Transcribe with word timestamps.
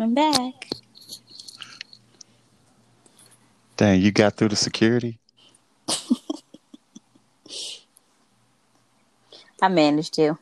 I'm 0.00 0.14
back. 0.14 0.70
Dang, 3.76 4.00
you 4.00 4.12
got 4.12 4.36
through 4.36 4.50
the 4.50 4.56
security? 4.56 5.18
I 9.60 9.66
managed 9.68 10.14
to. 10.14 10.38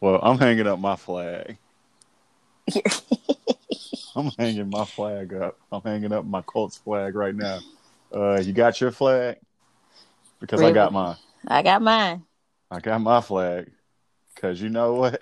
Well, 0.00 0.20
I'm 0.22 0.38
hanging 0.38 0.66
up 0.66 0.78
my 0.78 0.96
flag. 0.96 1.58
I'm 4.16 4.30
hanging 4.38 4.70
my 4.70 4.86
flag 4.86 5.34
up. 5.34 5.58
I'm 5.70 5.82
hanging 5.82 6.12
up 6.12 6.24
my 6.24 6.40
Colts 6.42 6.78
flag 6.78 7.14
right 7.14 7.34
now. 7.34 7.58
Uh, 8.14 8.40
you 8.40 8.54
got 8.54 8.80
your 8.80 8.90
flag? 8.90 9.36
Because 10.40 10.62
I 10.62 10.72
got 10.72 10.94
mine. 10.94 11.16
I 11.46 11.62
got 11.62 11.82
mine. 11.82 12.22
I 12.70 12.80
got 12.80 13.00
my 13.02 13.20
flag. 13.20 13.70
Because 14.40 14.62
you 14.62 14.68
know 14.68 14.94
what? 14.94 15.20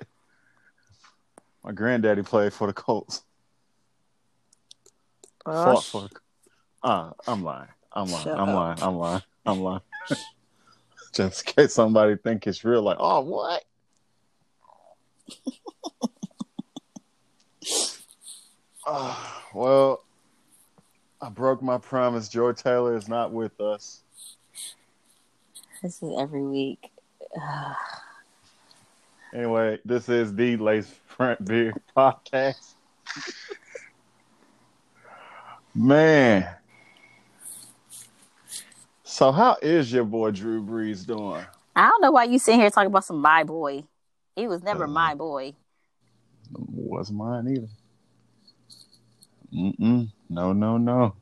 My 1.65 1.73
granddaddy 1.73 2.21
played 2.23 2.53
for 2.53 2.67
the 2.67 2.75
Colts. 2.75 3.23
Oh, 5.47 5.65
Fought 5.65 5.85
for 5.85 6.11
uh, 6.83 7.13
I'm 7.27 7.43
lying. 7.43 7.69
I'm 7.95 8.11
lying. 8.11 8.25
Shut 8.25 8.39
I'm 8.39 8.55
lying. 8.55 8.79
I'm 8.83 8.97
lying. 8.97 9.23
I'm 9.47 9.61
lying. 9.61 9.81
Just 11.15 11.49
in 11.49 11.55
case 11.55 11.73
somebody 11.73 12.17
think 12.17 12.47
it's 12.47 12.63
real, 12.63 12.83
like, 12.83 12.99
oh, 13.01 13.21
what? 13.21 13.65
Ah, 18.89 19.43
well, 19.53 20.05
I 21.21 21.29
broke 21.29 21.61
my 21.61 21.77
promise. 21.77 22.29
Joy 22.29 22.53
Taylor 22.53 22.97
is 22.97 23.09
not 23.09 23.33
with 23.33 23.61
us. 23.61 24.03
This 25.83 26.01
is 26.05 26.15
every 26.17 26.43
week. 26.43 26.93
Anyway, 29.37 29.79
this 29.85 30.09
is 30.09 30.35
the 30.35 30.57
Lace 30.57 30.91
Front 31.09 31.45
Beer 31.45 31.75
Podcast. 31.97 32.73
Man. 35.75 36.49
So 39.05 39.33
how 39.33 39.59
is 39.61 39.93
your 39.93 40.05
boy 40.05 40.31
Drew 40.31 40.63
Brees 40.63 41.07
doing? 41.07 41.45
I 41.75 41.87
don't 41.87 42.01
know 42.01 42.13
why 42.13 42.25
you 42.25 42.39
sitting 42.39 42.61
here 42.61 42.71
talking 42.71 42.87
about 42.87 43.05
some 43.05 43.21
my 43.21 43.45
boy. 43.45 43.85
He 44.35 44.49
was 44.49 44.63
never 44.63 44.85
Uh, 44.85 44.89
my 44.89 45.15
boy. 45.15 45.53
Was 46.73 47.13
mine 47.13 47.47
either. 47.49 47.69
Mm-mm. 49.53 50.09
No, 50.31 50.55
no, 50.55 50.79
no. 50.79 51.15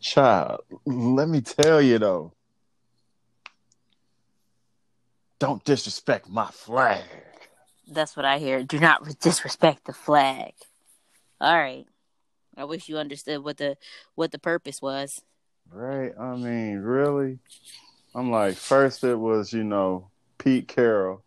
Child, 0.00 0.62
let 0.86 1.28
me 1.28 1.42
tell 1.42 1.82
you 1.82 1.98
though. 1.98 2.32
Don't 5.40 5.64
disrespect 5.64 6.28
my 6.28 6.46
flag. 6.50 7.02
That's 7.88 8.14
what 8.14 8.26
I 8.26 8.38
hear. 8.38 8.62
Do 8.62 8.78
not 8.78 9.18
disrespect 9.20 9.86
the 9.86 9.92
flag. 9.92 10.52
All 11.40 11.56
right. 11.56 11.86
I 12.56 12.64
wish 12.64 12.88
you 12.88 12.98
understood 12.98 13.42
what 13.42 13.56
the 13.56 13.76
what 14.14 14.32
the 14.32 14.38
purpose 14.38 14.82
was. 14.82 15.22
Right? 15.72 16.12
I 16.18 16.36
mean, 16.36 16.78
really? 16.78 17.38
I'm 18.14 18.30
like, 18.30 18.56
first 18.56 19.02
it 19.02 19.14
was, 19.14 19.52
you 19.52 19.64
know, 19.64 20.10
Pete 20.36 20.68
Carroll. 20.68 21.22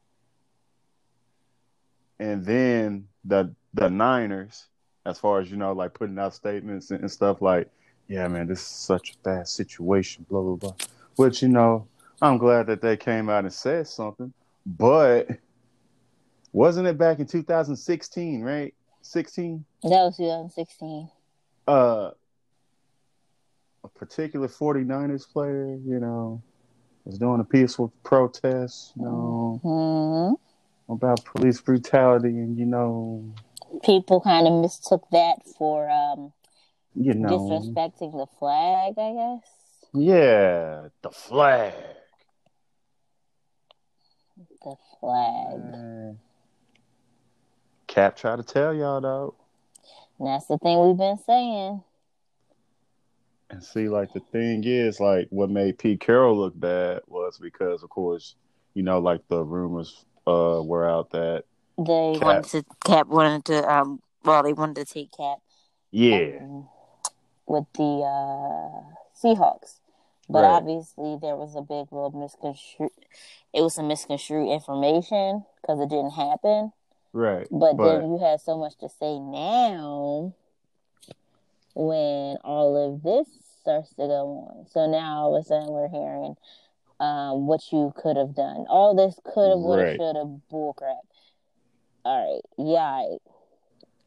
And 2.19 2.45
then 2.45 3.07
the 3.25 3.55
the 3.73 3.89
Niners, 3.89 4.67
as 5.05 5.17
far 5.17 5.39
as 5.39 5.49
you 5.49 5.57
know, 5.57 5.73
like 5.73 5.95
putting 5.95 6.19
out 6.19 6.35
statements 6.35 6.91
and, 6.91 7.01
and 7.01 7.11
stuff 7.11 7.41
like, 7.41 7.67
yeah, 8.07 8.27
man, 8.27 8.45
this 8.45 8.59
is 8.59 8.67
such 8.67 9.13
a 9.13 9.17
bad 9.23 9.47
situation, 9.47 10.25
blah 10.29 10.41
blah 10.41 10.55
blah. 10.55 10.75
Which, 11.15 11.41
you 11.41 11.49
know, 11.49 11.87
I'm 12.23 12.37
glad 12.37 12.67
that 12.67 12.81
they 12.81 12.95
came 12.95 13.29
out 13.29 13.43
and 13.43 13.51
said 13.53 13.85
something. 13.85 14.33
But 14.65 15.27
wasn't 16.53 16.87
it 16.87 16.97
back 16.97 17.19
in 17.19 17.25
2016, 17.27 18.41
right? 18.41 18.73
16? 19.01 19.65
That 19.83 19.89
was 19.89 20.15
2016. 20.15 21.09
uh 21.67 22.11
a 23.83 23.89
particular 23.89 24.47
49ers 24.47 25.29
player, 25.29 25.77
you 25.85 25.99
know, 25.99 26.41
was 27.03 27.17
doing 27.17 27.41
a 27.41 27.43
peaceful 27.43 27.91
protest, 28.03 28.93
you 28.95 29.03
know, 29.03 29.59
hmm 29.61 30.93
about 30.93 31.25
police 31.25 31.59
brutality 31.59 32.29
and 32.29 32.57
you 32.57 32.65
know, 32.65 33.33
People 33.83 34.21
kind 34.21 34.47
of 34.47 34.53
mistook 34.53 35.05
that 35.11 35.39
for 35.57 35.89
um, 35.89 36.31
you 36.95 37.13
know, 37.15 37.29
disrespecting 37.37 38.13
the 38.13 38.27
flag. 38.39 38.93
I 38.97 39.11
guess. 39.11 39.49
yeah, 39.93 40.87
the 41.01 41.11
flag. 41.11 41.73
The 44.63 44.75
flag. 44.99 45.71
Man. 45.71 46.19
Kap 47.87 48.15
tried 48.15 48.37
to 48.37 48.43
tell 48.43 48.73
y'all 48.73 49.01
though. 49.01 49.35
And 50.19 50.27
that's 50.27 50.45
the 50.47 50.57
thing 50.57 50.79
we've 50.79 50.97
been 50.97 51.17
saying. 51.25 51.83
And 53.49 53.63
see, 53.63 53.89
like 53.89 54.13
the 54.13 54.19
thing 54.19 54.63
is, 54.65 54.99
like 54.99 55.27
what 55.29 55.49
made 55.49 55.77
Pete 55.77 55.99
Carroll 55.99 56.37
look 56.37 56.59
bad 56.59 57.01
was 57.07 57.37
because, 57.37 57.83
of 57.83 57.89
course, 57.89 58.35
you 58.73 58.83
know, 58.83 58.99
like 58.99 59.21
the 59.27 59.43
rumors 59.43 60.05
uh 60.25 60.61
were 60.63 60.89
out 60.89 61.11
that 61.11 61.43
They 61.77 62.13
Kap. 62.17 62.23
wanted 62.23 62.43
to 62.45 62.63
Kap 62.85 63.07
wanted 63.07 63.45
to 63.45 63.71
um 63.71 64.01
well 64.23 64.41
they 64.43 64.53
wanted 64.53 64.87
to 64.87 64.93
take 64.93 65.11
Kap 65.11 65.39
yeah, 65.95 66.39
um, 66.41 66.67
with 67.45 67.65
the 67.75 67.83
uh, 67.83 68.81
Seahawks, 69.15 69.79
but 70.29 70.43
Right. 70.43 70.51
obviously 70.51 71.17
there 71.21 71.35
was 71.35 71.55
a 71.55 71.61
big 71.61 71.91
little 71.91 72.11
misconstrued. 72.11 72.91
It 73.53 73.61
was 73.61 73.75
some 73.75 73.87
misconstrued 73.87 74.49
information 74.49 75.45
because 75.61 75.79
it 75.79 75.89
didn't 75.89 76.11
happen. 76.11 76.71
right. 77.11 77.47
But, 77.51 77.77
But- 77.77 77.99
then 77.99 78.11
you 78.11 78.17
had 78.17 78.41
so 78.41 78.57
much 78.57 78.75
to 78.77 78.89
say 78.89 79.19
now 79.19 80.33
when 81.75 82.37
all 82.43 82.75
of 82.75 83.03
this 83.03 83.27
starts 83.61 83.89
to 83.95 84.07
go 84.07 84.47
on. 84.49 84.65
So 84.67 84.87
now 84.89 85.23
all 85.23 85.35
of 85.35 85.41
a 85.41 85.45
sudden 85.45 85.67
we're 85.69 85.87
hearing 85.87 86.35
um, 86.99 87.47
what 87.47 87.71
you 87.71 87.93
could 87.95 88.17
have 88.17 88.33
done. 88.35 88.65
All 88.69 88.95
this 88.95 89.19
could 89.23 89.49
have, 89.49 89.59
would 89.59 89.79
have, 89.79 89.95
should 89.95 90.15
have, 90.15 90.39
bullcrap. 90.51 91.01
All 92.05 92.33
right, 92.33 92.41
yeah, 92.57 93.17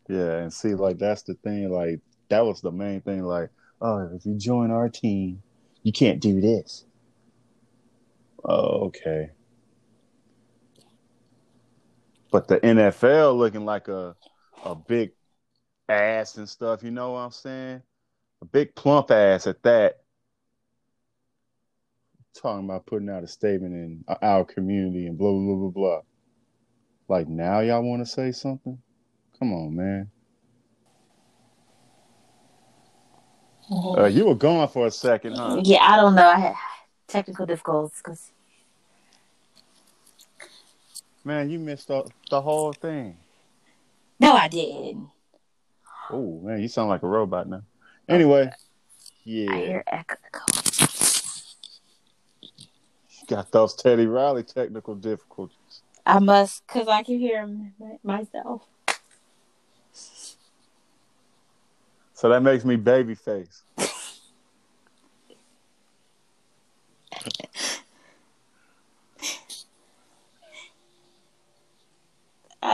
Yeah, 0.09 0.37
and 0.43 0.53
see, 0.53 0.75
like 0.75 0.99
that's 0.99 1.23
the 1.23 1.35
thing. 1.35 1.71
Like 1.71 2.01
that 2.29 2.45
was 2.45 2.61
the 2.61 2.71
main 2.73 3.01
thing. 3.01 3.23
Like, 3.23 3.51
oh, 3.81 4.09
if 4.15 4.25
you 4.27 4.35
join 4.35 4.71
our 4.71 4.89
team, 4.89 5.43
you 5.87 5.93
can't 5.93 6.19
do 6.19 6.41
this. 6.41 6.85
Oh, 8.45 8.87
okay. 8.87 9.31
But 12.33 12.49
the 12.49 12.59
NFL 12.59 13.39
looking 13.39 13.65
like 13.65 13.87
a 13.87 14.17
a 14.65 14.75
big 14.75 15.13
ass 15.89 16.39
and 16.39 16.49
stuff. 16.49 16.83
You 16.83 16.91
know 16.91 17.13
what 17.13 17.21
I'm 17.21 17.31
saying? 17.31 17.83
A 18.43 18.45
big 18.47 18.75
plump 18.75 19.13
ass 19.13 19.47
at 19.47 19.63
that. 19.63 20.01
Talking 22.35 22.65
about 22.65 22.87
putting 22.87 23.09
out 23.09 23.23
a 23.23 23.29
statement 23.29 23.73
in 23.73 24.05
our 24.21 24.45
community 24.45 25.07
and 25.07 25.17
blah 25.17 25.31
blah 25.31 25.41
blah 25.41 25.55
blah 25.55 25.71
blah. 25.71 26.01
Like 27.07 27.29
now, 27.29 27.61
y'all 27.61 27.89
want 27.89 28.05
to 28.05 28.11
say 28.11 28.33
something? 28.33 28.77
Come 29.39 29.53
on, 29.53 29.77
man. 29.77 30.11
Uh, 33.71 34.05
you 34.05 34.27
were 34.27 34.35
gone 34.35 34.69
for 34.69 34.87
a 34.87 34.91
second, 34.91 35.35
huh? 35.37 35.61
Yeah, 35.65 35.83
I 35.83 35.97
don't 35.97 36.15
know. 36.15 36.29
I 36.29 36.39
had 36.39 36.55
technical 37.09 37.47
difficulties 37.47 37.99
because 38.03 38.31
Man, 41.27 41.51
you 41.51 41.59
missed 41.59 41.89
the, 41.89 42.09
the 42.31 42.41
whole 42.41 42.73
thing. 42.73 43.17
no, 44.21 44.35
I 44.35 44.47
didn't. 44.47 45.11
Oh 46.09 46.41
man, 46.41 46.63
you 46.63 46.69
sound 46.69 46.89
like 46.89 47.03
a 47.03 47.09
robot 47.09 47.49
now. 47.49 47.63
Anyway, 48.09 48.49
I 48.49 48.55
yeah, 49.25 49.57
hear 49.57 49.85
echo. 49.89 50.15
got 53.27 53.51
those 53.51 53.75
Teddy 53.75 54.07
Riley 54.07 54.45
technical 54.45 54.95
difficulties. 54.95 55.83
I 56.07 56.21
must, 56.21 56.65
cause 56.69 56.87
I 56.87 57.03
can 57.03 57.19
hear 57.19 57.73
myself. 58.05 58.63
So 62.15 62.29
that 62.29 62.41
makes 62.45 62.65
me 62.65 62.77
baby 62.77 63.17
face. 63.17 63.63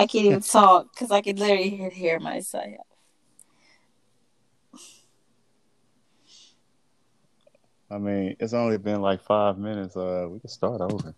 I 0.02 0.06
can't 0.06 0.24
even 0.24 0.40
talk 0.40 0.92
because 0.92 1.12
I 1.12 1.20
can 1.20 1.36
literally 1.36 1.70
hear, 1.90 2.18
myself. 2.18 2.64
I 7.88 7.98
mean, 7.98 8.34
it's 8.40 8.52
only 8.52 8.78
been 8.78 9.00
like 9.00 9.22
five 9.22 9.58
minutes. 9.58 9.96
Uh, 9.96 10.26
we 10.28 10.40
can 10.40 10.48
start 10.48 10.80
over. 10.80 11.14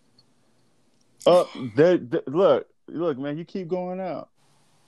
Oh, 1.25 1.49
there, 1.75 1.97
there- 1.97 2.21
look, 2.27 2.67
look, 2.87 3.17
man, 3.17 3.39
you 3.39 3.45
keep 3.45 3.67
going 3.69 3.99
out. 3.99 4.29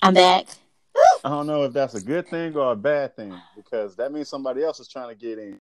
I'm 0.03 0.13
back. 0.13 0.45
I 1.23 1.29
don't 1.29 1.47
know 1.47 1.63
if 1.63 1.73
that's 1.73 1.95
a 1.95 2.01
good 2.01 2.27
thing 2.27 2.55
or 2.55 2.73
a 2.73 2.75
bad 2.75 3.15
thing 3.15 3.33
because 3.55 3.95
that 3.95 4.11
means 4.11 4.29
somebody 4.29 4.63
else 4.63 4.79
is 4.79 4.87
trying 4.87 5.09
to 5.09 5.15
get 5.15 5.39
in. 5.39 5.59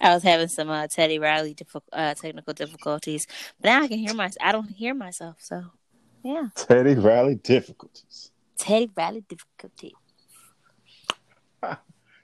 I 0.00 0.14
was 0.14 0.22
having 0.22 0.48
some 0.48 0.70
uh, 0.70 0.86
Teddy 0.86 1.18
Riley 1.18 1.56
uh, 1.92 2.14
technical 2.14 2.54
difficulties, 2.54 3.26
but 3.60 3.68
now 3.68 3.82
I 3.82 3.88
can 3.88 3.98
hear 3.98 4.14
myself. 4.14 4.36
I 4.40 4.52
don't 4.52 4.70
hear 4.70 4.94
myself, 4.94 5.36
so 5.40 5.64
yeah. 6.22 6.48
Teddy 6.54 6.94
Riley 6.94 7.36
difficulties. 7.36 8.30
Teddy 8.56 8.90
Riley 8.96 9.24
difficulties. 9.28 9.92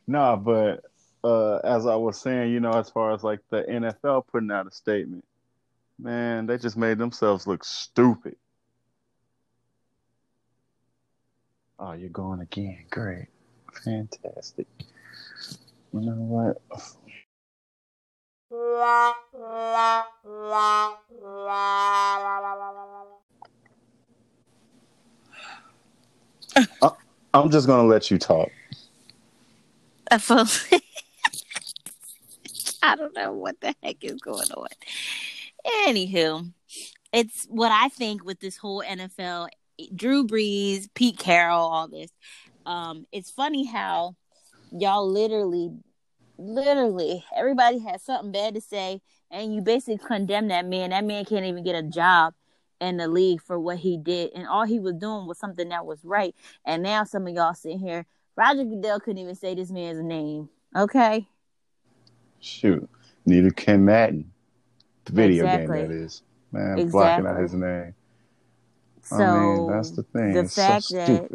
nah, 0.07 0.37
but 0.37 0.85
uh, 1.23 1.57
as 1.65 1.87
I 1.87 1.97
was 1.97 2.21
saying, 2.21 2.53
you 2.53 2.61
know, 2.61 2.73
as 2.73 2.91
far 2.91 3.13
as 3.13 3.25
like 3.25 3.41
the 3.51 3.63
NFL 3.63 4.27
putting 4.31 4.51
out 4.51 4.67
a 4.67 4.71
statement, 4.71 5.25
man, 5.99 6.47
they 6.47 6.59
just 6.59 6.77
made 6.77 6.99
themselves 6.99 7.47
look 7.47 7.65
stupid. 7.65 8.37
Oh, 11.79 11.93
you're 11.93 12.09
going 12.11 12.41
again. 12.41 12.85
Great. 12.91 13.27
Fantastic. 13.85 14.67
You 15.93 16.01
know 16.01 16.13
what? 16.13 16.83
I'm 27.35 27.51
just 27.51 27.67
gonna 27.67 27.89
let 27.89 28.11
you 28.11 28.19
talk. 28.19 28.51
I 30.11 30.19
feel 30.19 30.45
I 32.83 32.97
don't 32.97 33.15
know 33.17 33.33
what 33.33 33.61
the 33.61 33.75
heck 33.83 34.05
is 34.05 34.21
going 34.21 34.51
on. 34.53 34.69
Anywho, 35.89 36.53
it's 37.13 37.47
what 37.49 37.73
I 37.73 37.89
think 37.89 38.25
with 38.25 38.39
this 38.41 38.57
whole 38.57 38.83
NFL, 38.83 39.49
Drew 39.95 40.27
Brees, 40.27 40.89
Pete 40.95 41.19
Carroll, 41.19 41.61
all 41.61 41.89
this. 41.89 42.11
Um, 42.67 43.07
it's 43.11 43.31
funny 43.31 43.65
how 43.65 44.15
y'all 44.71 45.11
literally, 45.11 45.71
literally, 46.39 47.25
everybody 47.37 47.79
has 47.81 48.03
something 48.03 48.33
bad 48.33 48.55
to 48.55 48.61
say, 48.61 49.01
and 49.31 49.55
you 49.55 49.63
basically 49.63 49.99
condemn 49.99 50.49
that 50.49 50.67
man. 50.67 50.91
That 50.91 51.05
man 51.05 51.25
can't 51.25 51.45
even 51.45 51.65
get 51.65 51.77
a 51.77 51.83
job 51.83 52.35
in 52.81 52.97
the 52.97 53.09
league 53.09 53.41
for 53.41 53.59
what 53.59 53.79
he 53.79 53.97
did, 53.97 54.33
and 54.35 54.47
all 54.47 54.65
he 54.65 54.79
was 54.79 54.95
doing 54.95 55.27
was 55.27 55.39
something 55.39 55.69
that 55.71 55.87
was 55.87 56.05
right. 56.05 56.35
And 56.65 56.83
now 56.83 57.05
some 57.05 57.27
of 57.27 57.35
y'all 57.35 57.55
sitting 57.55 57.79
here, 57.79 58.07
Roger 58.37 58.65
Goodell 58.65 59.01
couldn't 59.01 59.23
even 59.23 59.35
say 59.35 59.55
this 59.55 59.71
man's 59.71 60.03
name. 60.03 60.49
Okay. 60.77 61.27
Shoot, 62.41 62.89
neither 63.25 63.51
can 63.51 63.85
Madden, 63.85 64.31
the 65.05 65.13
video 65.13 65.45
exactly. 65.45 65.79
game 65.79 65.89
that 65.89 65.95
is. 65.95 66.23
Man, 66.53 66.79
exactly. 66.79 66.91
blocking 66.91 67.27
out 67.27 67.41
his 67.41 67.55
name. 67.55 67.95
So 69.03 69.17
I 69.17 69.41
mean, 69.41 69.71
that's 69.71 69.91
the 69.91 70.03
thing. 70.03 70.33
The 70.35 70.41
it's 70.41 70.55
fact 70.55 70.85
so 70.85 70.97
that 70.97 71.31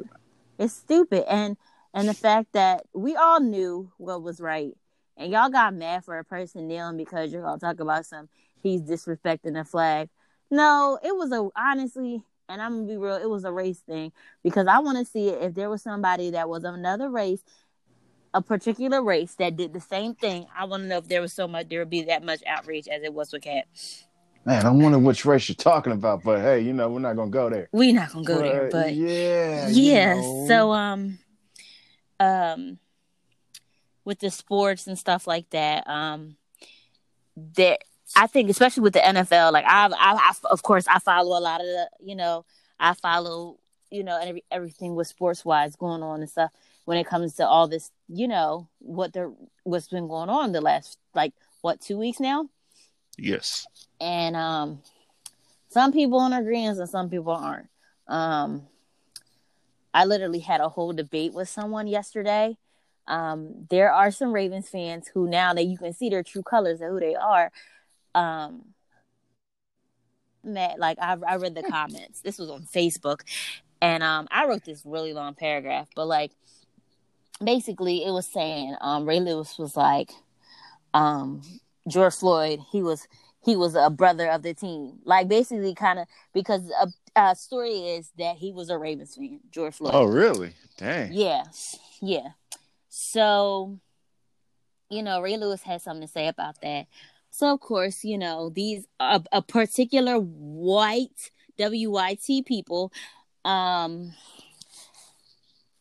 it's 0.58 0.74
stupid, 0.74 1.26
and 1.32 1.58
and 1.94 2.08
the 2.08 2.14
fact 2.14 2.54
that 2.54 2.86
we 2.94 3.16
all 3.16 3.40
knew 3.40 3.92
what 3.98 4.24
was 4.24 4.40
right, 4.40 4.76
and 5.20 5.32
y'all 5.32 5.50
got 5.50 5.76
mad 5.76 6.04
for 6.06 6.18
a 6.18 6.24
person 6.24 6.68
kneeling 6.68 6.98
because 6.98 7.32
you're 7.32 7.44
gonna 7.44 7.60
talk 7.60 7.80
about 7.80 8.06
some 8.06 8.30
he's 8.64 8.82
disrespecting 8.82 9.54
the 9.54 9.64
flag. 9.64 10.10
No, 10.50 10.98
it 11.04 11.16
was 11.16 11.32
a 11.32 11.48
honestly, 11.56 12.24
and 12.48 12.62
I'm 12.62 12.78
gonna 12.78 12.88
be 12.88 12.98
real, 12.98 13.18
it 13.18 13.30
was 13.30 13.44
a 13.44 13.52
race 13.52 13.80
thing 13.80 14.12
because 14.44 14.66
I 14.66 14.80
want 14.80 14.98
to 14.98 15.06
see 15.06 15.30
if 15.30 15.54
there 15.54 15.70
was 15.70 15.84
somebody 15.84 16.32
that 16.32 16.50
was 16.50 16.64
another 16.64 17.10
race, 17.10 17.44
a 18.34 18.42
particular 18.42 19.04
race 19.04 19.36
that 19.36 19.58
did 19.58 19.74
the 19.74 19.82
same 19.82 20.16
thing. 20.16 20.48
I 20.58 20.66
want 20.66 20.84
to 20.84 20.88
know 20.88 20.98
if 20.98 21.08
there 21.08 21.22
was 21.22 21.34
so 21.34 21.48
much, 21.48 21.70
there 21.70 21.80
would 21.80 21.90
be 21.90 22.04
that 22.04 22.24
much 22.24 22.42
outrage 22.48 22.88
as 22.88 23.04
it 23.04 23.14
was 23.14 23.32
with 23.32 23.44
Cat. 23.44 23.66
Man, 24.46 24.66
I 24.66 24.72
wonder 24.72 24.98
which 24.98 25.26
race 25.26 25.50
you're 25.50 25.56
talking 25.58 25.92
about, 25.92 26.24
but 26.24 26.40
hey, 26.40 26.62
you 26.62 26.74
know 26.74 26.90
we're 26.90 27.00
not 27.00 27.18
gonna 27.18 27.30
go 27.30 27.50
there. 27.50 27.68
We're 27.74 27.94
not 27.94 28.14
gonna 28.14 28.26
go 28.26 28.36
but, 28.36 28.44
there, 28.44 28.70
but 28.72 28.96
yeah, 28.96 29.68
yeah. 29.68 30.14
You 30.16 30.22
know. 30.22 30.46
So 30.48 30.72
um, 30.72 31.20
um, 32.20 32.80
with 34.10 34.20
the 34.20 34.32
sports 34.32 34.88
and 34.88 34.98
stuff 34.98 35.28
like 35.28 35.48
that, 35.52 35.88
um, 35.88 36.36
there 37.36 37.78
I 38.16 38.26
think 38.26 38.50
especially 38.50 38.82
with 38.82 38.94
the 38.94 39.00
NFL, 39.02 39.54
like 39.54 39.66
I've, 39.68 39.94
I, 39.94 40.16
I, 40.16 40.34
of 40.50 40.64
course, 40.64 40.88
I 40.88 40.98
follow 40.98 41.38
a 41.38 41.40
lot 41.40 41.62
of 41.62 41.68
the, 41.68 41.90
you 42.00 42.16
know, 42.16 42.44
I 42.80 42.96
follow, 42.96 43.60
you 43.92 44.04
know, 44.04 44.20
every, 44.20 44.44
everything 44.50 44.96
with 44.96 45.08
sports 45.08 45.46
wise 45.46 45.76
going 45.76 46.02
on 46.02 46.22
and 46.22 46.30
stuff 46.30 46.50
when 46.86 46.98
it 46.98 47.06
comes 47.06 47.36
to 47.36 47.48
all 47.48 47.68
this, 47.68 47.92
you 48.08 48.28
know, 48.28 48.68
what 48.80 49.14
there, 49.14 49.32
what's 49.64 49.90
been 49.90 50.08
going 50.08 50.30
on 50.30 50.54
the 50.54 50.60
last, 50.60 50.98
like, 51.14 51.34
what, 51.62 51.82
two 51.82 52.00
weeks 52.00 52.20
now? 52.20 52.50
Yes. 53.16 53.68
And, 54.02 54.36
um, 54.36 54.82
some 55.70 55.92
people 55.92 56.20
are 56.20 56.40
agreement 56.40 56.80
and 56.80 56.90
some 56.90 57.12
people 57.12 57.34
aren't. 57.34 57.68
Um, 58.08 58.64
I 59.94 60.06
literally 60.06 60.40
had 60.40 60.62
a 60.62 60.70
whole 60.70 60.94
debate 60.94 61.34
with 61.34 61.48
someone 61.48 61.86
yesterday. 61.86 62.58
Um, 63.10 63.68
there 63.70 63.92
are 63.92 64.12
some 64.12 64.32
Ravens 64.32 64.70
fans 64.70 65.10
who 65.14 65.28
now 65.28 65.54
that 65.54 65.66
you 65.66 65.78
can 65.78 65.94
see 65.94 66.10
their 66.10 66.24
true 66.24 66.44
colors 66.44 66.80
of 66.82 66.90
who 66.92 67.00
they 67.00 67.16
are, 67.16 67.52
um 68.16 68.64
met 70.44 70.80
like 70.80 70.98
I, 71.02 71.18
I 71.28 71.36
read 71.36 71.56
the 71.56 71.64
comments. 71.64 72.22
This 72.22 72.38
was 72.38 72.50
on 72.50 72.64
facebook. 72.64 73.22
And 73.82 74.04
um 74.04 74.28
i 74.30 74.46
wrote 74.46 74.66
this 74.66 74.82
really 74.86 75.14
long 75.14 75.36
paragraph 75.36 75.88
but 75.96 76.06
like 76.06 76.32
basically 77.42 78.04
it 78.04 78.12
was 78.12 78.28
saying 78.28 78.76
um 78.82 79.06
ray 79.06 79.22
lewis 79.22 79.58
was 79.58 79.78
like 79.78 80.12
um 80.94 81.42
george 81.88 82.16
floyd 82.16 82.60
he 82.74 82.84
was 82.84 83.08
he 83.46 83.56
was 83.56 83.74
a 83.74 83.90
brother 83.90 84.30
of 84.30 84.44
the 84.44 84.54
team. 84.54 85.00
Like 85.06 85.30
basically 85.30 85.74
kind 85.74 86.00
of 86.00 86.08
because 86.34 86.70
a, 86.82 86.90
a 87.16 87.36
story 87.36 87.72
is 87.72 88.12
that 88.18 88.36
he 88.36 88.52
was 88.52 88.70
a 88.70 88.78
ravens 88.78 89.16
fan 89.16 89.40
george 89.50 89.76
floyd. 89.76 89.94
Oh 89.96 90.04
really? 90.04 90.54
Dang. 90.78 91.14
Yes. 91.14 91.78
Yeah 92.02 92.30
so 92.90 93.80
you 94.90 95.04
know 95.04 95.22
ray 95.22 95.38
lewis 95.38 95.62
had 95.62 95.82
something 95.82 96.08
to 96.08 96.12
say 96.12 96.28
about 96.28 96.62
that. 96.62 96.88
So 97.32 97.54
of 97.54 97.60
course, 97.60 98.04
you 98.04 98.18
know, 98.18 98.50
these 98.50 98.88
a, 99.00 99.22
a 99.32 99.42
particular 99.42 100.16
white 100.16 101.32
WYT 101.58 102.46
people 102.46 102.92
um 103.46 104.14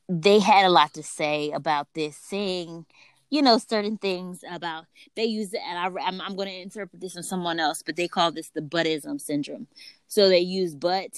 they 0.08 0.38
had 0.38 0.64
a 0.64 0.70
lot 0.70 0.94
to 0.94 1.02
say 1.02 1.50
about 1.50 1.88
this 1.94 2.16
saying 2.16 2.86
you 3.30 3.42
know 3.42 3.58
certain 3.58 3.98
things 3.98 4.42
about 4.50 4.86
they 5.16 5.24
use 5.24 5.52
it 5.52 5.60
and 5.68 5.78
I, 5.78 6.06
I'm, 6.06 6.20
I'm 6.20 6.36
going 6.36 6.48
to 6.48 6.62
interpret 6.62 7.00
this 7.00 7.14
from 7.14 7.22
someone 7.24 7.58
else 7.60 7.82
but 7.84 7.96
they 7.96 8.08
call 8.08 8.32
this 8.32 8.50
the 8.50 8.60
buttism 8.60 9.20
syndrome. 9.20 9.66
So 10.06 10.28
they 10.28 10.40
use 10.40 10.74
but 10.74 11.10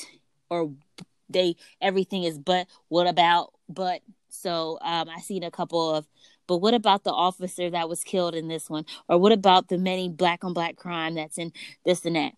or 0.49 0.73
they 1.29 1.57
everything 1.81 2.25
is 2.25 2.39
but 2.39 2.67
what 2.89 3.07
about 3.07 3.53
but 3.69 4.01
so 4.33 4.79
um 4.83 5.09
i 5.09 5.21
seen 5.21 5.43
a 5.43 5.51
couple 5.51 5.95
of 5.95 6.07
but 6.51 6.59
what 6.59 6.75
about 6.75 7.05
the 7.05 7.13
officer 7.13 7.71
that 7.71 7.89
was 7.89 8.03
killed 8.03 8.35
in 8.35 8.49
this 8.49 8.69
one? 8.69 8.85
Or 9.09 9.19
what 9.19 9.31
about 9.31 9.69
the 9.69 9.79
many 9.79 10.09
black 10.09 10.43
on 10.43 10.53
black 10.53 10.75
crime 10.75 11.15
that's 11.15 11.39
in 11.39 11.53
this 11.85 12.05
and 12.05 12.17
that? 12.17 12.33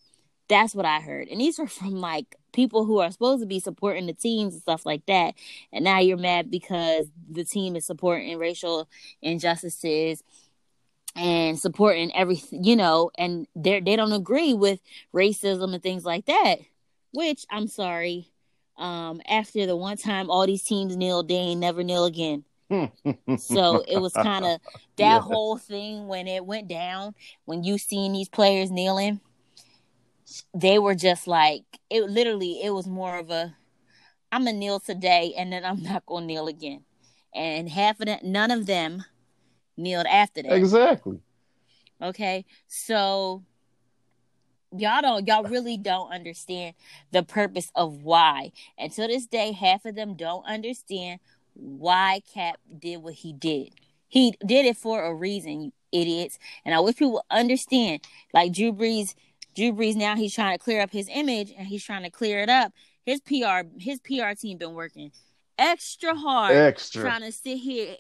That's 0.49 0.75
what 0.75 0.85
I 0.85 1.01
heard. 1.01 1.29
And 1.29 1.41
these 1.41 1.59
are 1.59 1.67
from 1.79 1.95
like 1.95 2.37
people 2.53 2.85
who 2.85 2.99
are 2.99 3.11
supposed 3.11 3.41
to 3.41 3.47
be 3.47 3.59
supporting 3.59 4.05
the 4.05 4.13
teams 4.13 4.53
and 4.53 4.61
stuff 4.61 4.85
like 4.85 5.07
that. 5.07 5.33
And 5.73 5.83
now 5.83 6.01
you're 6.01 6.19
mad 6.19 6.51
because 6.51 7.07
the 7.27 7.43
team 7.43 7.75
is 7.75 7.87
supporting 7.87 8.37
racial 8.37 8.87
injustices 9.23 10.23
and 11.17 11.59
supporting 11.59 12.15
everything, 12.15 12.65
you 12.65 12.77
know, 12.77 13.11
and 13.17 13.47
they 13.57 13.81
they 13.81 13.97
don't 13.97 14.13
agree 14.13 14.53
with 14.53 14.81
racism 15.15 15.73
and 15.73 15.83
things 15.83 16.05
like 16.05 16.27
that. 16.27 16.57
Which 17.13 17.47
I'm 17.51 17.67
sorry, 17.67 18.32
um, 18.77 19.21
after 19.29 19.67
the 19.67 19.77
one 19.77 19.97
time 19.97 20.31
all 20.31 20.47
these 20.47 20.63
teams 20.63 20.97
kneel, 20.97 21.23
they 21.23 21.35
ain't 21.35 21.61
never 21.61 21.83
kneel 21.83 22.05
again 22.05 22.45
so 23.37 23.85
it 23.89 23.99
was 23.99 24.13
kind 24.15 24.45
of 24.45 24.61
that 24.97 25.23
whole 25.23 25.57
thing 25.57 26.09
when 26.09 26.27
it 26.27 26.45
went 26.45 26.69
down, 26.69 27.15
when 27.45 27.65
you 27.65 27.79
seen 27.79 28.13
these 28.13 28.29
players 28.29 28.71
kneeling, 28.71 29.21
they 30.55 30.79
were 30.79 30.95
just 30.95 31.27
like 31.27 31.65
it 31.91 32.05
literally 32.05 32.63
it 32.63 32.71
was 32.71 32.87
more 32.87 33.19
of 33.19 33.31
a 33.31 33.55
I'm 34.31 34.45
gonna 34.45 34.57
kneel 34.57 34.81
today 34.81 35.35
and 35.37 35.53
then 35.53 35.65
I'm 35.65 35.83
not 35.83 36.07
gonna 36.07 36.27
kneel 36.27 36.49
again. 36.49 36.85
And 37.35 37.69
half 37.69 38.01
of 38.01 38.07
that 38.07 38.25
none 38.25 38.51
of 38.51 38.67
them 38.67 39.05
kneeled 39.77 40.07
after 40.07 40.43
that. 40.43 40.53
Exactly. 40.53 41.21
Okay. 42.01 42.45
So 42.67 43.45
y'all 44.77 45.03
don't 45.03 45.27
y'all 45.27 45.45
really 45.45 45.77
don't 45.77 46.13
understand 46.13 46.75
the 47.11 47.23
purpose 47.23 47.71
of 47.75 48.03
why. 48.03 48.53
And 48.79 48.93
to 48.93 49.07
this 49.07 49.27
day, 49.27 49.53
half 49.53 49.85
of 49.85 49.95
them 49.95 50.15
don't 50.15 50.45
understand 50.47 51.21
why 51.55 52.23
Kap 52.33 52.59
did 52.79 52.99
what 52.99 53.15
he 53.15 53.33
did. 53.33 53.71
He 54.09 54.35
did 54.45 54.67
it 54.67 54.77
for 54.77 55.05
a 55.05 55.15
reason, 55.15 55.63
you 55.63 55.73
idiots. 55.93 56.39
And 56.65 56.75
I 56.75 56.81
wish 56.81 56.97
people 56.97 57.25
understand. 57.31 58.01
Like 58.35 58.53
Drew 58.53 58.73
Brees, 58.73 59.15
Drew 59.55 59.73
Brees 59.73 59.95
now 59.95 60.17
he's 60.17 60.35
trying 60.35 60.57
to 60.57 60.63
clear 60.63 60.81
up 60.81 60.91
his 60.91 61.09
image 61.13 61.53
and 61.57 61.67
he's 61.67 61.85
trying 61.85 62.03
to 62.03 62.11
clear 62.11 62.41
it 62.41 62.49
up. 62.49 62.73
His 63.05 63.21
PR, 63.21 63.67
his 63.79 64.01
PR 64.01 64.33
team 64.39 64.59
been 64.59 64.75
working 64.75 65.13
extra 65.59 66.15
hard, 66.15 66.57
extra 66.57 67.03
trying 67.03 67.21
to 67.21 67.33
sit 67.33 67.59
here 67.59 67.95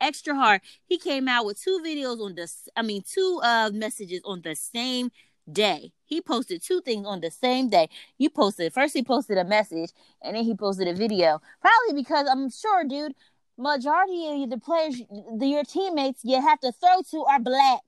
extra 0.00 0.34
hard. 0.34 0.60
He 0.86 0.98
came 0.98 1.26
out 1.28 1.46
with 1.46 1.60
two 1.60 1.80
videos 1.84 2.20
on 2.20 2.34
the, 2.34 2.50
I 2.76 2.82
mean, 2.82 3.02
two 3.02 3.40
uh 3.42 3.70
messages 3.72 4.20
on 4.24 4.42
the 4.42 4.54
same 4.54 5.10
day. 5.52 5.92
He 6.04 6.20
posted 6.20 6.62
two 6.62 6.80
things 6.80 7.06
on 7.06 7.20
the 7.20 7.30
same 7.30 7.68
day. 7.68 7.88
You 8.16 8.30
posted 8.30 8.72
first 8.72 8.94
he 8.94 9.02
posted 9.02 9.38
a 9.38 9.44
message 9.44 9.90
and 10.22 10.36
then 10.36 10.44
he 10.44 10.54
posted 10.54 10.88
a 10.88 10.94
video. 10.94 11.40
Probably 11.60 12.00
because 12.02 12.26
I'm 12.28 12.50
sure, 12.50 12.84
dude, 12.84 13.14
majority 13.56 14.42
of 14.42 14.50
the 14.50 14.58
players, 14.58 15.02
the, 15.36 15.46
your 15.46 15.64
teammates 15.64 16.20
you 16.24 16.40
have 16.40 16.60
to 16.60 16.72
throw 16.72 17.02
to 17.10 17.24
are 17.24 17.40
black. 17.40 17.82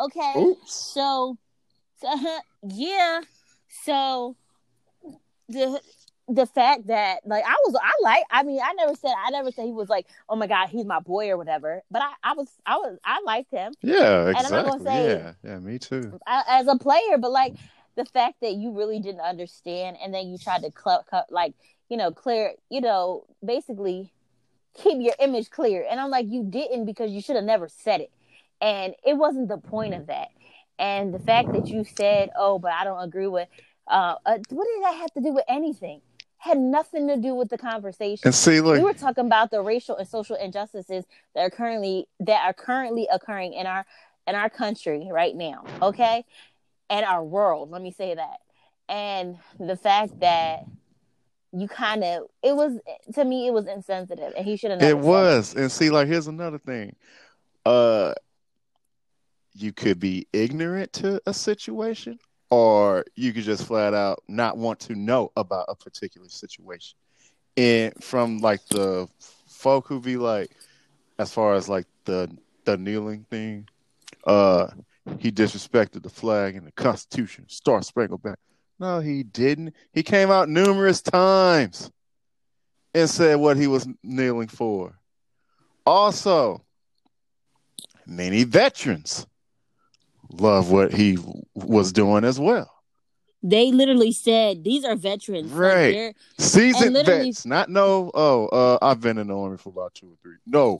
Okay. 0.00 0.32
Oops. 0.36 0.72
So, 0.72 1.38
so 2.00 2.38
yeah. 2.68 3.20
So 3.84 4.36
the 5.48 5.80
the 6.28 6.46
fact 6.46 6.86
that 6.86 7.20
like 7.26 7.44
I 7.44 7.54
was 7.66 7.74
I 7.82 7.90
like 8.02 8.24
I 8.30 8.42
mean 8.44 8.60
I 8.64 8.72
never 8.74 8.94
said 8.94 9.12
I 9.26 9.30
never 9.30 9.50
said 9.50 9.64
he 9.66 9.72
was 9.72 9.88
like 9.88 10.06
oh 10.28 10.36
my 10.36 10.46
god 10.46 10.68
he's 10.68 10.84
my 10.84 11.00
boy 11.00 11.28
or 11.30 11.36
whatever 11.36 11.82
but 11.90 12.00
I 12.02 12.12
I 12.22 12.32
was 12.34 12.48
I 12.64 12.76
was 12.76 12.98
I 13.04 13.20
liked 13.24 13.50
him. 13.50 13.72
Yeah, 13.82 14.28
And 14.28 14.36
I'm 14.36 14.44
exactly. 14.44 14.70
gonna 14.70 14.84
say- 14.84 15.16
yeah, 15.18 15.32
yeah, 15.42 15.58
me 15.58 15.78
too. 15.78 16.18
I, 16.26 16.44
as 16.48 16.68
a 16.68 16.76
player 16.76 17.18
but 17.18 17.30
like 17.32 17.54
the 17.96 18.04
fact 18.04 18.36
that 18.40 18.54
you 18.54 18.70
really 18.72 19.00
didn't 19.00 19.20
understand 19.20 19.96
and 20.02 20.14
then 20.14 20.28
you 20.28 20.38
tried 20.38 20.62
to 20.62 20.70
cl- 20.72 21.04
cut 21.10 21.26
like 21.30 21.54
you 21.88 21.96
know 21.96 22.12
clear 22.12 22.52
you 22.70 22.80
know 22.80 23.24
basically 23.44 24.12
keep 24.74 25.02
your 25.02 25.14
image 25.18 25.50
clear. 25.50 25.84
And 25.90 26.00
I'm 26.00 26.10
like 26.10 26.26
you 26.28 26.44
didn't 26.44 26.86
because 26.86 27.10
you 27.10 27.20
should 27.20 27.36
have 27.36 27.44
never 27.44 27.68
said 27.68 28.00
it. 28.00 28.10
And 28.60 28.94
it 29.04 29.14
wasn't 29.14 29.48
the 29.48 29.58
point 29.58 29.92
of 29.94 30.06
that. 30.06 30.28
And 30.78 31.12
the 31.12 31.18
fact 31.18 31.52
that 31.52 31.68
you 31.68 31.84
said 31.84 32.30
oh 32.36 32.58
but 32.58 32.72
I 32.72 32.84
don't 32.84 33.02
agree 33.02 33.26
with 33.26 33.48
uh, 33.88 34.14
uh 34.24 34.38
what 34.50 34.66
did 34.72 34.84
that 34.84 34.94
have 34.98 35.12
to 35.14 35.20
do 35.20 35.32
with 35.32 35.44
anything 35.48 36.00
had 36.42 36.58
nothing 36.58 37.06
to 37.06 37.16
do 37.16 37.36
with 37.36 37.48
the 37.50 37.56
conversation. 37.56 38.22
And 38.24 38.34
see, 38.34 38.60
look, 38.60 38.76
we 38.76 38.82
were 38.82 38.94
talking 38.94 39.26
about 39.26 39.52
the 39.52 39.62
racial 39.62 39.96
and 39.96 40.08
social 40.08 40.34
injustices 40.34 41.04
that 41.36 41.40
are 41.40 41.50
currently 41.50 42.08
that 42.18 42.44
are 42.44 42.52
currently 42.52 43.06
occurring 43.12 43.52
in 43.52 43.64
our 43.68 43.86
in 44.26 44.34
our 44.34 44.50
country 44.50 45.08
right 45.10 45.36
now 45.36 45.64
okay? 45.80 46.24
And 46.90 47.06
our 47.06 47.22
world 47.22 47.70
let 47.70 47.80
me 47.80 47.92
say 47.92 48.16
that. 48.16 48.38
And 48.88 49.38
the 49.60 49.76
fact 49.76 50.18
that 50.18 50.64
you 51.52 51.68
kind 51.68 52.02
of 52.02 52.24
it 52.42 52.56
was 52.56 52.76
to 53.14 53.24
me 53.24 53.46
it 53.46 53.52
was 53.52 53.68
insensitive 53.68 54.32
and 54.36 54.44
he 54.44 54.56
should 54.56 54.72
have 54.72 54.82
it 54.82 54.98
was. 54.98 55.54
And 55.54 55.70
see, 55.70 55.90
like, 55.90 56.08
here's 56.08 56.26
another 56.26 56.58
thing. 56.58 56.96
Uh, 57.64 58.14
you 59.54 59.72
could 59.72 60.00
be 60.00 60.26
ignorant 60.32 60.92
to 60.94 61.22
a 61.24 61.32
situation, 61.32 62.18
or 62.52 63.02
you 63.16 63.32
could 63.32 63.44
just 63.44 63.64
flat 63.64 63.94
out 63.94 64.22
not 64.28 64.58
want 64.58 64.78
to 64.78 64.94
know 64.94 65.32
about 65.38 65.64
a 65.68 65.74
particular 65.74 66.28
situation. 66.28 66.98
And 67.56 67.94
from 68.04 68.40
like 68.40 68.60
the 68.66 69.08
folk 69.48 69.86
who 69.86 70.00
be 70.00 70.18
like, 70.18 70.50
as 71.18 71.32
far 71.32 71.54
as 71.54 71.70
like 71.70 71.86
the 72.04 72.30
the 72.66 72.76
kneeling 72.76 73.24
thing, 73.30 73.66
uh, 74.26 74.66
he 75.18 75.32
disrespected 75.32 76.02
the 76.02 76.10
flag 76.10 76.54
and 76.54 76.66
the 76.66 76.72
Constitution, 76.72 77.46
Star 77.48 77.80
Spangled 77.80 78.22
Banner. 78.22 78.36
No, 78.78 79.00
he 79.00 79.22
didn't. 79.22 79.74
He 79.94 80.02
came 80.02 80.30
out 80.30 80.50
numerous 80.50 81.00
times 81.00 81.90
and 82.92 83.08
said 83.08 83.36
what 83.36 83.56
he 83.56 83.66
was 83.66 83.88
kneeling 84.02 84.48
for. 84.48 84.98
Also, 85.86 86.62
many 88.04 88.44
veterans 88.44 89.26
love 90.32 90.70
what 90.70 90.92
he 90.92 91.18
was 91.54 91.92
doing 91.92 92.24
as 92.24 92.38
well. 92.40 92.68
they 93.44 93.72
literally 93.72 94.12
said 94.12 94.62
these 94.62 94.84
are 94.84 94.94
veterans 94.94 95.50
Right. 95.50 95.90
they're- 95.92 96.14
Seasoned 96.38 96.94
vets, 97.04 97.44
not 97.44 97.68
no. 97.68 98.10
Oh, 98.14 98.46
uh, 98.46 98.78
I've 98.80 99.00
been 99.00 99.18
in 99.18 99.26
the 99.26 99.36
army 99.36 99.56
for 99.58 99.70
about 99.70 99.94
two 99.94 100.06
or 100.06 100.16
three. 100.22 100.36
No, 100.46 100.78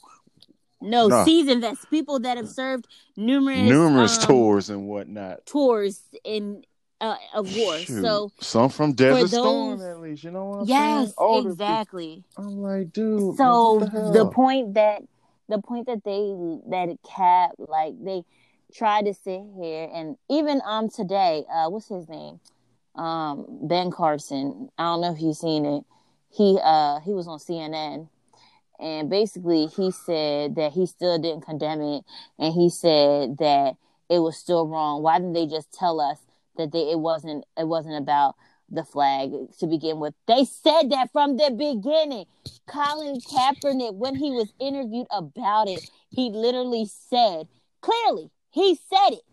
no 0.81 1.09
No. 1.09 1.25
seasoned 1.25 1.63
vets 1.63 1.85
people 1.87 2.21
that 2.21 2.37
have 2.37 2.49
served 2.49 2.87
numerous 3.17 3.69
numerous 3.69 4.19
um, 4.21 4.27
tours 4.27 4.71
and 4.71 4.87
whatnot. 4.87 5.45
tours 5.45 6.03
in 6.25 6.65
uh, 7.01 7.17
of 7.35 7.53
war 7.57 7.79
Shoot, 7.79 8.01
so 8.01 8.31
some 8.41 8.69
from 8.69 8.93
Desert 8.93 9.19
those- 9.23 9.31
Storm, 9.33 9.83
at 9.83 9.99
least. 10.01 10.23
You 10.23 10.31
know 10.31 10.45
what 10.45 10.59
I'm 10.61 10.67
yes 10.69 11.15
saying? 11.19 11.47
Exactly 11.49 12.23
I'm 12.37 12.63
like, 12.63 12.93
dude. 12.93 13.37
so 13.37 13.81
the, 13.81 14.13
the, 14.13 14.27
point 14.31 14.75
that 14.75 15.03
the 15.49 15.59
point 15.61 15.87
that 15.87 16.05
they 16.05 16.33
that 16.71 16.97
Kap 17.05 17.51
like 17.59 17.95
they 18.01 18.23
try 18.75 19.03
to 19.03 19.15
sit 19.15 19.43
here 19.61 19.89
and 19.93 20.17
even 20.31 20.61
um 20.65 20.89
today 20.89 21.45
uh 21.53 21.69
what's 21.69 21.89
his 21.89 22.09
name? 22.09 22.41
Um 22.95 23.47
ben 23.69 23.91
carson. 23.91 24.69
I 24.79 24.85
don't 24.85 25.01
know 25.01 25.13
if 25.13 25.21
you've 25.21 25.37
seen 25.37 25.65
it. 25.65 25.85
He 26.31 26.59
uh 26.63 27.01
he 27.01 27.13
was 27.13 27.29
on 27.29 27.39
cnn 27.39 28.09
and 28.83 29.09
basically 29.09 29.67
he 29.67 29.93
said 29.93 30.57
that 30.57 30.73
he 30.73 30.87
still 30.87 31.19
didn't 31.19 31.43
condemn 31.43 31.81
it. 31.81 32.05
And 32.39 32.53
he 32.53 32.69
said 32.69 33.39
that 33.39 33.77
it 34.11 34.19
was 34.19 34.37
still 34.37 34.67
wrong. 34.67 35.03
Why 35.03 35.19
didn't 35.19 35.35
they 35.35 35.47
just 35.47 35.73
tell 35.73 36.01
us 36.01 36.19
that 36.57 36.73
they 36.73 36.91
it 36.91 36.99
wasn't 36.99 37.45
it 37.57 37.69
wasn't 37.69 37.97
about 37.97 38.35
the 38.69 38.85
flag 38.85 39.31
to 39.61 39.67
begin 39.67 40.01
with? 40.01 40.15
They 40.27 40.45
said 40.45 40.91
that 40.91 41.11
from 41.13 41.37
the 41.37 41.51
beginning. 41.51 42.27
Colin 42.67 43.21
Kaepernick, 43.21 43.95
when 43.95 44.17
he 44.17 44.33
was 44.33 44.53
interviewed 44.59 45.07
about 45.13 45.69
it, 45.69 45.89
he 46.11 46.31
literally 46.31 46.87
said 46.87 47.47
clearly, 47.81 48.32
he 48.53 48.77
said 48.77 49.15
it. 49.15 49.25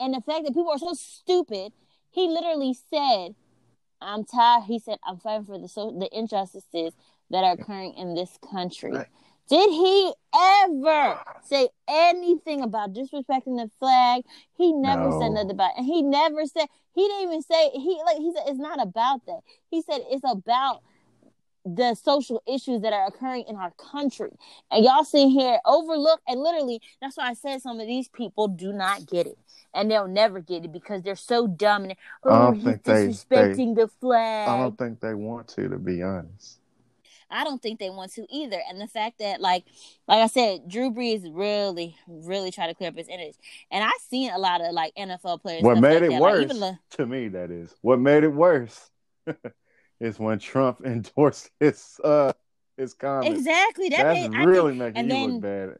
And 0.00 0.14
the 0.14 0.20
fact 0.20 0.44
that 0.44 0.54
people 0.54 0.70
are 0.70 0.78
so 0.78 0.92
stupid, 0.94 1.72
he 2.10 2.28
literally 2.28 2.76
said, 2.90 3.34
I'm 4.00 4.24
tired. 4.24 4.64
He 4.64 4.78
said, 4.78 4.98
I'm 5.06 5.18
fighting 5.18 5.46
for 5.46 5.58
the 5.58 5.68
so 5.68 5.96
the 5.98 6.08
injustices 6.16 6.94
that 7.30 7.44
are 7.44 7.52
occurring 7.52 7.94
in 7.94 8.14
this 8.14 8.38
country. 8.50 8.92
Right. 8.92 9.06
Did 9.48 9.70
he 9.70 10.12
ever 10.64 11.18
say 11.42 11.68
anything 11.88 12.60
about 12.60 12.92
disrespecting 12.92 13.56
the 13.56 13.70
flag? 13.78 14.24
He 14.54 14.72
never 14.72 15.10
said 15.18 15.30
nothing 15.30 15.52
about 15.52 15.70
it. 15.70 15.78
And 15.78 15.86
he 15.86 16.02
never 16.02 16.44
said 16.44 16.66
he 16.94 17.06
didn't 17.06 17.22
even 17.22 17.42
say 17.42 17.70
he 17.70 18.00
like 18.04 18.18
he 18.18 18.32
said 18.34 18.44
it's 18.46 18.58
not 18.58 18.80
about 18.80 19.24
that. 19.26 19.40
He 19.70 19.80
said 19.82 20.02
it's 20.10 20.24
about 20.28 20.82
the 21.76 21.94
social 21.94 22.42
issues 22.46 22.80
that 22.82 22.92
are 22.92 23.06
occurring 23.06 23.44
in 23.48 23.56
our 23.56 23.72
country. 23.72 24.30
And 24.70 24.84
y'all 24.84 25.04
sit 25.04 25.28
here 25.28 25.58
overlook 25.64 26.20
and 26.26 26.40
literally 26.40 26.80
that's 27.00 27.16
why 27.16 27.28
I 27.28 27.34
said 27.34 27.60
some 27.62 27.80
of 27.80 27.86
these 27.86 28.08
people 28.08 28.48
do 28.48 28.72
not 28.72 29.06
get 29.06 29.26
it. 29.26 29.38
And 29.74 29.90
they'll 29.90 30.08
never 30.08 30.40
get 30.40 30.64
it 30.64 30.72
because 30.72 31.02
they're 31.02 31.14
so 31.14 31.46
dumb 31.46 31.84
and 31.84 31.92
I 31.92 31.96
oh 32.24 32.30
don't 32.46 32.54
he's 32.56 32.64
think 32.64 32.82
they- 32.84 33.08
disrespecting 33.08 33.74
the 33.76 33.88
flag. 34.00 34.48
I 34.48 34.56
don't 34.58 34.78
think 34.78 35.00
they 35.00 35.14
want 35.14 35.48
to, 35.48 35.68
to 35.68 35.78
be 35.78 36.02
honest. 36.02 36.58
I 37.30 37.44
don't 37.44 37.60
think 37.60 37.78
they 37.78 37.90
want 37.90 38.10
to 38.14 38.26
either. 38.34 38.58
And 38.70 38.80
the 38.80 38.86
fact 38.86 39.18
that, 39.18 39.38
like, 39.42 39.66
like 40.06 40.20
I 40.22 40.28
said, 40.28 40.66
Drew 40.66 40.90
Brees 40.90 41.28
really, 41.30 41.94
really 42.06 42.50
tried 42.50 42.68
to 42.68 42.74
clear 42.74 42.88
up 42.88 42.96
his 42.96 43.06
image. 43.10 43.34
And 43.70 43.84
I've 43.84 43.92
seen 44.08 44.30
a 44.30 44.38
lot 44.38 44.62
of 44.62 44.72
like 44.72 44.94
NFL 44.94 45.42
players. 45.42 45.62
What 45.62 45.78
made 45.78 45.96
like 46.00 46.02
it 46.04 46.08
that. 46.12 46.20
Like, 46.22 46.32
worse 46.48 46.58
the- 46.58 46.78
to 46.96 47.06
me, 47.06 47.28
that 47.28 47.50
is, 47.50 47.74
what 47.82 48.00
made 48.00 48.24
it 48.24 48.32
worse 48.32 48.90
is 50.00 50.18
when 50.18 50.38
Trump 50.38 50.80
endorsed 50.84 51.50
his 51.60 52.00
uh 52.04 52.32
his 52.76 52.94
comments. 52.94 53.38
exactly 53.38 53.88
that. 53.90 54.02
That's 54.14 54.28
made, 54.28 54.38
I 54.38 54.44
really 54.44 54.78
think, 54.78 54.94
making 54.94 55.04
you 55.04 55.10
then- 55.10 55.32
look 55.32 55.42
bad. 55.42 55.76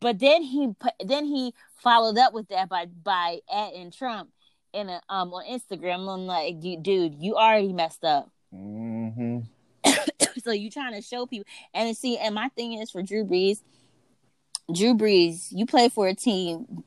but 0.00 0.18
then 0.18 0.42
he 0.42 0.68
then 1.04 1.24
he 1.26 1.54
followed 1.76 2.18
up 2.18 2.32
with 2.32 2.48
that 2.48 2.68
by 2.68 2.86
by 2.86 3.40
adding 3.52 3.90
Trump 3.90 4.30
in 4.72 4.88
a, 4.88 5.00
um 5.08 5.32
on 5.34 5.44
Instagram. 5.46 6.08
I'm 6.12 6.26
like, 6.26 6.60
dude, 6.60 7.14
you 7.18 7.34
already 7.36 7.72
messed 7.72 8.04
up. 8.04 8.30
hmm 8.50 9.40
so 10.44 10.52
you 10.52 10.70
trying 10.70 10.94
to 10.94 11.02
show 11.02 11.26
people 11.26 11.44
and 11.74 11.94
see 11.96 12.16
and 12.16 12.34
my 12.34 12.48
thing 12.50 12.74
is 12.74 12.90
for 12.90 13.02
Drew 13.02 13.24
Brees, 13.24 13.58
Drew 14.74 14.94
Brees, 14.94 15.48
you 15.50 15.66
play 15.66 15.88
for 15.88 16.08
a 16.08 16.14
team 16.14 16.84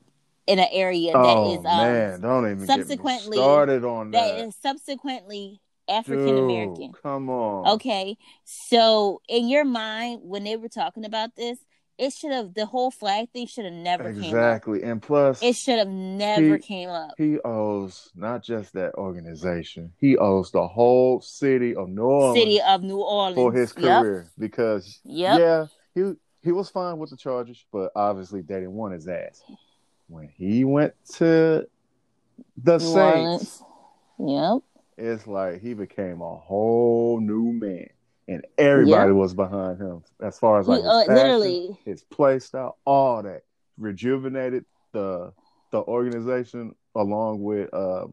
in 0.47 0.59
an 0.59 0.67
area 0.71 1.11
that 1.11 1.17
Oh 1.19 1.51
is 1.53 1.57
um 1.59 1.63
man, 1.65 2.21
don't 2.21 2.49
even 2.51 2.65
subsequently- 2.65 3.37
get 3.37 3.43
started 3.43 3.83
on 3.83 4.11
that 4.11 4.37
that. 4.37 4.45
is 4.47 4.55
subsequently 4.55 5.59
African 5.87 6.37
American. 6.37 6.91
Come 7.01 7.29
on. 7.29 7.67
Okay. 7.75 8.17
So 8.43 9.21
in 9.27 9.47
your 9.49 9.65
mind, 9.65 10.21
when 10.23 10.43
they 10.43 10.55
were 10.57 10.69
talking 10.69 11.05
about 11.05 11.35
this, 11.35 11.59
it 11.97 12.11
should 12.11 12.31
have 12.31 12.53
the 12.53 12.65
whole 12.65 12.91
flag 12.91 13.29
thing 13.31 13.47
should 13.47 13.63
have 13.65 13.73
never 13.73 14.03
came 14.11 14.17
up. 14.17 14.25
Exactly, 14.25 14.83
and 14.83 15.01
plus, 15.01 15.41
It 15.41 15.55
should 15.55 15.79
have 15.79 15.87
never 15.87 16.57
He- 16.57 16.61
came 16.63 16.89
up. 16.89 17.13
he 17.17 17.39
owes 17.45 18.11
not 18.15 18.43
just 18.43 18.73
that 18.73 18.95
organization; 18.95 19.93
he 19.97 20.17
owes 20.17 20.51
the 20.51 20.67
whole 20.67 21.21
city 21.21 21.73
of 21.73 21.87
New 21.87 22.01
Orleans 22.03 22.37
City 22.39 22.61
of 22.61 22.83
New 22.83 22.99
Orleans. 23.01 23.35
for 23.35 23.53
his 23.53 23.73
Yep. 23.77 24.01
career. 24.01 24.31
Because 24.37 24.99
Yep. 25.05 25.39
yeah, 25.39 25.65
he 25.93 26.13
he 26.43 26.51
was 26.51 26.69
fine 26.69 26.97
with 26.97 27.11
the 27.11 27.17
charges, 27.17 27.63
but 27.71 27.91
obviously 27.95 28.41
they 28.41 28.55
didn't 28.55 28.73
want 28.75 28.93
his 28.93 29.07
ass. 29.07 29.41
When 30.07 30.27
he 30.27 30.65
went 30.65 30.93
to 31.15 31.65
the 32.57 32.77
New 32.77 32.79
Saints, 32.79 33.61
Orleans. 33.61 33.63
Yep. 34.19 34.63
It's 34.97 35.27
like 35.27 35.61
he 35.61 35.73
became 35.73 36.21
a 36.21 36.35
whole 36.35 37.19
new 37.19 37.51
man, 37.53 37.89
and 38.27 38.45
everybody 38.57 39.11
was 39.11 39.33
behind 39.33 39.79
him 39.79 40.03
as 40.21 40.39
far 40.39 40.59
as 40.59 40.67
like 40.67 40.81
He, 40.81 40.83
his 40.83 40.89
uh, 40.89 41.03
literally. 41.13 41.77
his 41.85 42.03
play 42.03 42.39
style, 42.39 42.77
all 42.85 43.23
that 43.23 43.43
rejuvenated 43.77 44.65
the 44.93 45.33
the 45.71 45.79
organization 45.81 46.73
along 46.95 47.41
with 47.43 47.73
uh, 47.73 48.05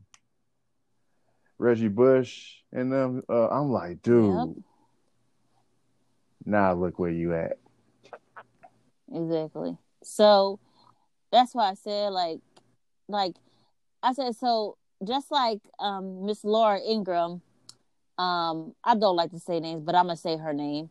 Reggie 1.59 1.89
Bush 1.89 2.57
and 2.73 2.93
them. 2.93 3.23
Uh, 3.29 3.49
I'm 3.49 3.71
like, 3.71 4.03
dude, 4.03 4.35
Yep. 4.57 4.65
now 6.45 6.75
look 6.75 6.99
where 6.99 7.11
you 7.11 7.35
at. 7.35 7.59
Exactly. 9.13 9.77
So 10.03 10.59
that's 11.31 11.55
why 11.55 11.71
I 11.71 11.75
said 11.75 12.11
like 12.11 12.41
like 13.09 13.37
I 14.03 14.13
said 14.13 14.35
so 14.37 14.77
just 15.05 15.31
like 15.31 15.61
um 15.79 16.27
Miss 16.27 16.45
Laura 16.45 16.81
Ingraham, 16.81 17.43
um, 18.19 18.75
I 18.85 18.95
don't 18.97 19.17
like 19.17 19.31
to 19.33 19.41
say 19.41 19.61
names, 19.61 19.83
but 19.85 19.95
I'm 19.95 20.07
gonna 20.07 20.17
say 20.17 20.37
her 20.37 20.53
name. 20.53 20.91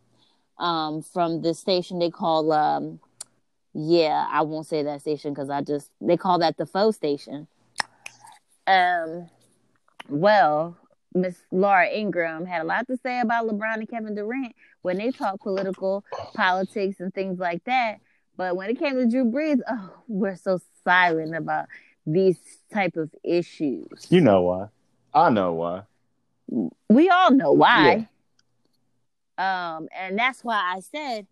Um, 0.59 1.01
from 1.01 1.41
the 1.41 1.53
station 1.55 1.99
they 1.99 2.11
call 2.11 2.51
um 2.51 2.99
Yeah, 3.73 4.27
I 4.29 4.41
won't 4.43 4.67
say 4.67 4.83
that 4.83 5.01
station 5.01 5.33
because 5.33 5.49
I 5.49 5.61
just 5.61 5.91
they 6.01 6.17
call 6.17 6.39
that 6.39 6.57
the 6.57 6.65
faux 6.65 6.95
station. 6.97 7.47
Um, 8.67 9.29
well, 10.09 10.77
Miss 11.13 11.37
Laura 11.51 11.87
Ingraham 11.89 12.45
had 12.45 12.61
a 12.61 12.65
lot 12.65 12.87
to 12.87 12.97
say 12.97 13.19
about 13.21 13.47
LeBron 13.47 13.75
and 13.75 13.89
Kevin 13.89 14.15
Durant 14.15 14.55
when 14.81 14.97
they 14.97 15.11
talk 15.11 15.41
political 15.41 16.03
politics 16.33 16.99
and 16.99 17.13
things 17.13 17.39
like 17.39 17.63
that. 17.65 17.99
But 18.37 18.55
when 18.55 18.69
it 18.69 18.79
came 18.79 18.95
to 18.95 19.07
Drew 19.07 19.25
Brees, 19.25 19.59
oh, 19.69 19.93
we're 20.07 20.35
so 20.35 20.59
silent 20.83 21.35
about 21.35 21.67
these 22.05 22.37
type 22.73 22.95
of 22.97 23.09
issues. 23.23 24.07
You 24.09 24.21
know 24.21 24.41
why? 24.41 24.67
I 25.13 25.29
know 25.29 25.53
why. 25.53 25.83
We 26.89 27.09
all 27.09 27.31
know 27.31 27.51
why. 27.51 28.07
Yeah. 29.37 29.75
Um, 29.75 29.87
and 29.97 30.17
that's 30.17 30.43
why 30.43 30.57
I 30.75 30.81
said, 30.81 31.27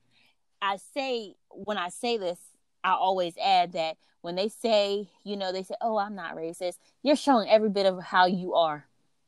I 0.61 0.77
say 0.93 1.35
when 1.49 1.77
I 1.77 1.89
say 1.89 2.17
this, 2.17 2.39
I 2.83 2.91
always 2.91 3.37
add 3.37 3.73
that 3.73 3.97
when 4.21 4.35
they 4.35 4.49
say, 4.49 5.07
you 5.23 5.37
know, 5.37 5.51
they 5.51 5.63
say, 5.63 5.75
"Oh, 5.81 5.97
I'm 5.97 6.15
not 6.15 6.35
racist," 6.35 6.77
you're 7.03 7.15
showing 7.15 7.49
every 7.49 7.69
bit 7.69 7.85
of 7.85 8.01
how 8.01 8.25
you 8.25 8.53
are 8.53 8.85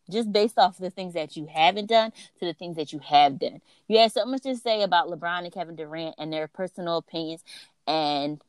just 0.09 0.31
based 0.31 0.57
off 0.57 0.77
the 0.77 0.89
things 0.89 1.13
that 1.13 1.35
you 1.35 1.47
haven't 1.47 1.87
done 1.87 2.11
to 2.39 2.45
the 2.45 2.53
things 2.53 2.75
that 2.75 2.93
you 2.93 2.99
have 2.99 3.39
done. 3.39 3.61
You 3.87 3.99
have 3.99 4.11
so 4.11 4.25
much 4.25 4.43
to 4.43 4.55
say 4.55 4.83
about 4.83 5.07
LeBron 5.07 5.43
and 5.43 5.51
Kevin 5.51 5.75
Durant 5.75 6.15
and 6.17 6.31
their 6.31 6.47
personal 6.47 6.97
opinions 6.97 7.43
and 7.87 8.41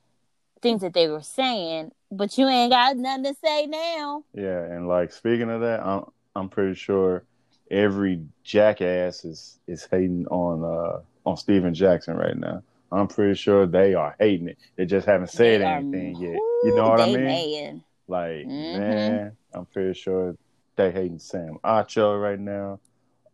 things 0.61 0.81
that 0.83 0.93
they 0.93 1.09
were 1.09 1.23
saying, 1.23 1.93
but 2.13 2.37
you 2.39 2.47
ain't 2.47 2.71
got 2.71 2.97
nothing 2.97 3.25
to 3.25 3.35
say 3.43 3.67
now. 3.67 4.25
Yeah, 4.35 4.63
and 4.63 4.87
like 4.87 5.13
speaking 5.13 5.51
of 5.51 5.61
that, 5.63 5.85
I'm 5.85 6.05
I'm 6.37 6.49
pretty 6.49 6.75
sure 6.75 7.25
every 7.71 8.23
jackass 8.45 9.25
is 9.25 9.59
is 9.67 9.89
hating 9.91 10.27
on 10.29 10.63
uh 10.63 11.01
on 11.29 11.37
Stephen 11.37 11.75
Jackson 11.75 12.17
right 12.17 12.37
now. 12.37 12.63
I'm 12.93 13.09
pretty 13.09 13.35
sure 13.35 13.67
they 13.67 13.95
are 13.95 14.15
hating 14.21 14.49
it. 14.49 14.59
They 14.77 14.85
just 14.85 15.07
haven't 15.07 15.31
said 15.31 15.63
they 15.63 15.67
anything 15.67 16.17
are, 16.17 16.21
yet. 16.21 16.41
You 16.65 16.75
know 16.77 16.91
what 16.91 17.01
I 17.01 17.07
mean? 17.07 17.83
Like, 18.07 18.47
mm-hmm. 18.47 18.79
man, 18.79 19.37
I'm 19.55 19.65
pretty 19.65 19.99
sure 19.99 20.37
they 20.77 20.91
hating 20.91 21.19
Sam 21.19 21.59
Acho 21.65 22.21
right 22.21 22.39
now. 22.39 22.81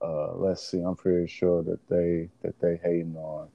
Uh, 0.00 0.34
let's 0.36 0.70
see, 0.70 0.80
I'm 0.80 0.94
pretty 0.94 1.26
sure 1.26 1.64
that 1.64 1.80
they 1.88 2.28
that 2.42 2.60
they 2.60 2.76
hating 2.76 3.16
on 3.16 3.48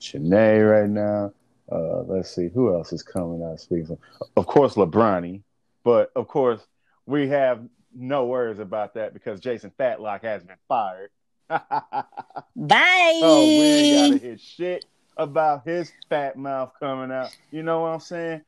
Chiney 0.00 0.60
right 0.60 0.88
now. 0.88 1.32
Uh, 1.70 2.02
let's 2.02 2.34
see 2.34 2.48
who 2.48 2.74
else 2.74 2.92
is 2.92 3.02
coming 3.02 3.42
out 3.42 3.60
speaking. 3.60 3.98
Of 4.36 4.46
course, 4.46 4.74
LeBronny, 4.74 5.42
but 5.84 6.12
of 6.14 6.28
course 6.28 6.64
we 7.06 7.28
have 7.28 7.60
no 7.94 8.26
worries 8.26 8.58
about 8.58 8.94
that 8.94 9.14
because 9.14 9.40
Jason 9.40 9.72
Fatlock 9.78 10.22
has 10.22 10.44
been 10.44 10.56
fired. 10.68 11.10
Bye. 11.48 13.18
So 13.20 13.40
we 13.40 13.62
ain't 13.62 14.12
gotta 14.12 14.26
hear 14.26 14.38
shit 14.38 14.84
about 15.16 15.64
his 15.64 15.92
fat 16.08 16.36
mouth 16.36 16.72
coming 16.78 17.10
out. 17.10 17.36
You 17.50 17.62
know 17.62 17.80
what 17.80 17.88
I'm 17.88 18.00
saying? 18.00 18.42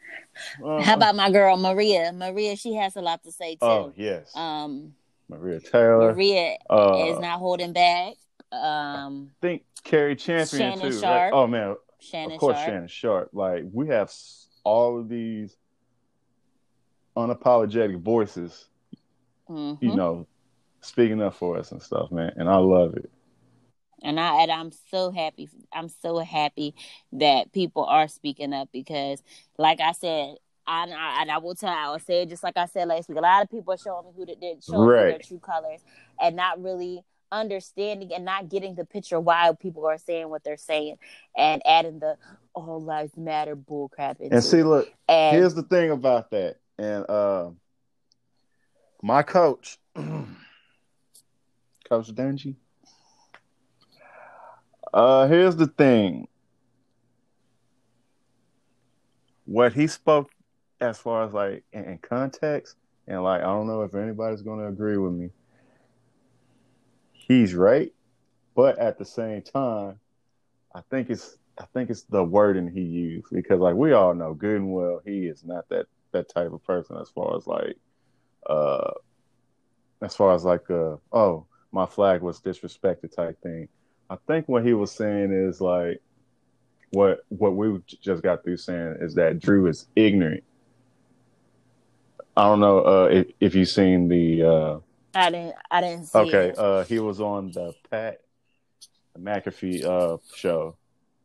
Uh, 0.64 0.82
How 0.82 0.94
about 0.94 1.16
my 1.16 1.30
girl 1.30 1.56
Maria? 1.56 2.12
Maria, 2.12 2.56
she 2.56 2.74
has 2.74 2.96
a 2.96 3.00
lot 3.00 3.22
to 3.24 3.32
say 3.32 3.54
too. 3.54 3.58
Oh 3.62 3.92
yes. 3.96 4.34
Um, 4.36 4.94
Maria 5.28 5.60
Taylor. 5.60 6.12
Maria 6.12 6.56
uh, 6.70 7.06
is 7.06 7.18
not 7.18 7.38
holding 7.38 7.72
back. 7.72 8.14
Um, 8.50 9.30
I 9.42 9.46
think 9.46 9.62
Cari 9.84 10.16
Champion 10.16 10.78
Shannon 10.78 10.92
too. 10.92 11.00
Right? 11.00 11.30
Oh 11.32 11.46
man, 11.46 11.76
Shannon 12.00 12.32
of 12.32 12.40
course 12.40 12.56
Sharpe. 12.56 12.68
Shannon 12.68 12.88
Sharpe. 12.88 13.30
Like 13.32 13.64
we 13.72 13.88
have 13.88 14.12
all 14.64 14.98
of 14.98 15.08
these 15.08 15.56
unapologetic 17.16 18.00
voices. 18.00 18.68
Mm-hmm. 19.48 19.84
You 19.84 19.96
know, 19.96 20.26
speaking 20.80 21.22
up 21.22 21.34
for 21.34 21.56
us 21.56 21.72
and 21.72 21.82
stuff, 21.82 22.12
man, 22.12 22.32
and 22.36 22.48
I 22.48 22.56
love 22.56 22.94
it 22.96 23.10
and 24.02 24.20
I 24.20 24.42
and 24.42 24.52
I'm 24.52 24.70
so 24.90 25.10
happy. 25.10 25.48
I'm 25.72 25.88
so 25.88 26.18
happy 26.18 26.74
that 27.12 27.52
people 27.52 27.84
are 27.84 28.08
speaking 28.08 28.52
up 28.52 28.68
because, 28.72 29.22
like 29.58 29.80
I 29.80 29.92
said, 29.92 30.36
I, 30.66 30.82
I 30.84 31.22
and 31.22 31.30
I 31.30 31.38
will 31.38 31.54
tell. 31.54 31.70
I 31.70 31.90
will 31.90 31.98
say 31.98 32.22
it 32.22 32.28
just 32.28 32.42
like 32.42 32.56
I 32.56 32.66
said 32.66 32.88
last 32.88 33.08
week. 33.08 33.18
A 33.18 33.22
lot 33.22 33.42
of 33.42 33.50
people 33.50 33.72
are 33.74 33.78
showing 33.78 34.06
me 34.06 34.12
who 34.16 34.26
that 34.26 34.40
did 34.40 34.62
show 34.62 34.84
right. 34.84 35.06
me 35.06 35.10
their 35.12 35.18
true 35.20 35.40
colors 35.40 35.80
and 36.20 36.36
not 36.36 36.62
really 36.62 37.02
understanding 37.30 38.12
and 38.14 38.24
not 38.24 38.48
getting 38.48 38.74
the 38.74 38.84
picture 38.84 39.20
why 39.20 39.52
people 39.60 39.86
are 39.86 39.98
saying 39.98 40.28
what 40.28 40.44
they're 40.44 40.56
saying 40.56 40.96
and 41.36 41.62
adding 41.66 41.98
the 41.98 42.16
all 42.54 42.80
lives 42.80 43.16
matter 43.16 43.56
bullcrap. 43.56 44.16
And 44.20 44.42
see, 44.42 44.62
look, 44.62 44.88
and, 45.08 45.36
here's 45.36 45.54
the 45.54 45.62
thing 45.62 45.90
about 45.90 46.30
that. 46.30 46.56
And 46.78 47.08
uh, 47.08 47.50
my 49.02 49.22
coach, 49.22 49.78
Coach 49.94 50.26
Dungy, 51.90 52.56
uh, 54.92 55.26
here's 55.26 55.56
the 55.56 55.66
thing. 55.66 56.28
What 59.44 59.72
he 59.72 59.86
spoke 59.86 60.30
as 60.80 60.98
far 60.98 61.24
as 61.24 61.32
like 61.32 61.64
in, 61.72 61.84
in 61.84 61.98
context, 61.98 62.76
and 63.06 63.22
like 63.22 63.40
I 63.40 63.44
don't 63.44 63.66
know 63.66 63.82
if 63.82 63.94
anybody's 63.94 64.42
gonna 64.42 64.68
agree 64.68 64.98
with 64.98 65.12
me. 65.12 65.30
He's 67.28 67.54
right, 67.54 67.92
but 68.56 68.78
at 68.78 68.98
the 68.98 69.04
same 69.04 69.42
time, 69.42 70.00
I 70.74 70.80
think 70.90 71.10
it's 71.10 71.36
I 71.58 71.66
think 71.74 71.90
it's 71.90 72.04
the 72.04 72.24
wording 72.24 72.70
he 72.70 72.80
used 72.80 73.26
because 73.30 73.60
like 73.60 73.74
we 73.74 73.92
all 73.92 74.14
know 74.14 74.32
good 74.32 74.56
and 74.56 74.72
well 74.72 75.02
he 75.04 75.26
is 75.26 75.44
not 75.44 75.68
that 75.68 75.86
that 76.12 76.28
type 76.30 76.52
of 76.52 76.64
person 76.64 76.96
as 76.96 77.10
far 77.10 77.36
as 77.36 77.46
like 77.46 77.76
uh 78.48 78.92
as 80.00 80.16
far 80.16 80.34
as 80.34 80.44
like 80.44 80.70
uh 80.70 80.96
oh 81.12 81.46
my 81.70 81.84
flag 81.84 82.22
was 82.22 82.40
disrespected 82.40 83.14
type 83.14 83.38
thing. 83.42 83.68
I 84.08 84.16
think 84.26 84.48
what 84.48 84.64
he 84.64 84.72
was 84.72 84.90
saying 84.92 85.32
is 85.32 85.60
like 85.60 86.00
what 86.92 87.20
what 87.28 87.54
we 87.54 87.78
just 88.00 88.22
got 88.22 88.42
through 88.42 88.56
saying 88.56 88.96
is 89.00 89.14
that 89.16 89.38
Drew 89.38 89.66
is 89.66 89.86
ignorant. 89.94 90.44
I 92.36 92.44
don't 92.44 92.60
know 92.60 92.78
uh, 92.78 93.08
if 93.10 93.26
if 93.40 93.54
you've 93.54 93.68
seen 93.68 94.08
the. 94.08 94.42
Uh, 94.42 94.78
I 95.18 95.30
didn't. 95.30 95.54
I 95.70 95.80
didn't 95.80 96.06
see. 96.06 96.18
Okay, 96.18 96.48
it. 96.50 96.58
Uh, 96.58 96.84
he 96.84 97.00
was 97.00 97.20
on 97.20 97.50
the 97.50 97.74
Pat 97.90 98.20
McAfee 99.18 99.84
uh, 99.84 100.18
show. 100.34 100.76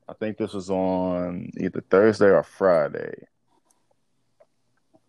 I 0.10 0.14
think 0.14 0.38
this 0.38 0.54
was 0.54 0.70
on 0.70 1.52
either 1.58 1.82
Thursday 1.90 2.30
or 2.30 2.44
Friday. 2.44 3.28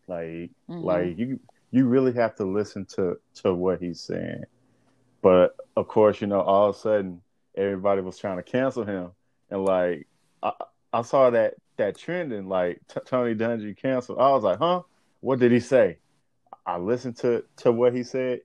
Like, 0.06 0.50
mm-hmm. 0.68 0.80
like 0.80 1.18
you 1.18 1.40
you 1.70 1.86
really 1.86 2.12
have 2.12 2.36
to 2.36 2.44
listen 2.44 2.84
to 2.96 3.16
to 3.42 3.54
what 3.54 3.80
he's 3.80 4.00
saying. 4.00 4.44
But 5.22 5.56
of 5.76 5.88
course, 5.88 6.20
you 6.20 6.26
know, 6.26 6.42
all 6.42 6.68
of 6.70 6.76
a 6.76 6.78
sudden 6.78 7.22
everybody 7.56 8.02
was 8.02 8.18
trying 8.18 8.36
to 8.36 8.42
cancel 8.42 8.84
him, 8.84 9.12
and 9.50 9.64
like 9.64 10.06
I, 10.42 10.52
I 10.92 11.02
saw 11.02 11.30
that 11.30 11.54
that 11.78 11.96
trending 11.96 12.48
like 12.48 12.80
t- 12.92 13.00
Tony 13.06 13.34
Dungy 13.34 13.76
canceled. 13.76 14.18
I 14.18 14.30
was 14.30 14.44
like, 14.44 14.58
huh? 14.58 14.82
What 15.20 15.38
did 15.38 15.52
he 15.52 15.60
say? 15.60 15.98
I 16.66 16.76
listened 16.76 17.16
to 17.18 17.44
to 17.58 17.72
what 17.72 17.94
he 17.94 18.02
said. 18.02 18.42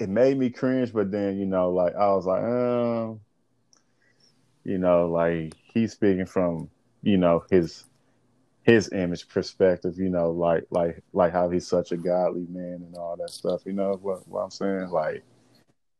It 0.00 0.08
made 0.08 0.38
me 0.38 0.50
cringe, 0.50 0.92
but 0.92 1.10
then 1.10 1.38
you 1.38 1.46
know, 1.46 1.70
like 1.70 1.94
I 1.94 2.08
was 2.08 2.26
like, 2.26 2.42
um, 2.42 3.20
you 4.64 4.78
know, 4.78 5.08
like 5.08 5.54
he's 5.72 5.92
speaking 5.92 6.26
from 6.26 6.70
you 7.02 7.16
know 7.16 7.44
his 7.50 7.84
his 8.64 8.90
image 8.92 9.28
perspective, 9.28 9.98
you 9.98 10.08
know, 10.08 10.30
like 10.30 10.64
like 10.70 11.02
like 11.12 11.32
how 11.32 11.50
he's 11.50 11.66
such 11.66 11.92
a 11.92 11.96
godly 11.96 12.46
man 12.48 12.82
and 12.84 12.96
all 12.96 13.16
that 13.16 13.30
stuff. 13.30 13.62
You 13.66 13.74
know 13.74 13.98
what 14.00 14.26
what 14.26 14.40
I'm 14.40 14.50
saying? 14.50 14.88
Like, 14.88 15.22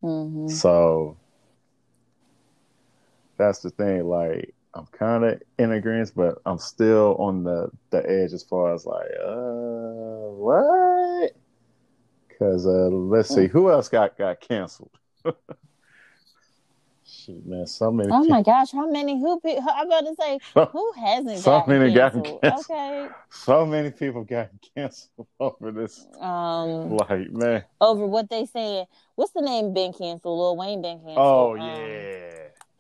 mm-hmm. 0.03 0.49
so 0.49 1.17
that's 3.37 3.61
the 3.61 3.71
thing. 3.71 4.05
Like 4.05 4.55
I'm 4.75 4.87
kind 4.87 5.25
of 5.25 5.43
in 5.59 5.73
agreement, 5.73 6.13
but 6.17 6.39
I'm 6.47 6.59
still 6.59 7.17
on 7.19 7.45
the 7.45 7.71
the 7.91 7.99
edge 7.99 8.33
as 8.33 8.43
far 8.43 8.75
as 8.75 8.87
like, 8.87 9.11
uh, 9.25 10.33
what? 10.35 10.94
Because 12.39 12.67
uh, 12.67 12.89
let's 12.91 13.35
see, 13.35 13.47
who 13.47 13.71
else 13.71 13.89
got 13.89 14.19
got 14.19 14.41
canceled? 14.41 14.91
Shoot, 17.07 17.47
man, 17.47 17.67
so 17.67 17.91
many. 17.91 18.11
Oh 18.11 18.23
people. 18.23 18.37
my 18.37 18.43
gosh, 18.43 18.73
how 18.73 18.91
many? 18.91 19.21
Who? 19.21 19.41
I'm 19.45 19.87
about 19.87 20.01
to 20.01 20.15
say 20.19 20.39
who 20.73 20.93
hasn't. 20.97 21.39
So 21.39 21.63
many 21.67 21.93
canceled? 21.93 22.25
got 22.25 22.41
canceled. 22.43 22.77
Okay. 22.77 23.09
So 23.31 23.67
many 23.67 23.91
people 23.91 24.25
got 24.25 24.49
canceled 24.75 25.27
over 25.39 25.71
this. 25.71 26.07
Um, 26.19 26.97
like 26.97 27.31
man, 27.31 27.65
over 27.81 28.07
what 28.07 28.31
they 28.31 28.47
said. 28.47 28.87
What's 29.17 29.33
the 29.33 29.43
name? 29.43 29.75
Been 29.75 29.93
canceled. 29.93 30.39
Lil 30.39 30.57
Wayne 30.57 30.83
been 30.83 30.99
canceled. 30.99 31.19
Oh 31.19 31.53
um, 31.53 31.61
yeah. 31.61 32.31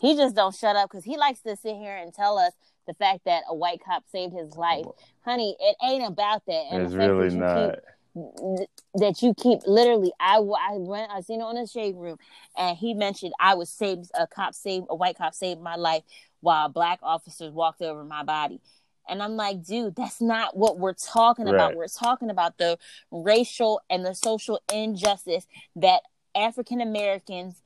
He 0.01 0.17
just 0.17 0.35
don't 0.35 0.55
shut 0.55 0.75
up 0.75 0.91
because 0.91 1.05
he 1.05 1.17
likes 1.17 1.41
to 1.43 1.57
sit 1.57 1.77
here 1.77 1.97
and 1.97 2.13
tell 2.13 2.39
us 2.39 2.53
the 2.87 2.95
fact 2.95 3.25
that 3.27 3.43
a 3.49 3.55
white 3.55 3.81
cop 3.85 4.05
saved 4.11 4.35
his 4.35 4.57
life. 4.57 4.85
Honey, 5.25 5.57
it 5.61 5.77
ain't 5.83 6.07
about 6.07 6.45
that. 6.47 6.65
And 6.71 6.83
it's 6.83 6.95
really 6.95 7.35
not. 7.35 7.75
Keep, 7.75 7.85
that 8.15 9.23
you 9.23 9.35
keep 9.35 9.61
literally, 9.67 10.13
I 10.21 10.37
I 10.37 10.77
went, 10.77 11.11
I 11.11 11.21
seen 11.21 11.41
it 11.41 11.45
on 11.45 11.57
the 11.57 11.67
shade 11.67 11.97
room, 11.97 12.19
and 12.57 12.77
he 12.77 12.95
mentioned 12.95 13.33
I 13.41 13.55
was 13.55 13.71
saved. 13.71 14.11
A 14.15 14.27
cop 14.27 14.55
saved 14.55 14.87
a 14.89 14.95
white 14.95 15.19
cop 15.19 15.35
saved 15.35 15.61
my 15.61 15.77
life 15.77 16.05
while 16.41 16.69
black 16.69 17.01
officers 17.03 17.53
walked 17.53 17.83
over 17.83 18.05
my 18.05 18.23
body. 18.23 18.61
And 19.09 19.23
I'm 19.23 19.37
like, 19.37 19.65
dude, 19.65 19.97
that's 19.97 20.21
not 20.21 20.57
what 20.57 20.79
we're 20.79 20.95
talking 20.95 21.47
about. 21.47 21.75
We're 21.75 21.89
talking 21.89 22.31
about 22.31 22.57
the 22.57 22.79
racial 23.11 23.83
and 23.91 24.05
the 24.05 24.15
social 24.15 24.63
injustice 24.73 25.47
that 25.77 26.03
African 26.35 26.81
Americans 26.81 27.61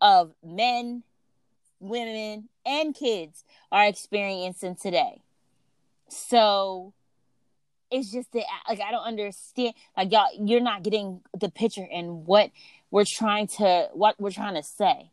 of 0.00 0.34
men, 0.44 1.02
women, 1.80 2.48
and 2.64 2.94
kids 2.94 3.44
are 3.72 3.86
experiencing 3.86 4.76
today. 4.76 5.20
So 6.08 6.92
it's 7.90 8.10
just 8.12 8.30
that 8.32 8.44
like 8.68 8.80
I 8.80 8.90
don't 8.90 9.04
understand 9.04 9.74
like 9.96 10.12
y'all 10.12 10.28
you're 10.38 10.60
not 10.60 10.82
getting 10.82 11.20
the 11.38 11.48
picture 11.48 11.86
and 11.90 12.26
what 12.26 12.50
we're 12.90 13.04
trying 13.06 13.46
to 13.58 13.88
what 13.92 14.20
we're 14.20 14.30
trying 14.30 14.54
to 14.54 14.62
say. 14.62 15.10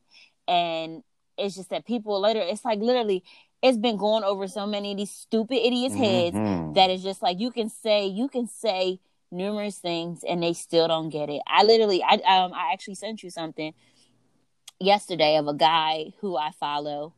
And 0.47 1.03
it's 1.37 1.55
just 1.55 1.69
that 1.69 1.85
people 1.85 2.19
later 2.21 2.41
it's 2.41 2.65
like 2.65 2.79
literally 2.79 3.23
it's 3.61 3.77
been 3.77 3.97
going 3.97 4.23
over 4.23 4.47
so 4.47 4.67
many 4.67 4.91
of 4.91 4.97
these 4.97 5.11
stupid 5.11 5.55
idiots' 5.65 5.95
heads 5.95 6.35
Mhm. 6.35 6.75
that 6.75 6.89
is 6.89 7.01
just 7.01 7.21
like 7.21 7.39
you 7.39 7.51
can 7.51 7.69
say 7.69 8.05
you 8.07 8.27
can 8.27 8.47
say 8.47 8.99
numerous 9.31 9.79
things 9.79 10.23
and 10.23 10.41
they 10.43 10.53
still 10.53 10.87
don't 10.87 11.09
get 11.09 11.29
it. 11.29 11.41
I 11.47 11.63
literally 11.63 12.03
I 12.03 12.15
um 12.15 12.53
I 12.53 12.71
actually 12.73 12.95
sent 12.95 13.23
you 13.23 13.29
something 13.29 13.73
yesterday 14.79 15.37
of 15.37 15.47
a 15.47 15.53
guy 15.53 16.13
who 16.19 16.35
I 16.37 16.51
follow 16.51 17.13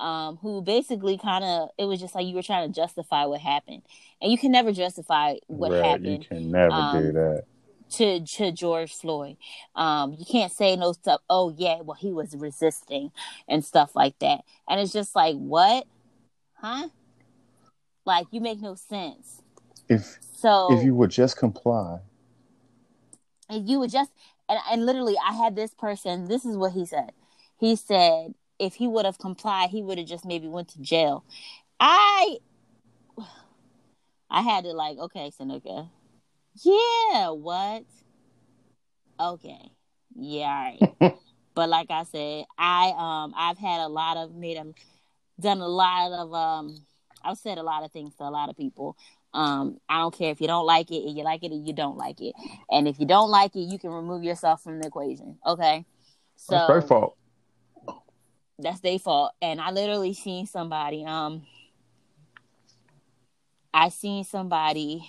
um 0.00 0.38
who 0.38 0.62
basically 0.62 1.18
kind 1.18 1.44
of 1.44 1.70
it 1.78 1.84
was 1.84 2.00
just 2.00 2.14
like 2.14 2.26
you 2.26 2.34
were 2.34 2.42
trying 2.42 2.68
to 2.68 2.74
justify 2.74 3.26
what 3.26 3.40
happened. 3.40 3.82
And 4.20 4.32
you 4.32 4.38
can 4.38 4.52
never 4.52 4.72
justify 4.72 5.36
what 5.46 5.72
right, 5.72 6.00
you 6.00 6.18
can 6.18 6.50
never 6.50 6.70
do 6.92 7.12
Um, 7.12 7.12
that. 7.12 7.44
to 7.90 8.20
to 8.24 8.52
George 8.52 8.94
Floyd. 8.94 9.36
Um, 9.74 10.14
you 10.18 10.24
can't 10.24 10.52
say 10.52 10.76
no 10.76 10.92
stuff. 10.92 11.20
Oh 11.28 11.54
yeah, 11.56 11.80
well 11.82 11.96
he 12.00 12.12
was 12.12 12.34
resisting 12.36 13.12
and 13.48 13.64
stuff 13.64 13.94
like 13.94 14.18
that. 14.20 14.40
And 14.68 14.80
it's 14.80 14.92
just 14.92 15.14
like 15.14 15.36
what, 15.36 15.86
huh? 16.54 16.88
Like 18.06 18.26
you 18.30 18.40
make 18.40 18.60
no 18.60 18.74
sense. 18.74 19.42
If 19.88 20.18
So 20.36 20.72
if 20.72 20.84
you 20.84 20.94
would 20.94 21.10
just 21.10 21.36
comply, 21.36 21.98
if 23.50 23.68
you 23.68 23.80
would 23.80 23.90
just 23.90 24.10
and 24.48 24.58
and 24.70 24.86
literally, 24.86 25.16
I 25.24 25.32
had 25.34 25.54
this 25.56 25.74
person. 25.74 26.28
This 26.28 26.44
is 26.44 26.56
what 26.56 26.72
he 26.72 26.86
said. 26.86 27.12
He 27.58 27.76
said 27.76 28.34
if 28.60 28.74
he 28.74 28.86
would 28.86 29.06
have 29.06 29.18
complied, 29.18 29.70
he 29.70 29.82
would 29.82 29.98
have 29.98 30.06
just 30.06 30.24
maybe 30.24 30.46
went 30.46 30.68
to 30.68 30.80
jail. 30.80 31.24
I 31.80 32.36
I 34.30 34.42
had 34.42 34.64
to 34.64 34.72
like, 34.72 34.98
okay, 34.98 35.30
Seneca. 35.36 35.88
Yeah, 36.62 37.30
what? 37.30 37.84
Okay. 39.18 39.70
Yeah, 40.14 40.46
all 40.46 40.96
right. 41.00 41.14
but 41.54 41.68
like 41.68 41.90
I 41.90 42.04
said, 42.04 42.44
I 42.58 42.92
um 42.96 43.34
I've 43.36 43.58
had 43.58 43.80
a 43.80 43.88
lot 43.88 44.18
of 44.18 44.34
made 44.34 44.58
a 44.58 44.66
done 45.40 45.60
a 45.60 45.68
lot 45.68 46.12
of 46.12 46.34
um 46.34 46.76
I've 47.24 47.38
said 47.38 47.58
a 47.58 47.62
lot 47.62 47.82
of 47.82 47.92
things 47.92 48.14
to 48.16 48.24
a 48.24 48.30
lot 48.30 48.50
of 48.50 48.56
people. 48.56 48.96
Um, 49.32 49.78
I 49.88 49.98
don't 49.98 50.16
care 50.16 50.32
if 50.32 50.40
you 50.40 50.48
don't 50.48 50.66
like 50.66 50.90
it, 50.90 50.96
if 50.96 51.16
you 51.16 51.22
like 51.22 51.44
it, 51.44 51.52
or 51.52 51.56
you 51.56 51.72
don't 51.72 51.96
like 51.96 52.20
it. 52.20 52.34
And 52.70 52.88
if 52.88 52.98
you 52.98 53.06
don't 53.06 53.30
like 53.30 53.54
it, 53.54 53.60
you 53.60 53.78
can 53.78 53.90
remove 53.90 54.24
yourself 54.24 54.62
from 54.62 54.80
the 54.80 54.88
equation. 54.88 55.38
Okay. 55.46 55.84
So 56.36 56.54
that's 56.56 56.66
their 56.66 56.82
fault. 56.82 57.16
That's 58.62 58.80
their 58.80 58.98
fault. 58.98 59.32
And 59.40 59.60
I 59.60 59.70
literally 59.70 60.14
seen 60.14 60.46
somebody, 60.46 61.04
um, 61.04 61.46
I 63.72 63.88
seen 63.88 64.24
somebody 64.24 65.08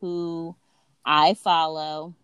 who 0.00 0.54
I 1.04 1.34
follow 1.34 2.14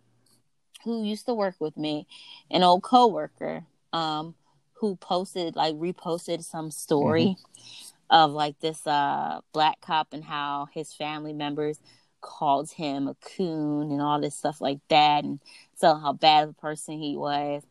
who 0.85 1.05
used 1.05 1.27
to 1.27 1.35
work 1.35 1.57
with 1.59 1.77
me, 1.77 2.07
an 2.51 2.63
old 2.63 2.83
coworker, 2.83 3.65
um, 3.93 4.35
who 4.75 4.97
posted 4.97 5.57
like 5.57 5.75
reposted 5.75 6.45
some 6.45 6.71
story 6.71 7.37
of 8.11 8.33
like 8.33 8.59
this 8.61 8.87
uh 8.87 9.41
black 9.53 9.81
cop 9.81 10.09
and 10.13 10.25
how 10.25 10.69
his 10.73 10.95
family 10.95 11.33
members 11.33 11.81
called 12.21 12.71
him 12.71 13.07
a 13.07 13.15
coon 13.37 13.93
and 13.93 14.01
all 14.01 14.21
this 14.21 14.35
stuff 14.35 14.61
like 14.61 14.79
that 14.89 15.25
and 15.25 15.41
so 15.77 15.95
how 15.95 16.13
bad 16.13 16.45
of 16.45 16.51
a 16.51 16.55
person 16.55 16.99
he 16.99 17.17
was 17.17 17.63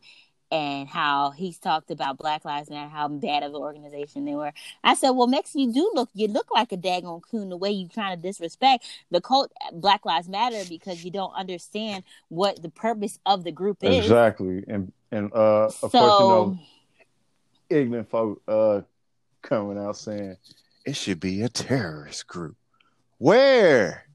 and 0.50 0.88
how 0.88 1.30
he's 1.30 1.58
talked 1.58 1.90
about 1.90 2.16
Black 2.16 2.44
Lives 2.44 2.70
Matter, 2.70 2.88
how 2.88 3.08
bad 3.08 3.42
of 3.42 3.50
an 3.54 3.60
organization 3.60 4.24
they 4.24 4.34
were. 4.34 4.52
I 4.82 4.94
said, 4.94 5.10
well, 5.10 5.26
Mex, 5.26 5.54
you 5.54 5.72
do 5.72 5.90
look, 5.94 6.08
you 6.14 6.28
look 6.28 6.50
like 6.50 6.72
a 6.72 6.76
daggone 6.76 7.22
coon 7.22 7.50
the 7.50 7.56
way 7.56 7.70
you 7.70 7.88
trying 7.88 8.16
to 8.16 8.22
disrespect 8.22 8.86
the 9.10 9.20
cult 9.20 9.52
Black 9.72 10.04
Lives 10.06 10.28
Matter 10.28 10.62
because 10.68 11.04
you 11.04 11.10
don't 11.10 11.32
understand 11.34 12.04
what 12.28 12.62
the 12.62 12.70
purpose 12.70 13.18
of 13.26 13.44
the 13.44 13.52
group 13.52 13.78
is. 13.82 14.04
Exactly, 14.04 14.64
and 14.68 14.92
and 15.10 15.32
uh, 15.32 15.66
of 15.66 15.90
So, 15.90 15.90
course, 15.90 16.20
you 16.20 16.26
know, 16.28 16.58
ignorant 17.70 18.08
folk 18.08 18.42
uh 18.48 18.80
coming 19.42 19.78
out 19.78 19.96
saying 19.96 20.36
it 20.86 20.96
should 20.96 21.20
be 21.20 21.42
a 21.42 21.48
terrorist 21.48 22.26
group. 22.26 22.56
Where? 23.18 24.06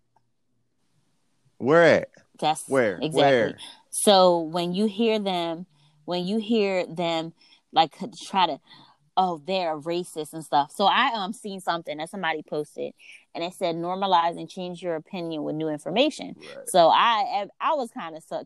Where 1.57 1.83
at? 1.83 2.09
that's 2.39 2.67
Where? 2.67 2.95
exactly. 2.95 3.13
Where? 3.21 3.57
So 3.91 4.39
when 4.39 4.73
you 4.73 4.87
hear 4.87 5.19
them, 5.19 5.65
when 6.05 6.25
you 6.25 6.37
hear 6.39 6.85
them 6.85 7.33
like 7.71 7.95
try 8.27 8.47
to, 8.47 8.59
oh, 9.17 9.41
they're 9.45 9.77
racist 9.77 10.33
and 10.33 10.43
stuff. 10.43 10.71
So 10.71 10.85
I 10.85 11.11
um 11.15 11.33
seen 11.33 11.59
something 11.59 11.97
that 11.97 12.09
somebody 12.09 12.43
posted, 12.43 12.93
and 13.33 13.43
it 13.43 13.53
said 13.53 13.75
normalize 13.75 14.37
and 14.37 14.49
change 14.49 14.81
your 14.81 14.95
opinion 14.95 15.43
with 15.43 15.55
new 15.55 15.69
information. 15.69 16.35
Right. 16.37 16.69
So 16.69 16.89
I 16.89 17.47
I 17.59 17.73
was 17.73 17.89
kind 17.91 18.15
of 18.15 18.23
sub, 18.23 18.45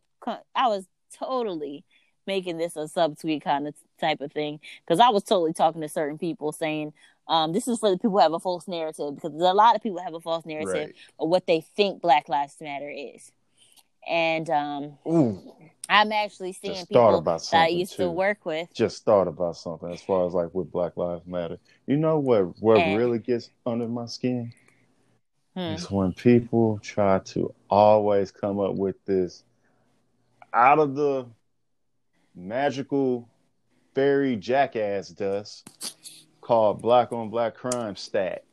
I 0.56 0.68
was 0.68 0.86
totally 1.18 1.84
making 2.26 2.58
this 2.58 2.76
a 2.76 2.80
subtweet 2.82 3.42
kind 3.42 3.68
of 3.68 3.76
type 4.00 4.20
of 4.22 4.32
thing 4.34 4.60
because 4.86 5.00
I 5.00 5.10
was 5.10 5.24
totally 5.24 5.54
talking 5.54 5.82
to 5.82 5.90
certain 5.90 6.18
people 6.18 6.52
saying. 6.52 6.94
Um, 7.30 7.52
this 7.52 7.68
is 7.68 7.80
for 7.80 7.90
the 7.90 7.98
people 7.98 8.12
who 8.12 8.20
have 8.20 8.32
a 8.32 8.40
false 8.40 8.70
narrative 8.70 9.16
because 9.16 9.34
a 9.34 9.54
lot 9.54 9.76
of 9.76 9.84
people 9.84 10.02
have 10.02 10.14
a 10.14 10.22
false 10.22 10.46
narrative 10.46 10.74
Right. 10.74 10.96
of 11.20 11.28
what 11.28 11.46
they 11.46 11.60
think 11.60 12.02
Black 12.02 12.30
Lives 12.30 12.56
Matter 12.62 12.90
is. 12.90 13.34
And 14.08 14.50
um, 14.50 14.98
Ooh, 15.06 15.42
I'm 15.90 16.12
actually 16.12 16.52
seeing 16.54 16.74
Just 16.76 16.90
people 16.90 17.16
about 17.16 17.42
that 17.52 17.62
I 17.64 17.68
used 17.68 17.96
to 17.96 18.10
work 18.12 18.46
with. 18.46 18.74
just 18.74 19.06
thought 19.06 19.28
about 19.28 19.56
something 19.56 19.92
as 19.92 20.02
far 20.02 20.28
as 20.28 20.34
like 20.34 20.54
with 20.54 20.72
Black 20.72 20.98
Lives 20.98 21.26
Matter. 21.26 21.58
You 21.86 21.96
know 21.98 22.20
what? 22.20 22.60
What 22.62 22.78
And- 22.80 22.98
really 22.98 23.20
gets 23.20 23.50
under 23.66 23.88
my 23.88 24.06
skin 24.06 24.52
Hmm. 25.56 25.60
is 25.76 25.90
when 25.90 26.14
people 26.14 26.78
try 26.80 27.20
to 27.20 27.54
always 27.70 28.32
come 28.32 28.60
up 28.60 28.76
with 28.76 29.04
this 29.06 29.44
out 30.54 30.80
of 30.80 30.96
the 30.96 31.26
magical 32.36 33.28
fairy 33.96 34.36
jackass 34.36 35.10
dust 35.10 35.96
called 36.42 36.82
black 36.82 37.12
on 37.12 37.30
black 37.30 37.56
crime 37.56 37.96
stat. 37.96 38.44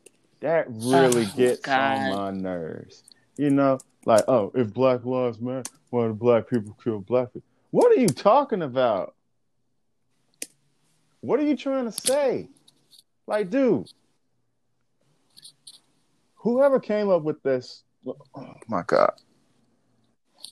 That 0.41 0.67
really 0.71 1.25
Oh, 1.27 1.37
gets 1.37 1.61
God. 1.61 2.13
on 2.13 2.17
my 2.17 2.31
nerves. 2.31 3.03
You 3.37 3.51
know, 3.51 3.79
like, 4.07 4.25
oh, 4.29 4.53
if 4.55 4.73
black 4.73 5.05
lives 5.05 5.41
matter, 5.41 5.71
why 5.95 6.09
black 6.09 6.51
people 6.51 6.77
kill 6.83 6.99
black 6.99 7.33
people? 7.33 7.47
What 7.71 7.97
are 7.97 8.01
you 8.01 8.09
talking 8.09 8.63
about? 8.63 9.15
What 11.21 11.39
are 11.39 11.45
you 11.45 11.57
trying 11.57 11.85
to 11.85 11.93
say? 11.93 12.49
Like, 13.29 13.49
dude, 13.49 13.87
whoever 16.35 16.81
came 16.81 17.09
up 17.09 17.23
with 17.23 17.41
this, 17.43 17.85
oh 18.07 18.55
my 18.69 18.83
God, 18.87 19.13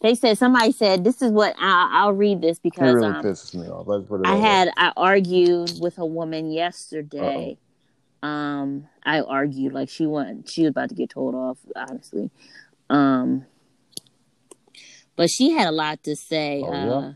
They 0.00 0.14
said 0.14 0.38
somebody 0.38 0.70
said 0.72 1.02
this 1.02 1.20
is 1.20 1.32
what 1.32 1.54
I'll, 1.58 1.88
I'll 1.90 2.12
read 2.12 2.40
this 2.40 2.58
it 2.58 2.62
because 2.62 2.94
really 2.94 3.08
um, 3.08 3.24
pisses 3.24 3.54
me 3.54 3.66
off. 3.66 3.88
It 3.88 4.26
I 4.26 4.34
way. 4.34 4.40
had 4.40 4.70
I 4.76 4.92
argued 4.96 5.72
with 5.80 5.98
a 5.98 6.06
woman 6.06 6.52
yesterday. 6.52 7.58
Um, 8.22 8.86
I 9.02 9.20
argued 9.20 9.72
like 9.72 9.88
she 9.88 10.06
went 10.06 10.48
she 10.48 10.62
was 10.62 10.70
about 10.70 10.90
to 10.90 10.94
get 10.94 11.10
told 11.10 11.34
off, 11.34 11.58
honestly. 11.74 12.30
Um, 12.88 13.46
but 15.22 15.30
she 15.30 15.52
had 15.52 15.68
a 15.68 15.70
lot 15.70 16.02
to 16.02 16.16
say. 16.16 16.64
Oh, 16.66 16.72
uh. 16.72 17.12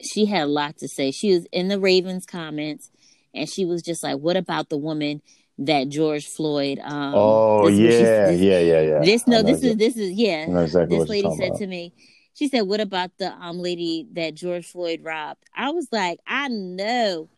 She 0.00 0.24
had 0.26 0.42
a 0.44 0.46
lot 0.46 0.76
to 0.76 0.86
say. 0.86 1.10
She 1.10 1.32
was 1.34 1.46
in 1.50 1.66
the 1.66 1.80
Ravens 1.80 2.24
comments, 2.24 2.92
and 3.34 3.48
she 3.48 3.64
was 3.64 3.82
just 3.82 4.04
like, 4.04 4.18
"What 4.18 4.36
about 4.36 4.68
the 4.68 4.76
woman 4.76 5.20
that 5.58 5.88
George 5.88 6.28
Floyd?" 6.28 6.78
Um, 6.78 7.14
oh 7.16 7.68
she- 7.70 7.86
yeah, 7.86 8.26
this- 8.30 8.40
yeah, 8.40 8.60
yeah, 8.60 8.80
yeah. 8.82 9.00
This 9.00 9.26
no, 9.26 9.42
this 9.42 9.64
is 9.64 9.76
this 9.76 9.96
is 9.96 10.12
yeah. 10.12 10.62
Exactly 10.62 10.96
This 10.96 11.08
lady 11.08 11.28
said 11.36 11.48
about. 11.48 11.58
to 11.58 11.66
me, 11.66 11.92
she 12.34 12.46
said, 12.46 12.60
"What 12.60 12.78
about 12.80 13.10
the 13.18 13.32
um 13.32 13.58
lady 13.58 14.06
that 14.12 14.34
George 14.36 14.64
Floyd 14.68 15.00
robbed?" 15.02 15.42
I 15.56 15.70
was 15.70 15.88
like, 15.90 16.20
"I 16.24 16.46
know, 16.46 17.28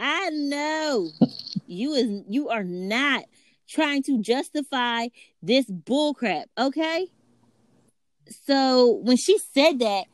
I 0.00 0.30
know, 0.30 1.10
you 1.68 1.94
is 1.94 2.24
you 2.28 2.48
are 2.48 2.64
not 2.64 3.22
trying 3.68 4.02
to 4.02 4.18
justify 4.18 5.06
this 5.40 5.66
bullcrap, 5.66 6.46
okay?" 6.58 7.06
So 8.46 9.00
when 9.02 9.16
she 9.16 9.38
said 9.38 9.78
that, 9.80 10.04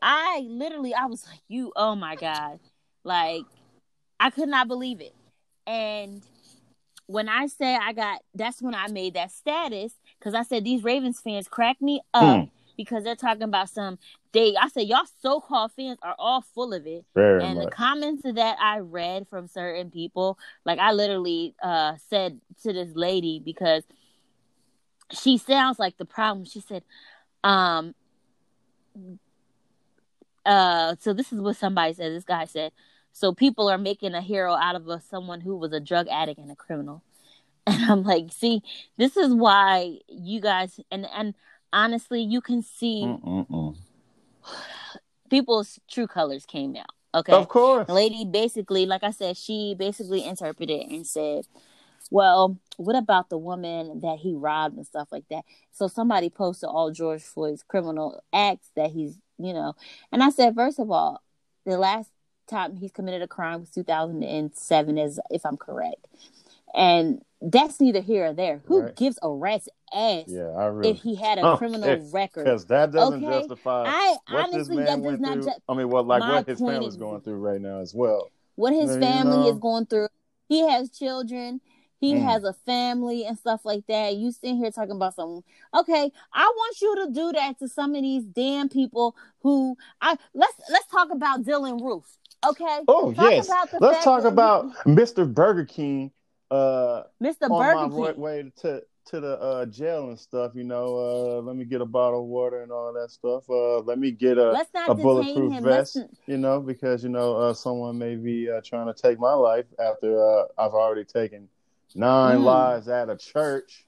I 0.00 0.44
literally 0.48 0.94
I 0.94 1.06
was 1.06 1.26
like, 1.26 1.40
"You, 1.48 1.72
oh 1.76 1.94
my 1.94 2.16
god!" 2.16 2.60
Like 3.04 3.44
I 4.20 4.30
could 4.30 4.48
not 4.48 4.68
believe 4.68 5.00
it, 5.00 5.14
and 5.66 6.22
when 7.06 7.28
I 7.28 7.46
say 7.46 7.76
I 7.76 7.92
got, 7.92 8.20
that's 8.34 8.60
when 8.60 8.74
I 8.74 8.88
made 8.88 9.14
that 9.14 9.30
status 9.30 9.92
because 10.18 10.34
I 10.34 10.42
said 10.42 10.64
these 10.64 10.82
Ravens 10.82 11.20
fans 11.20 11.48
crack 11.48 11.80
me 11.80 12.00
up 12.12 12.40
Hmm. 12.40 12.44
because 12.76 13.04
they're 13.04 13.14
talking 13.16 13.42
about 13.44 13.70
some. 13.70 13.98
They, 14.32 14.54
I 14.56 14.68
said 14.68 14.86
y'all 14.86 15.06
so-called 15.22 15.72
fans 15.72 15.98
are 16.02 16.16
all 16.18 16.42
full 16.42 16.74
of 16.74 16.86
it, 16.86 17.04
Very 17.14 17.44
and 17.44 17.60
the 17.60 17.70
comments 17.70 18.22
that 18.24 18.56
I 18.60 18.78
read 18.80 19.28
from 19.28 19.46
certain 19.46 19.90
people, 19.90 20.38
like 20.64 20.78
I 20.78 20.92
literally 20.92 21.54
uh 21.62 21.94
said 22.08 22.40
to 22.62 22.72
this 22.72 22.90
lady 22.94 23.40
because 23.44 23.84
she 25.12 25.38
sounds 25.38 25.78
like 25.78 25.96
the 25.96 26.04
problem. 26.04 26.44
She 26.44 26.60
said, 26.60 26.82
um, 27.46 27.94
uh, 30.44 30.96
so 31.00 31.12
this 31.12 31.32
is 31.32 31.40
what 31.40 31.56
somebody 31.56 31.94
said. 31.94 32.12
This 32.12 32.24
guy 32.24 32.44
said, 32.44 32.72
so 33.12 33.32
people 33.32 33.68
are 33.68 33.78
making 33.78 34.14
a 34.14 34.20
hero 34.20 34.54
out 34.54 34.74
of 34.74 34.88
a, 34.88 35.00
someone 35.00 35.40
who 35.40 35.56
was 35.56 35.72
a 35.72 35.80
drug 35.80 36.08
addict 36.08 36.38
and 36.38 36.50
a 36.50 36.56
criminal. 36.56 37.02
And 37.68 37.90
I'm 37.90 38.04
like, 38.04 38.30
see, 38.30 38.62
this 38.96 39.16
is 39.16 39.34
why 39.34 39.98
you 40.08 40.40
guys 40.40 40.78
and 40.92 41.04
and 41.12 41.34
honestly, 41.72 42.22
you 42.22 42.40
can 42.40 42.62
see 42.62 43.02
Mm-mm-mm. 43.04 43.76
people's 45.28 45.80
true 45.88 46.06
colors 46.06 46.46
came 46.46 46.76
out. 46.76 46.94
Okay. 47.12 47.32
Of 47.32 47.48
course. 47.48 47.88
The 47.88 47.92
lady 47.92 48.24
basically, 48.24 48.86
like 48.86 49.02
I 49.02 49.10
said, 49.10 49.36
she 49.36 49.74
basically 49.76 50.24
interpreted 50.24 50.88
and 50.88 51.04
said, 51.04 51.48
Well, 52.10 52.58
what 52.76 52.96
about 52.96 53.30
the 53.30 53.38
woman 53.38 54.00
that 54.00 54.18
he 54.18 54.34
robbed 54.34 54.76
and 54.76 54.86
stuff 54.86 55.08
like 55.10 55.24
that? 55.30 55.44
So 55.72 55.88
somebody 55.88 56.30
posted 56.30 56.68
all 56.68 56.90
George 56.90 57.22
Floyd's 57.22 57.62
criminal 57.62 58.22
acts 58.32 58.70
that 58.76 58.90
he's, 58.90 59.18
you 59.38 59.52
know. 59.52 59.74
And 60.12 60.22
I 60.22 60.30
said, 60.30 60.54
first 60.54 60.78
of 60.78 60.90
all, 60.90 61.22
the 61.64 61.78
last 61.78 62.10
time 62.46 62.76
he's 62.76 62.92
committed 62.92 63.22
a 63.22 63.26
crime 63.28 63.60
was 63.60 63.70
2007, 63.70 64.98
as 64.98 65.18
if 65.30 65.44
I'm 65.44 65.56
correct. 65.56 66.06
And 66.74 67.22
that's 67.40 67.80
neither 67.80 68.00
here 68.00 68.26
or 68.26 68.32
there. 68.32 68.62
Who 68.66 68.82
Right. 68.82 68.96
gives 68.96 69.18
a 69.22 69.30
rat's 69.30 69.68
ass 69.92 70.24
Yeah, 70.28 70.48
I 70.50 70.66
really. 70.66 70.90
if 70.92 71.02
he 71.02 71.16
had 71.16 71.38
a 71.38 71.42
Oh, 71.52 71.56
criminal 71.56 72.08
record? 72.12 72.44
Because 72.44 72.66
that 72.66 72.92
doesn't 72.92 73.24
Okay. 73.24 73.38
justify 73.40 73.84
I 73.86 74.16
what 74.30 74.46
this 74.52 74.68
honestly, 74.68 74.76
man 74.76 74.86
that 74.86 74.96
does 74.96 75.04
went 75.20 75.26
through. 75.26 75.42
ju- 75.44 75.58
I 75.68 75.74
mean, 75.74 75.88
what 75.90 76.06
like 76.06 76.20
what 76.22 76.46
his 76.46 76.60
point 76.60 76.74
family's 76.74 76.94
is- 76.94 76.98
going 76.98 77.20
through 77.22 77.36
right 77.38 77.60
now 77.60 77.78
as 77.80 77.94
well. 77.94 78.28
what 78.54 78.72
his 78.72 78.90
Yeah, 78.90 78.94
you 78.94 79.00
family 79.00 79.36
know. 79.38 79.48
is 79.52 79.58
going 79.58 79.86
through. 79.86 80.08
He 80.48 80.66
has 80.68 80.90
children. 80.90 81.60
He 82.00 82.14
Mm. 82.14 82.24
has 82.24 82.44
a 82.44 82.52
family 82.52 83.24
and 83.24 83.38
stuff 83.38 83.64
like 83.64 83.86
that. 83.86 84.16
You 84.16 84.30
sitting 84.30 84.56
here 84.58 84.70
talking 84.70 84.96
about 84.96 85.14
some. 85.14 85.42
Okay, 85.74 86.12
I 86.32 86.44
want 86.56 86.80
you 86.80 86.96
to 87.06 87.10
do 87.12 87.32
that 87.32 87.58
to 87.60 87.68
some 87.68 87.94
of 87.94 88.02
these 88.02 88.24
damn 88.24 88.68
people 88.68 89.16
who 89.42 89.76
I 90.00 90.16
let's 90.34 90.54
let's 90.70 90.86
talk 90.88 91.10
about 91.10 91.42
Dylann 91.44 91.80
Roof. 91.82 92.04
Okay. 92.46 92.80
Oh 92.88 93.12
Talk 93.12 93.30
yes, 93.30 93.48
about 93.48 93.70
the 93.70 93.78
let's 93.80 94.04
talk 94.04 94.24
about 94.24 94.66
Mr. 94.86 95.32
Burger 95.32 95.64
King. 95.64 96.10
Uh, 96.50 97.02
Mr. 97.20 97.50
on 97.50 97.90
Burger 97.90 98.12
King. 98.12 98.20
way 98.22 98.52
to 98.62 98.82
to 99.06 99.20
the 99.20 99.40
uh, 99.40 99.66
jail 99.66 100.08
and 100.08 100.18
stuff. 100.18 100.52
You 100.54 100.64
know, 100.64 100.96
uh, 100.96 101.40
let 101.42 101.56
me 101.56 101.64
get 101.64 101.80
a 101.80 101.86
bottle 101.86 102.20
of 102.20 102.26
water 102.26 102.62
and 102.62 102.70
all 102.70 102.92
that 102.92 103.10
stuff. 103.10 103.48
Uh, 103.48 103.78
let 103.80 103.98
me 103.98 104.10
get 104.10 104.36
a 104.38 104.50
Let's 104.52 104.72
not 104.74 104.90
a 104.90 104.94
bulletproof 104.94 105.52
him. 105.52 105.64
vest. 105.64 105.96
Let's, 105.96 106.10
You 106.26 106.36
know, 106.38 106.60
because 106.60 107.02
you 107.02 107.08
know 107.08 107.36
uh, 107.36 107.54
someone 107.54 107.98
may 107.98 108.16
be 108.16 108.50
uh, 108.50 108.60
trying 108.64 108.92
to 108.92 108.94
take 108.94 109.18
my 109.18 109.32
life 109.32 109.66
after 109.78 110.20
uh, 110.22 110.44
I've 110.58 110.72
already 110.74 111.04
taken 111.04 111.48
nine 111.96 112.38
Mm. 112.38 112.44
lives 112.44 112.88
at 112.88 113.08
a 113.10 113.16
church. 113.16 113.86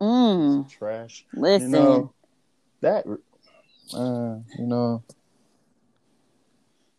mm, 0.00 0.68
Trash. 0.70 1.26
listen. 1.34 1.70
You 1.70 1.76
know 1.76 2.14
that. 2.80 3.06
Uh, 3.94 4.38
you 4.58 4.66
know. 4.66 5.02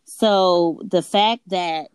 So 0.04 0.80
the 0.84 1.02
fact 1.02 1.42
that, 1.48 1.88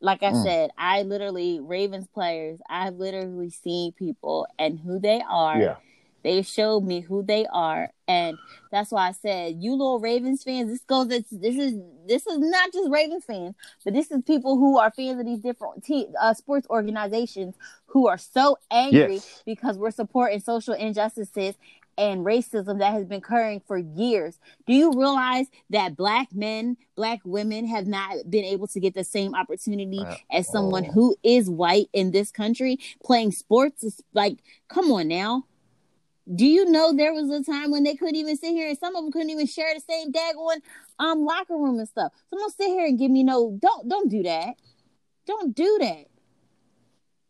like 0.00 0.22
I 0.22 0.32
Mm. 0.32 0.42
said, 0.42 0.70
I 0.78 1.02
literally 1.02 1.60
Ravens 1.60 2.08
players. 2.08 2.60
I've 2.68 2.94
literally 2.94 3.50
seen 3.50 3.92
people 3.92 4.46
and 4.58 4.78
who 4.78 4.98
they 4.98 5.22
are. 5.28 5.60
Yeah. 5.60 5.76
They 6.22 6.42
showed 6.42 6.84
me 6.84 7.00
who 7.00 7.22
they 7.22 7.46
are, 7.46 7.90
and 8.10 8.38
that's 8.72 8.90
why 8.90 9.08
I 9.08 9.12
said, 9.12 9.56
"You 9.62 9.72
little 9.72 10.00
Ravens 10.00 10.42
fans, 10.42 10.70
this 10.70 10.80
goes. 10.82 11.08
This, 11.08 11.24
this 11.30 11.56
is 11.56 11.74
this 12.06 12.26
is 12.26 12.38
not 12.38 12.72
just 12.72 12.90
Ravens 12.90 13.24
fans, 13.24 13.54
but 13.84 13.94
this 13.94 14.10
is 14.10 14.22
people 14.24 14.56
who 14.58 14.78
are 14.78 14.90
fans 14.90 15.20
of 15.20 15.26
these 15.26 15.40
different 15.40 15.84
te- 15.84 16.08
uh, 16.20 16.34
sports 16.34 16.66
organizations 16.68 17.54
who 17.86 18.08
are 18.08 18.18
so 18.18 18.56
angry 18.70 19.14
Yes. 19.14 19.42
because 19.46 19.76
we're 19.78 19.90
supporting 20.02 20.40
social 20.40 20.74
injustices 20.74 21.54
and 21.98 22.24
racism 22.24 22.78
that 22.78 22.92
has 22.92 23.04
been 23.04 23.18
occurring 23.18 23.60
for 23.66 23.76
years. 23.76 24.38
Do 24.66 24.72
you 24.72 24.90
realize 24.92 25.46
that 25.70 25.96
black 25.96 26.28
men, 26.32 26.76
black 26.96 27.20
women 27.24 27.66
have 27.66 27.86
not 27.86 28.30
been 28.30 28.44
able 28.44 28.68
to 28.68 28.80
get 28.80 28.94
the 28.94 29.04
same 29.04 29.34
opportunity 29.34 30.00
At 30.00 30.18
as 30.30 30.48
someone 30.48 30.86
all. 30.86 30.92
who 30.92 31.16
is 31.22 31.50
white 31.50 31.88
in 31.92 32.10
this 32.12 32.30
country 32.30 32.78
playing 33.04 33.32
sports? 33.32 33.84
Is 33.84 34.00
like, 34.14 34.38
come 34.68 34.90
on 34.92 35.08
now. 35.08 35.44
Do 36.34 36.46
you 36.46 36.66
know 36.66 36.92
there 36.92 37.12
was 37.12 37.30
a 37.30 37.42
time 37.42 37.70
when 37.70 37.82
they 37.82 37.96
couldn't 37.96 38.16
even 38.16 38.36
sit 38.36 38.50
here 38.50 38.68
and 38.68 38.78
some 38.78 38.94
of 38.94 39.02
them 39.02 39.12
couldn't 39.12 39.30
even 39.30 39.46
share 39.46 39.74
the 39.74 39.80
same 39.80 40.12
daggone 40.12 40.60
um 40.98 41.24
locker 41.24 41.56
room 41.56 41.78
and 41.78 41.88
stuff. 41.88 42.12
So 42.28 42.36
don't 42.36 42.54
sit 42.54 42.68
here 42.68 42.86
and 42.86 42.98
give 42.98 43.10
me 43.10 43.22
no 43.24 43.58
don't 43.60 43.88
don't 43.88 44.08
do 44.08 44.22
that. 44.22 44.54
Don't 45.26 45.54
do 45.54 45.78
that. 45.80 46.06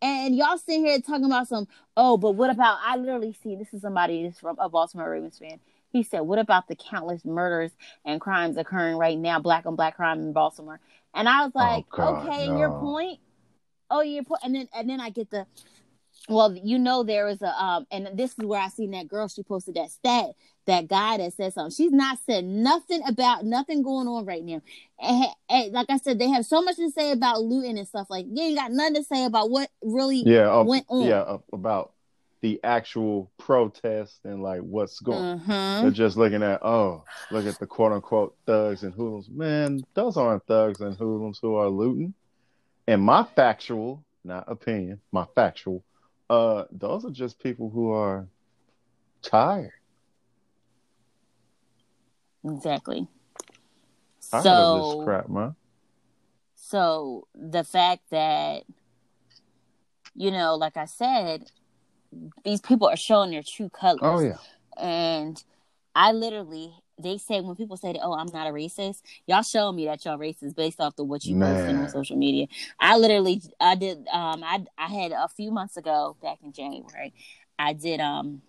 And 0.03 0.35
y'all 0.35 0.57
sitting 0.57 0.85
here 0.85 0.99
talking 1.01 1.27
about 1.27 1.49
some, 1.49 1.69
oh, 1.97 2.17
but 2.17 2.33
what 2.33 2.49
about 2.49 2.79
I 2.83 2.97
literally 2.97 3.37
see 3.43 3.57
this 3.57 3.73
is 3.75 3.83
somebody 3.83 4.25
that's 4.25 4.41
from 4.41 4.57
a 4.59 4.69
Baltimore 4.69 5.11
Ravens 5.11 5.39
fan. 5.39 5.61
He 5.91 6.03
said, 6.03 6.21
What 6.21 6.39
about 6.39 6.69
the 6.69 6.77
countless 6.77 7.25
murders 7.25 7.73
and 8.05 8.21
crimes 8.21 8.57
occurring 8.57 8.97
right 8.97 9.19
now, 9.19 9.41
black 9.41 9.67
on 9.67 9.77
black 9.77 9.97
crime 9.97 10.21
in 10.21 10.33
Baltimore? 10.33 10.81
And 11.15 11.29
I 11.29 11.45
was 11.45 11.55
like, 11.55 11.85
Oh, 11.93 11.97
God, 11.97 12.29
Okay, 12.29 12.47
and 12.49 12.59
your 12.59 12.71
point? 12.71 13.19
Oh, 13.91 14.01
your 14.03 14.23
point 14.25 14.41
and 14.45 14.55
then 14.55 14.69
and 14.75 14.89
then 14.89 15.01
I 15.01 15.11
get 15.11 15.31
the 15.31 15.47
well, 16.29 16.55
you 16.55 16.79
know 16.79 17.03
there 17.03 17.29
is 17.29 17.41
a 17.43 17.49
um 17.63 17.87
and 17.91 18.09
this 18.15 18.33
is 18.39 18.45
where 18.45 18.61
I 18.61 18.69
seen 18.69 18.91
that 18.93 19.09
girl, 19.09 19.27
she 19.29 19.43
posted 19.43 19.75
that 19.77 19.91
stat, 19.91 20.27
that 20.67 20.87
guy 20.89 21.17
that 21.17 21.33
said 21.33 21.53
something. 21.55 21.75
She's 21.75 21.93
not 21.93 22.19
said 22.27 22.45
nothing 22.45 23.03
about 23.07 23.45
nothing 23.45 23.83
going 23.83 24.07
on 24.07 24.25
right 24.27 24.45
now. 24.45 24.61
And, 25.01 25.27
and 25.49 25.73
like 25.73 25.87
I 25.89 25.97
said, 25.97 26.19
they 26.19 26.29
have 26.29 26.45
so 26.47 26.63
much 26.63 26.77
to 26.77 26.91
say 26.91 27.11
about 27.13 27.43
looting 27.43 27.79
and 27.79 27.89
stuff 27.89 28.09
like 28.11 28.27
you 28.29 28.43
ain't 28.43 28.59
got 28.59 28.71
nothing 28.71 28.97
to 28.97 29.05
say 29.05 29.25
about 29.25 29.51
what 29.51 29.71
really 29.83 30.23
Yeah. 30.27 30.51
uh, 30.53 30.63
went 30.65 30.87
on. 30.89 31.07
yeah. 31.07 31.21
uh, 31.21 31.39
about 31.53 31.93
the 32.43 32.59
actual 32.65 33.31
protest 33.37 34.21
and 34.25 34.43
like 34.43 34.61
what's 34.61 35.01
going. 35.01 35.41
Mhm. 35.41 35.83
They're 35.83 35.91
just 35.91 36.17
looking 36.17 36.43
at, 36.43 36.63
oh, 36.65 37.05
look 37.31 37.45
at 37.47 37.59
the 37.59 37.67
quote 37.67 37.93
unquote 37.93 38.35
thugs 38.47 38.83
and 38.83 38.95
hoodlums. 38.95 39.29
Man, 39.29 39.83
those 39.95 40.17
aren't 40.17 40.47
thugs 40.47 40.81
and 40.81 40.97
hoodlums 40.97 41.39
who 41.43 41.57
are 41.57 41.69
looting. 41.69 42.15
And 42.87 43.03
my 43.03 43.25
factual, 43.37 44.03
not 44.25 44.45
opinion, 44.51 45.01
my 45.13 45.27
factual, 45.35 45.83
uh, 46.31 46.65
those 46.71 47.05
are 47.05 47.11
just 47.11 47.41
people 47.41 47.69
who 47.69 47.91
are 47.91 48.27
tired. 49.21 49.73
Exactly. 52.45 53.07
Tired 54.31 54.45
So 54.45 54.95
this 54.95 55.05
crap, 55.05 55.29
man. 55.29 55.57
so 56.55 57.27
the 57.35 57.65
fact 57.65 58.05
that 58.11 58.63
you 60.15 60.31
know, 60.31 60.55
like 60.55 60.77
I 60.77 60.85
said, 60.85 61.51
these 62.45 62.61
people 62.61 62.87
are 62.89 62.97
showing 62.97 63.31
their 63.31 63.43
true 63.43 63.69
colors. 63.69 64.01
Oh 64.03 64.21
yeah. 64.21 64.39
And 64.77 65.43
I 65.95 66.13
literally, 66.13 66.75
they 67.03 67.19
say 67.19 67.41
when 67.41 67.57
people 67.57 67.77
say, 67.77 67.93
that, 67.93 68.01
"Oh, 68.03 68.13
I'm 68.13 68.31
not 68.33 68.47
a 68.47 68.51
racist," 68.51 69.03
y'all 69.27 69.43
show 69.43 69.73
me 69.73 69.87
that 69.87 70.05
y'all 70.05 70.19
racist 70.19 70.55
based 70.55 70.81
off 70.81 70.99
of 70.99 71.07
what 71.07 71.25
you 71.25 71.39
posting 71.39 71.77
Man. 71.77 71.85
on 71.85 71.89
social 71.91 72.17
media. 72.17 72.47
I 72.79 72.97
literally, 72.97 73.43
I 73.61 73.75
did, 73.75 74.07
um, 74.09 74.43
I 74.45 74.65
I 74.79 74.89
had 74.89 75.13
a 75.13 75.29
few 75.29 75.51
months 75.51 75.77
ago, 75.77 76.17
back 76.23 76.39
in 76.43 76.53
January, 76.53 77.13
I 77.59 77.73
did, 77.73 78.01
um, 78.01 78.43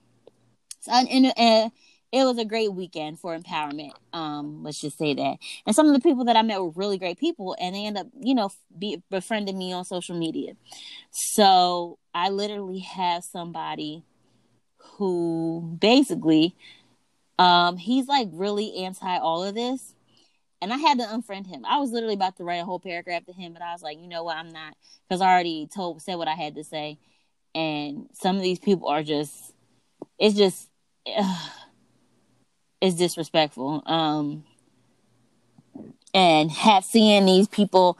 so, 0.79 0.91
and, 0.91 1.07
and, 1.09 1.33
and 1.37 1.71
it 2.11 2.25
was 2.25 2.37
a 2.37 2.45
great 2.45 2.73
weekend 2.73 3.19
for 3.19 3.37
empowerment. 3.37 3.93
Um, 4.11 4.63
let's 4.63 4.81
just 4.81 4.97
say 4.97 5.13
that. 5.13 5.37
And 5.65 5.75
some 5.75 5.87
of 5.87 5.93
the 5.93 6.01
people 6.01 6.25
that 6.25 6.35
I 6.35 6.41
met 6.41 6.61
were 6.61 6.71
really 6.71 6.97
great 6.97 7.17
people, 7.17 7.55
and 7.59 7.73
they 7.73 7.85
end 7.85 7.97
up, 7.97 8.07
you 8.19 8.35
know, 8.35 8.49
be, 8.77 9.01
befriending 9.09 9.57
me 9.57 9.71
on 9.71 9.85
social 9.85 10.17
media. 10.17 10.53
So 11.11 11.99
I 12.13 12.29
literally 12.29 12.79
have 12.79 13.23
somebody 13.23 14.03
who 14.77 15.77
basically 15.79 16.55
um 17.39 17.77
he's 17.77 18.07
like 18.07 18.29
really 18.31 18.75
anti 18.77 19.17
all 19.17 19.43
of 19.43 19.55
this. 19.55 19.93
And 20.61 20.71
i 20.71 20.77
had 20.77 20.99
to 20.99 21.05
unfriend 21.05 21.47
him. 21.47 21.65
I 21.65 21.79
was 21.79 21.91
literally 21.91 22.13
about 22.13 22.37
to 22.37 22.43
write 22.43 22.61
a 22.61 22.65
whole 22.65 22.79
paragraph 22.79 23.25
to 23.25 23.33
him 23.33 23.53
but 23.53 23.61
i 23.61 23.73
was 23.73 23.81
like 23.81 23.99
you 23.99 24.07
know 24.07 24.23
what? 24.23 24.37
I'm 24.37 24.49
not 24.49 24.75
because 25.07 25.21
i 25.21 25.31
already 25.31 25.67
told 25.73 26.01
said 26.01 26.15
what 26.15 26.27
i 26.27 26.35
had 26.35 26.55
to 26.55 26.63
say. 26.63 26.97
And 27.53 28.07
some 28.13 28.37
of 28.37 28.41
these 28.41 28.59
people 28.59 28.87
are 28.87 29.03
just 29.03 29.53
it's 30.19 30.35
just 30.35 30.69
ugh, 31.17 31.51
it's 32.81 32.95
disrespectful. 32.95 33.83
Um 33.85 34.43
and 36.13 36.51
have 36.51 36.83
seeing 36.83 37.25
these 37.25 37.47
people 37.47 37.97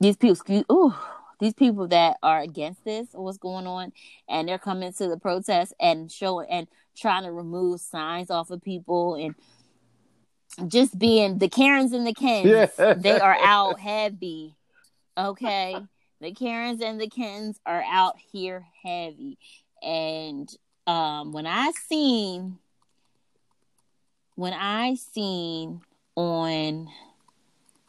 these 0.00 0.16
people 0.16 0.34
excuse 0.34 0.64
ooh 0.70 0.94
these 1.40 1.54
people 1.54 1.86
that 1.88 2.16
are 2.22 2.40
against 2.40 2.84
this 2.84 3.08
what's 3.12 3.38
going 3.38 3.66
on 3.66 3.92
and 4.28 4.48
they're 4.48 4.58
coming 4.58 4.92
to 4.92 5.08
the 5.08 5.16
protest 5.16 5.72
and 5.80 6.10
showing 6.10 6.48
and 6.50 6.66
trying 6.98 7.24
to 7.24 7.32
remove 7.32 7.80
signs 7.80 8.30
off 8.30 8.50
of 8.50 8.62
people 8.62 9.14
and 9.14 9.34
just 10.70 10.98
being 10.98 11.38
the 11.38 11.48
Karens 11.48 11.92
and 11.92 12.06
the 12.06 12.14
Kens, 12.14 12.70
Yeah. 12.78 12.94
they 12.94 13.18
are 13.20 13.36
out 13.40 13.78
heavy. 13.80 14.54
Okay. 15.16 15.76
The 16.20 16.32
Karens 16.32 16.80
and 16.82 17.00
the 17.00 17.08
Kens 17.08 17.60
are 17.64 17.84
out 17.88 18.16
here 18.32 18.66
heavy. 18.82 19.38
And 19.82 20.48
um 20.86 21.32
when 21.32 21.46
I 21.46 21.70
seen 21.88 22.58
when 24.34 24.52
I 24.52 24.94
seen 24.94 25.80
on 26.16 26.88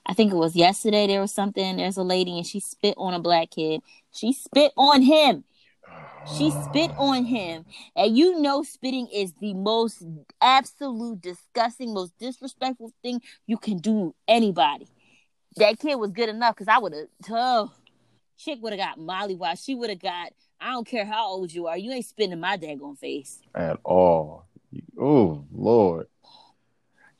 I 0.06 0.14
think 0.14 0.32
it 0.32 0.36
was 0.38 0.56
yesterday 0.56 1.06
there 1.08 1.22
was 1.22 1.32
something, 1.32 1.78
there's 1.78 1.98
a 1.98 2.04
lady 2.04 2.38
and 2.38 2.46
she 2.46 2.60
spit 2.60 2.96
on 2.98 3.14
a 3.14 3.20
black 3.20 3.52
kid. 3.52 3.82
She 4.12 4.34
spit 4.34 4.72
on 4.76 5.04
him. 5.04 5.44
She 6.38 6.52
spit 6.52 6.92
on 6.98 7.26
him. 7.26 7.66
And 7.96 8.16
you 8.16 8.40
know 8.40 8.64
spitting 8.64 9.08
is 9.14 9.34
the 9.40 9.54
most 9.54 10.04
absolute 10.42 11.22
disgusting, 11.22 11.94
most 11.94 12.18
disrespectful 12.20 12.92
thing 13.02 13.22
you 13.48 13.58
can 13.58 13.80
do 13.80 14.14
anybody. 14.28 14.88
That 15.56 15.80
kid 15.80 15.96
was 15.96 16.12
good 16.12 16.30
enough 16.30 16.56
because 16.56 16.68
I 16.68 16.78
would 16.78 16.94
have 16.94 17.08
oh, 17.32 17.72
chick 18.38 18.60
would 18.62 18.74
have 18.74 18.80
got 18.80 19.00
Molly 19.00 19.36
Why 19.36 19.56
She 19.56 19.76
would 19.76 19.90
have 19.90 20.00
got 20.00 20.32
I 20.62 20.72
don't 20.72 20.88
care 20.88 21.06
how 21.06 21.28
old 21.28 21.52
you 21.52 21.68
are. 21.68 21.78
You 21.78 21.92
ain't 21.92 22.06
spitting 22.06 22.40
my 22.40 22.58
daggone 22.58 22.98
face 22.98 23.40
at 23.56 23.80
all. 23.84 24.46
Oh 25.00 25.46
Lord. 25.52 26.08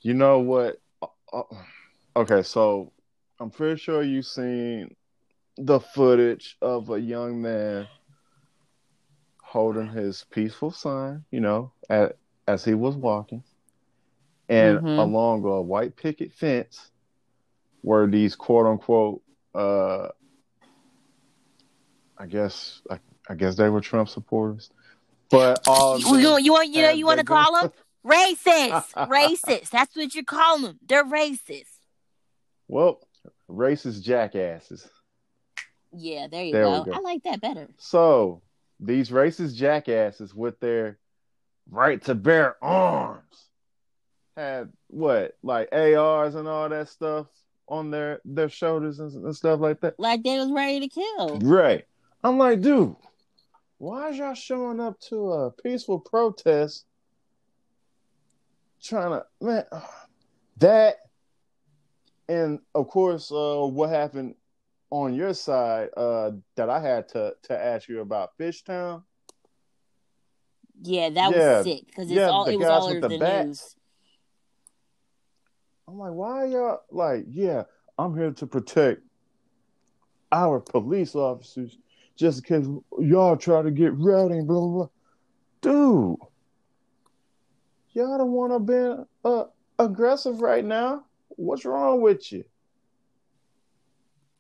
You 0.02 0.14
know 0.14 0.40
what? 0.40 0.80
Uh, 1.02 1.08
uh, 1.34 1.44
okay, 2.16 2.44
so 2.44 2.94
I'm 3.40 3.50
pretty 3.50 3.80
sure 3.80 4.04
you've 4.04 4.26
seen 4.26 4.96
the 5.58 5.80
footage 5.80 6.58
of 6.62 6.90
a 6.90 7.00
young 7.00 7.42
man 7.42 7.88
holding 9.50 9.88
his 9.88 10.26
peaceful 10.30 10.70
sign, 10.70 11.26
you 11.32 11.40
know, 11.40 11.72
at, 11.90 12.16
as 12.48 12.64
he 12.64 12.76
was 12.76 12.96
walking, 12.96 13.44
and 14.48 14.78
mm-hmm. 14.78 15.00
along 15.00 15.44
a 15.44 15.60
white 15.60 15.96
picket 15.96 16.32
fence 16.32 16.92
were 17.82 18.06
these 18.06 18.36
quote 18.36 18.68
unquote, 18.68 19.24
uh, 19.56 20.10
I 22.16 22.28
guess, 22.28 22.82
I, 22.92 23.00
I 23.28 23.34
guess 23.34 23.56
they 23.56 23.70
were 23.70 23.82
Trump 23.82 24.10
supporters, 24.10 24.70
but 25.32 25.68
all 25.68 25.98
you, 26.00 26.38
you 26.38 26.54
want 26.54 26.70
you 26.70 26.84
know 26.84 26.92
you 26.92 27.08
want 27.08 27.20
to 27.20 27.26
call 27.26 27.60
them 27.60 27.72
racist, 28.06 28.92
racist. 28.94 29.72
That's 29.72 29.96
what 29.96 30.14
you 30.14 30.24
call 30.24 30.60
them. 30.60 30.80
They're 30.88 31.04
racist. 31.04 31.66
Well, 32.68 33.02
racist 33.50 34.04
jackasses. 34.04 34.88
Yeah, 35.92 36.28
there 36.28 36.44
you 36.44 36.54
there 36.54 36.64
go. 36.66 36.84
go. 36.84 36.92
I 36.94 37.00
like 37.00 37.24
that 37.24 37.42
better. 37.42 37.68
So 37.80 38.44
these 38.80 39.10
racist 39.10 39.56
jackasses 39.56 40.34
with 40.34 40.60
their 40.60 40.98
right 41.70 42.02
to 42.06 42.16
bear 42.16 42.56
arms 42.64 43.50
had 44.36 44.72
what 44.88 45.38
like 45.44 45.70
ARs 45.72 46.36
and 46.36 46.48
all 46.48 46.70
that 46.70 46.88
stuff 46.88 47.28
on 47.68 47.92
their 47.92 48.22
their 48.26 48.50
shoulders 48.50 49.00
and, 49.00 49.12
and 49.26 49.36
stuff 49.36 49.60
like 49.60 49.82
that. 49.82 50.00
Like 50.00 50.24
they 50.24 50.40
was 50.40 50.52
ready 50.52 50.80
to 50.80 50.88
kill. 50.88 51.40
Right. 51.40 51.86
I'm 52.24 52.38
like, 52.38 52.62
dude, 52.62 52.96
why 53.78 54.10
is 54.10 54.18
y'all 54.18 54.34
showing 54.34 54.80
up 54.80 55.00
to 55.02 55.32
a 55.32 55.52
peaceful 55.52 56.00
protest 56.00 56.86
trying 58.82 59.12
to 59.12 59.26
man 59.42 59.66
that 60.58 60.98
and 62.28 62.60
of 62.76 62.88
course 62.88 63.32
uh 63.32 63.66
what 63.66 63.90
happened 63.90 64.36
on 64.92 65.14
your 65.14 65.34
side 65.34 65.90
uh 65.96 66.32
that 66.56 66.70
I 66.70 66.80
had 66.80 67.08
to 67.10 67.34
to 67.44 67.58
ask 67.58 67.88
you 67.88 68.02
about 68.02 68.38
Fishtown. 68.38 69.04
Yeah, 70.82 71.10
that 71.10 71.32
yeah. 71.32 71.58
was 71.58 71.66
sick 71.66 71.86
because 71.86 72.10
yeah, 72.10 72.30
all 72.30 72.46
it 72.46 72.58
was 72.58 72.68
all 72.68 72.88
over 72.88 73.02
the, 73.02 73.08
the 73.10 73.44
news. 73.46 73.76
I'm 75.88 75.98
like, 75.98 76.14
why 76.14 76.46
y'all 76.46 76.82
like? 76.92 77.26
Yeah, 77.28 77.64
I'm 77.98 78.16
here 78.16 78.32
to 78.32 78.48
protect 78.48 79.02
our 80.32 80.60
police 80.60 81.16
officers, 81.16 81.78
just 82.16 82.42
because 82.42 82.68
y'all 83.00 83.36
try 83.38 83.62
to 83.62 83.72
get 83.72 83.94
rowdy, 83.96 84.42
blah 84.42 84.60
blah 84.60 84.68
blah. 84.68 84.90
Dude, 85.62 86.18
y'all 87.92 88.18
don't 88.18 88.32
want 88.32 88.54
to 88.54 88.60
be 88.60 89.04
uh, 89.26 89.46
aggressive 89.78 90.42
right 90.42 90.64
now. 90.64 91.06
What's 91.30 91.66
wrong 91.66 92.02
with 92.02 92.32
you? 92.32 92.46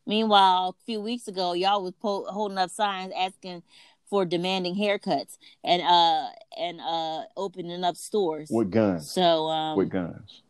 Meanwhile, 0.10 0.76
a 0.76 0.86
few 0.88 1.02
weeks 1.02 1.28
ago, 1.28 1.54
y'all 1.54 1.84
was 1.84 1.94
po- 2.02 2.26
holding 2.26 2.58
up 2.58 2.72
signs 2.72 3.14
asking 3.16 3.62
for 4.10 4.26
demanding 4.26 4.76
haircuts 4.76 5.38
and 5.64 5.84
uh 5.84 6.30
and 6.58 6.82
uh 6.82 7.26
opening 7.38 7.84
up 7.84 7.96
stores 7.96 8.50
with 8.52 8.72
guns. 8.72 9.12
So 9.12 9.46
um 9.50 9.78
with 9.78 9.92
guns. 9.92 10.42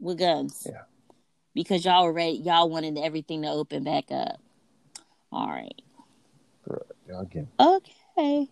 With 0.00 0.18
guns. 0.18 0.66
Yeah. 0.66 0.84
Because 1.52 1.84
y'all 1.84 2.06
were 2.06 2.12
ready, 2.14 2.38
y'all 2.38 2.70
wanted 2.70 2.96
everything 2.96 3.42
to 3.42 3.48
open 3.48 3.84
back 3.84 4.04
up. 4.10 4.40
All 5.30 5.48
right. 5.48 5.82
Y'all 7.06 7.24
getting 7.26 7.48
okay. 7.60 8.48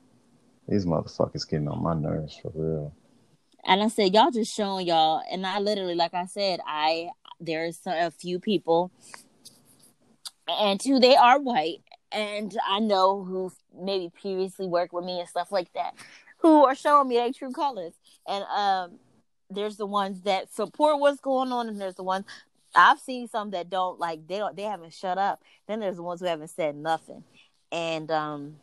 These 0.68 0.85
motherfuckers 0.85 1.48
getting 1.48 1.68
on 1.68 1.83
my 1.83 1.94
nerves 1.94 2.37
for 2.37 2.53
real. 2.55 2.94
And 3.64 3.83
I 3.83 3.88
said, 3.88 4.12
y'all 4.12 4.31
just 4.31 4.55
showing 4.55 4.87
y'all, 4.87 5.22
and 5.31 5.46
I 5.46 5.59
literally, 5.59 5.94
like 5.94 6.12
I 6.12 6.27
said, 6.27 6.61
I 6.66 7.09
there's 7.40 7.81
a 7.87 8.11
few 8.11 8.38
people 8.38 8.90
and 10.61 10.81
two, 10.81 10.99
they 10.99 11.17
are 11.17 11.41
white, 11.41 11.83
and 12.11 12.57
I 12.69 12.81
know 12.81 13.25
who 13.25 13.53
maybe 13.79 14.11
previously 14.21 14.67
worked 14.67 14.93
with 14.93 15.05
me 15.05 15.21
and 15.21 15.29
stuff 15.29 15.51
like 15.51 15.73
that, 15.75 15.95
who 16.38 16.65
are 16.65 16.75
showing 16.75 17.09
me 17.09 17.17
their 17.17 17.33
true 17.33 17.53
colors. 17.53 17.95
And 18.27 18.45
um, 18.45 18.99
there's 19.51 19.77
the 19.77 19.87
ones 19.87 20.23
that 20.23 20.53
support 20.53 21.01
what's 21.01 21.21
going 21.21 21.53
on, 21.53 21.69
and 21.69 21.81
there's 21.81 21.95
the 21.95 22.03
ones 22.03 22.25
I've 22.75 23.01
seen 23.01 23.29
some 23.29 23.51
that 23.51 23.71
don't 23.71 23.99
like 23.99 24.27
they 24.27 24.38
don't 24.38 24.57
they 24.57 24.62
haven't 24.62 24.95
shut 24.95 25.19
up. 25.19 25.43
Then 25.67 25.81
there's 25.81 25.97
the 25.97 26.03
ones 26.03 26.21
who 26.21 26.27
haven't 26.27 26.49
said 26.49 26.77
nothing. 26.77 27.25
And 27.71 28.11
um 28.11 28.57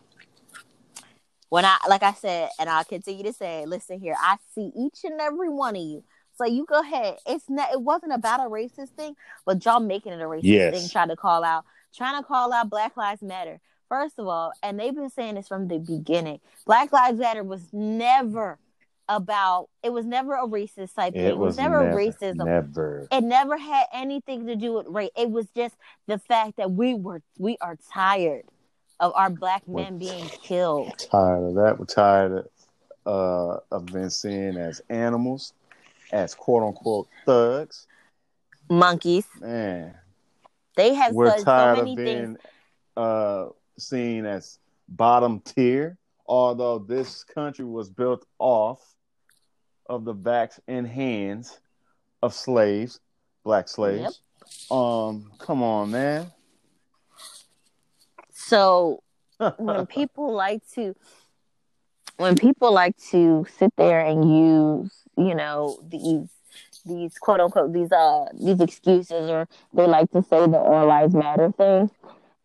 when 1.50 1.66
I 1.66 1.78
like 1.88 2.04
I 2.04 2.14
said, 2.14 2.50
and 2.60 2.70
I'll 2.70 2.84
continue 2.84 3.24
to 3.24 3.34
say, 3.34 3.66
listen 3.66 4.00
here, 4.00 4.16
I 4.20 4.38
see 4.54 4.72
each 4.76 5.04
and 5.04 5.20
every 5.20 5.50
one 5.50 5.76
of 5.76 5.82
you. 5.82 6.04
So 6.36 6.46
you 6.46 6.66
go 6.66 6.80
ahead. 6.80 7.18
It's 7.26 7.50
not 7.50 7.72
it 7.72 7.82
wasn't 7.82 8.14
about 8.14 8.40
a 8.40 8.50
racist 8.50 8.90
thing, 8.90 9.16
but 9.46 9.64
y'all 9.66 9.80
making 9.80 10.14
it 10.14 10.22
a 10.22 10.26
racist 10.26 10.42
yes. 10.44 10.74
thing, 10.74 10.90
trying 10.90 11.10
to 11.10 11.16
call 11.16 11.44
out 11.44 11.66
trying 11.96 12.22
to 12.22 12.28
call 12.28 12.54
out 12.54 12.70
Black 12.70 12.96
Lives 12.98 13.22
Matter. 13.22 13.60
First 13.88 14.20
of 14.20 14.28
all, 14.28 14.52
and 14.62 14.80
they've 14.80 14.94
been 14.94 15.10
saying 15.10 15.36
this 15.36 15.48
from 15.48 15.68
the 15.68 15.80
beginning. 15.80 16.40
Black 16.66 16.92
Lives 16.92 17.20
Matter 17.20 17.44
was 17.44 17.68
never 17.74 18.60
about 19.10 19.70
it 19.82 19.92
was 19.92 20.06
never 20.06 20.36
a 20.36 20.48
racist 20.48 20.94
type 20.94 21.14
thing. 21.14 21.26
It, 21.26 21.38
was, 21.38 21.50
was 21.50 21.58
never, 21.58 21.84
never 21.84 21.98
racism. 21.98 22.46
Never. 22.46 23.08
It 23.12 23.24
never 23.24 23.58
had 23.58 23.86
anything 23.92 24.46
to 24.46 24.56
do 24.56 24.74
with 24.74 24.86
race. 24.88 25.10
It 25.18 25.32
was 25.32 25.48
just 25.56 25.76
the 26.06 26.20
fact 26.20 26.58
that 26.58 26.72
we 26.72 26.94
were 26.94 27.22
we 27.38 27.58
are 27.60 27.78
tired 27.92 28.44
of 29.00 29.12
our 29.16 29.30
black 29.30 29.68
men 29.68 29.94
we're 29.94 30.00
being 30.00 30.30
killed. 30.44 31.08
Tired 31.12 31.50
of 31.50 31.56
that. 31.56 31.80
We're 31.80 31.86
tired 31.86 32.46
of, 33.06 33.12
uh, 33.12 33.60
of 33.76 33.88
being 33.88 34.10
seen 34.10 34.58
as 34.58 34.82
animals, 34.90 35.54
as 36.12 36.36
quote 36.36 36.64
unquote 36.64 37.08
thugs, 37.26 37.88
monkeys. 38.70 39.26
Man, 39.42 39.96
they 40.80 40.94
have 40.94 41.14
we're 41.14 41.38
tired 41.44 41.78
so 41.78 41.88
of 41.90 41.98
being 41.98 42.38
uh, 42.96 43.48
seen 43.78 44.26
as 44.26 44.60
bottom 44.88 45.42
tier, 45.42 45.98
although 46.26 46.80
this 46.80 47.24
country 47.26 47.66
was 47.66 47.90
built 47.90 48.26
off 48.40 48.80
of 49.88 50.06
the 50.06 50.14
backs 50.14 50.60
and 50.68 50.88
hands 50.88 51.60
of 52.22 52.34
slaves, 52.34 53.02
black 53.44 53.68
slaves. 53.68 54.22
Yep. 54.72 54.78
Um, 54.78 55.32
come 55.38 55.62
on, 55.64 55.92
man. 55.92 56.32
So 58.32 59.04
when 59.58 59.86
people 59.86 60.34
like 60.34 60.62
to 60.76 60.96
when 62.18 62.36
people 62.36 62.74
like 62.74 62.98
to 63.12 63.46
sit 63.58 63.74
there 63.78 64.00
and 64.00 64.24
use, 64.24 64.92
you 65.18 65.36
know, 65.36 65.80
these 65.88 66.30
these 66.86 67.18
quote 67.18 67.40
unquote 67.40 67.74
these 67.74 67.92
uh 67.92 68.26
these 68.34 68.60
excuses 68.60 69.30
or 69.30 69.48
they 69.74 69.86
like 69.86 70.12
to 70.12 70.22
say 70.24 70.40
the 70.48 70.58
all 70.58 70.88
lives 70.88 71.14
matter 71.14 71.52
thing. 71.52 71.90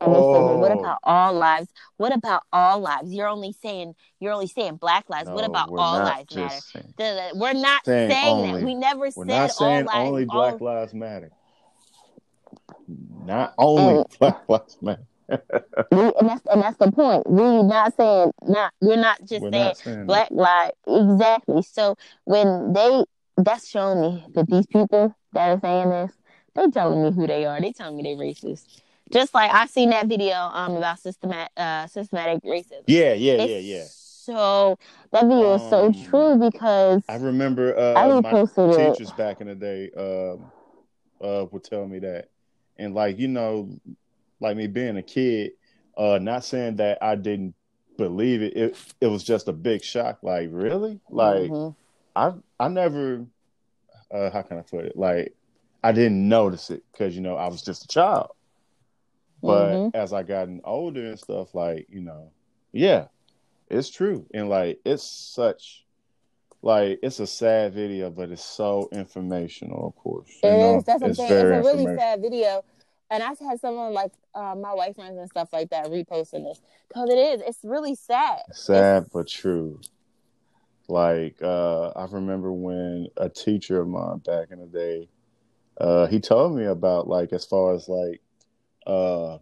And 0.01 0.12
they 0.14 0.18
oh. 0.18 0.35
say, 0.35 0.40
well, 0.40 0.59
what 0.59 0.73
oh. 0.73 0.81
about 0.81 0.99
all 1.03 1.33
lives? 1.33 1.68
What 1.97 2.14
about 2.14 2.42
all 2.53 2.81
lives? 2.81 3.12
You're 3.12 3.29
only 3.29 3.53
saying 3.53 3.94
you're 4.20 4.33
only 4.33 4.49
saying 4.49 4.77
black 4.77 5.09
lives. 5.09 5.29
No, 5.29 5.35
what 5.35 5.44
about 5.44 5.70
all 5.70 5.99
lives 5.99 6.35
matter? 6.35 6.61
Saying, 6.99 7.33
we're 7.37 7.53
not 7.53 7.85
saying, 7.85 8.11
saying 8.11 8.53
that. 8.53 8.62
We 8.62 8.75
never 8.75 9.11
we're 9.14 9.27
said 9.27 9.51
all 9.59 9.85
lives. 9.85 9.88
Only 9.94 10.25
black 10.25 10.55
all... 10.55 10.59
lives 10.61 10.94
matter. 10.94 11.31
Not 12.88 13.55
only 13.57 13.99
and, 13.99 14.07
black 14.18 14.49
lives 14.49 14.79
matter. 14.83 15.07
we, 15.29 15.99
and 15.99 16.29
that's 16.29 16.47
and 16.51 16.62
that's 16.62 16.77
the 16.77 16.92
point. 16.92 17.23
We're 17.27 17.62
not 17.62 17.97
saying 17.97 18.33
not. 18.42 18.75
We're 18.81 18.97
not 18.97 19.20
just 19.20 19.42
we're 19.42 19.53
saying, 19.53 19.64
not 19.64 19.77
saying 19.79 20.07
black 20.07 20.31
lives 20.31 20.75
exactly. 20.87 21.62
So 21.62 21.97
when 22.25 22.75
they 22.75 23.05
that's 23.37 23.68
showing 23.68 24.01
me 24.01 24.27
that 24.35 24.49
these 24.49 24.66
people 24.66 25.14
that 25.33 25.49
are 25.49 25.61
saying 25.61 25.90
this, 25.90 26.12
they're 26.55 26.70
telling 26.70 27.03
me 27.03 27.12
who 27.12 27.27
they 27.27 27.44
are. 27.44 27.61
They 27.61 27.73
telling 27.73 27.97
me 27.97 28.03
they're 28.03 28.16
racist. 28.16 28.83
Just 29.12 29.35
like 29.35 29.53
I 29.53 29.66
seen 29.66 29.90
that 29.90 30.07
video 30.07 30.35
um 30.35 30.77
about 30.77 30.99
systematic 30.99 31.53
uh 31.57 31.87
systematic 31.87 32.43
racism. 32.43 32.82
Yeah, 32.87 33.12
yeah, 33.14 33.32
it's 33.35 33.53
yeah, 33.53 33.59
yeah. 33.59 33.85
So 33.85 34.78
that 35.12 35.24
video 35.26 35.53
um, 35.53 35.61
is 35.61 35.68
so 35.68 35.87
um, 35.87 35.93
true 35.93 36.51
because 36.51 37.03
I 37.09 37.16
remember 37.16 37.76
uh, 37.76 37.95
I 37.95 38.20
my 38.20 38.45
teachers 38.55 39.11
it. 39.11 39.16
back 39.16 39.41
in 39.41 39.49
the 39.49 39.55
day 39.55 39.91
um 39.97 40.51
uh 41.20 41.47
would 41.51 41.64
tell 41.64 41.87
me 41.87 41.99
that, 42.01 42.30
and 42.78 42.95
like 42.95 43.18
you 43.18 43.28
know, 43.28 43.68
like 44.41 44.57
me 44.57 44.66
being 44.66 44.97
a 44.97 45.03
kid, 45.03 45.53
uh, 45.99 46.18
not 46.20 46.45
saying 46.45 46.76
that 46.76 46.99
I 47.03 47.16
didn't 47.16 47.55
believe 47.99 48.41
it. 48.43 48.57
It 48.57 48.95
it 49.03 49.07
was 49.09 49.22
just 49.22 49.49
a 49.49 49.53
big 49.53 49.82
shock. 49.82 50.22
Like 50.22 50.49
really, 50.53 51.01
like. 51.11 51.51
Mm-hmm 51.51 51.80
I 52.16 52.32
I 52.64 52.68
never 52.68 53.26
uh 54.10 54.30
how 54.30 54.42
can 54.42 54.58
I 54.58 54.62
put 54.62 54.84
it? 54.86 54.96
Like 54.96 55.34
I 55.82 55.92
didn't 55.92 56.28
notice 56.28 56.70
it 56.70 56.82
because 56.92 57.14
you 57.14 57.20
know 57.20 57.36
I 57.36 57.48
was 57.48 57.62
just 57.62 57.84
a 57.84 57.88
child. 57.88 58.30
But 59.42 59.72
mm-hmm. 59.72 59.96
as 59.96 60.14
I 60.14 60.22
gotten 60.22 60.62
older 60.64 61.04
and 61.04 61.18
stuff, 61.18 61.54
like, 61.54 61.86
you 61.90 62.00
know, 62.00 62.30
yeah, 62.72 63.08
it's 63.68 63.90
true. 63.90 64.26
And 64.32 64.48
like 64.48 64.80
it's 64.86 65.04
such 65.04 65.84
like 66.62 67.00
it's 67.02 67.20
a 67.20 67.26
sad 67.26 67.74
video, 67.74 68.08
but 68.08 68.30
it's 68.30 68.42
so 68.42 68.88
informational, 68.90 69.88
of 69.88 69.96
course. 70.02 70.30
It 70.42 70.50
know? 70.50 70.78
is. 70.78 70.84
That's 70.84 71.00
saying. 71.18 71.30
It's 71.30 71.30
a 71.30 71.60
really 71.60 71.84
sad 71.84 72.22
video. 72.22 72.64
and 73.10 73.22
I've 73.22 73.38
had 73.38 73.60
someone 73.60 73.92
like 73.92 74.12
uh, 74.34 74.54
my 74.56 74.72
white 74.72 74.94
friends 74.94 75.18
and 75.18 75.28
stuff 75.28 75.52
like 75.52 75.68
that 75.68 75.88
reposting 75.88 76.44
this 76.44 76.62
because 76.88 77.10
it 77.10 77.18
is. 77.18 77.42
It's 77.46 77.58
really 77.62 77.94
sad. 77.94 78.40
Sad 78.50 79.02
it's... 79.02 79.12
but 79.12 79.28
true. 79.28 79.78
Like 80.89 81.37
uh, 81.43 81.89
I 81.89 82.07
remember 82.11 82.53
when 82.53 83.09
a 83.16 83.28
teacher 83.28 83.80
of 83.80 83.89
mine 83.89 84.18
back 84.18 84.49
in 84.51 84.61
the 84.61 84.66
day, 84.66 85.09
uh, 85.80 86.07
he 86.07 86.20
told 86.20 86.57
me 86.57 86.64
about 86.64 87.09
like 87.09 87.32
as 87.32 87.45
far 87.45 87.74
as 87.74 87.89
like, 87.89 88.20
uh, 88.87 89.35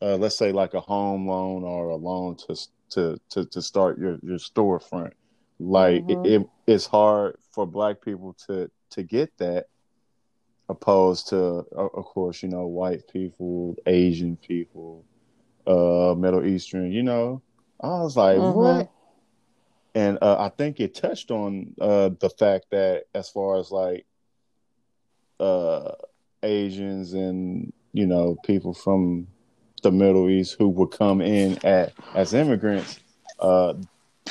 uh, 0.00 0.16
let's 0.16 0.36
say 0.36 0.52
like 0.52 0.74
a 0.74 0.80
home 0.80 1.26
loan 1.26 1.64
or 1.64 1.88
a 1.88 1.96
loan 1.96 2.36
to 2.36 2.56
to 2.90 3.18
to, 3.30 3.44
to 3.46 3.62
start 3.62 3.98
your 3.98 4.18
your 4.22 4.38
storefront. 4.38 5.12
Like 5.58 6.04
mm-hmm. 6.04 6.24
it, 6.24 6.42
it, 6.42 6.48
it's 6.66 6.86
hard 6.86 7.36
for 7.50 7.66
Black 7.66 8.00
people 8.00 8.36
to 8.46 8.70
to 8.90 9.02
get 9.02 9.36
that 9.38 9.66
opposed 10.68 11.28
to, 11.28 11.36
of 11.36 12.04
course, 12.04 12.42
you 12.42 12.48
know, 12.48 12.66
white 12.66 13.08
people, 13.08 13.74
Asian 13.86 14.36
people, 14.36 15.04
uh, 15.66 16.14
Middle 16.16 16.44
Eastern. 16.46 16.92
You 16.92 17.02
know, 17.02 17.42
I 17.80 17.88
was 18.02 18.16
like, 18.16 18.36
mm-hmm. 18.36 18.58
what? 18.58 18.90
And 19.98 20.16
uh, 20.22 20.36
I 20.38 20.50
think 20.50 20.78
it 20.78 20.94
touched 20.94 21.32
on 21.32 21.74
uh, 21.80 22.10
the 22.20 22.30
fact 22.30 22.66
that 22.70 23.06
as 23.16 23.28
far 23.30 23.58
as 23.58 23.72
like 23.72 24.06
uh, 25.40 25.90
Asians 26.44 27.14
and 27.14 27.72
you 27.92 28.06
know 28.06 28.36
people 28.44 28.72
from 28.72 29.26
the 29.82 29.90
Middle 29.90 30.30
East 30.30 30.54
who 30.56 30.68
would 30.68 30.92
come 30.92 31.20
in 31.20 31.58
at 31.66 31.94
as 32.14 32.32
immigrants, 32.32 33.00
uh, 33.40 33.74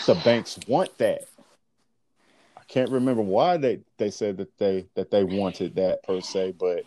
the 0.05 0.15
banks 0.23 0.57
want 0.69 0.97
that 0.99 1.23
I 2.55 2.63
can't 2.69 2.89
remember 2.89 3.21
why 3.21 3.57
they 3.57 3.81
they 3.97 4.09
said 4.09 4.37
that 4.37 4.57
they 4.57 4.87
that 4.95 5.11
they 5.11 5.25
wanted 5.25 5.75
that 5.75 6.01
per 6.03 6.21
se, 6.21 6.53
but 6.57 6.85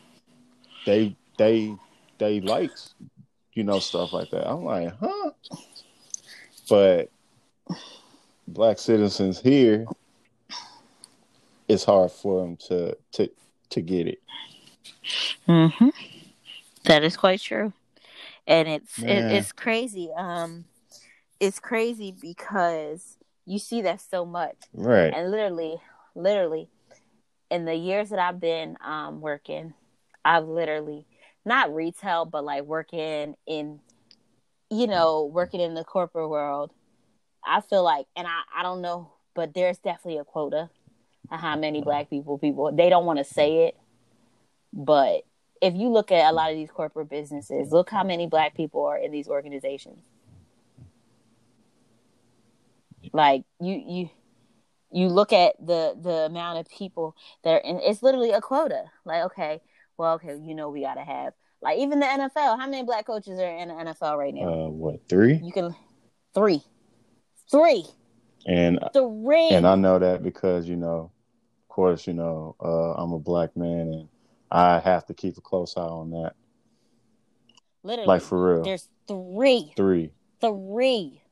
they 0.86 1.14
they 1.36 1.76
they 2.16 2.40
liked 2.40 2.94
you 3.52 3.62
know 3.62 3.78
stuff 3.78 4.14
like 4.14 4.30
that. 4.30 4.50
I'm 4.50 4.64
like, 4.64 4.94
huh? 4.98 5.32
But 6.66 7.10
black 8.52 8.78
citizens 8.78 9.40
here, 9.40 9.86
it's 11.68 11.84
hard 11.84 12.10
for 12.10 12.42
them 12.42 12.56
to 12.68 12.96
to 13.12 13.30
to 13.70 13.80
get 13.80 14.08
it. 14.08 14.22
Hmm. 15.46 15.88
That 16.84 17.04
is 17.04 17.16
quite 17.16 17.40
true, 17.40 17.72
and 18.46 18.68
it's 18.68 18.98
it, 18.98 19.08
it's 19.08 19.52
crazy. 19.52 20.10
Um, 20.16 20.64
it's 21.38 21.60
crazy 21.60 22.14
because 22.18 23.16
you 23.46 23.58
see 23.58 23.82
that 23.82 24.00
so 24.00 24.24
much. 24.24 24.56
Right. 24.72 25.12
And 25.14 25.30
literally, 25.30 25.76
literally, 26.14 26.68
in 27.50 27.64
the 27.64 27.74
years 27.74 28.10
that 28.10 28.18
I've 28.18 28.40
been 28.40 28.76
um, 28.84 29.20
working, 29.20 29.74
I've 30.24 30.46
literally 30.46 31.06
not 31.44 31.74
retail, 31.74 32.24
but 32.24 32.44
like 32.44 32.64
working 32.64 33.34
in, 33.46 33.80
you 34.70 34.86
know, 34.86 35.24
working 35.24 35.60
in 35.60 35.74
the 35.74 35.84
corporate 35.84 36.28
world. 36.28 36.72
I 37.44 37.60
feel 37.60 37.82
like, 37.82 38.06
and 38.16 38.26
I, 38.26 38.40
I 38.60 38.62
don't 38.62 38.82
know, 38.82 39.12
but 39.34 39.54
there's 39.54 39.78
definitely 39.78 40.18
a 40.18 40.24
quota 40.24 40.70
of 41.30 41.40
how 41.40 41.56
many 41.56 41.80
black 41.82 42.10
people 42.10 42.38
people 42.38 42.72
they 42.72 42.88
don't 42.88 43.06
want 43.06 43.18
to 43.18 43.24
say 43.24 43.66
it, 43.66 43.76
but 44.72 45.22
if 45.60 45.74
you 45.74 45.88
look 45.88 46.10
at 46.10 46.30
a 46.30 46.32
lot 46.32 46.50
of 46.50 46.56
these 46.56 46.70
corporate 46.70 47.10
businesses, 47.10 47.70
look 47.70 47.90
how 47.90 48.02
many 48.02 48.26
black 48.26 48.54
people 48.56 48.84
are 48.84 48.96
in 48.96 49.12
these 49.12 49.28
organizations. 49.28 49.98
Like 53.12 53.44
you 53.60 53.82
you 53.86 54.10
you 54.92 55.08
look 55.08 55.32
at 55.32 55.54
the 55.64 55.96
the 56.00 56.26
amount 56.26 56.58
of 56.58 56.68
people 56.68 57.16
that 57.44 57.50
are 57.50 57.58
in 57.58 57.80
it's 57.80 58.02
literally 58.02 58.30
a 58.30 58.40
quota. 58.40 58.84
Like, 59.04 59.24
okay, 59.24 59.60
well, 59.96 60.14
okay, 60.14 60.36
you 60.42 60.54
know 60.54 60.70
we 60.70 60.82
gotta 60.82 61.04
have 61.04 61.34
like 61.62 61.78
even 61.78 62.00
the 62.00 62.06
NFL. 62.06 62.58
How 62.58 62.66
many 62.68 62.84
black 62.84 63.06
coaches 63.06 63.38
are 63.38 63.56
in 63.56 63.68
the 63.68 63.74
NFL 63.74 64.16
right 64.16 64.34
now? 64.34 64.66
Uh, 64.66 64.68
what 64.68 65.08
three? 65.08 65.40
You 65.42 65.52
can 65.52 65.74
three, 66.34 66.62
three, 67.50 67.84
and 68.46 68.78
three. 68.92 69.48
And 69.50 69.66
I 69.66 69.74
know 69.74 69.98
that 69.98 70.22
because 70.22 70.68
you 70.68 70.76
know, 70.76 71.10
of 71.62 71.68
course, 71.68 72.06
you 72.06 72.14
know, 72.14 72.56
uh, 72.60 72.94
I'm 72.94 73.12
a 73.12 73.18
black 73.18 73.56
man 73.56 73.92
and 73.92 74.08
I 74.50 74.78
have 74.80 75.06
to 75.06 75.14
keep 75.14 75.36
a 75.36 75.40
close 75.40 75.76
eye 75.76 75.80
on 75.80 76.10
that. 76.10 76.34
Literally, 77.82 78.06
like 78.06 78.22
for 78.22 78.54
real. 78.54 78.62
There's 78.62 78.88
three, 79.06 79.72
three, 79.76 80.12
three. 80.40 81.22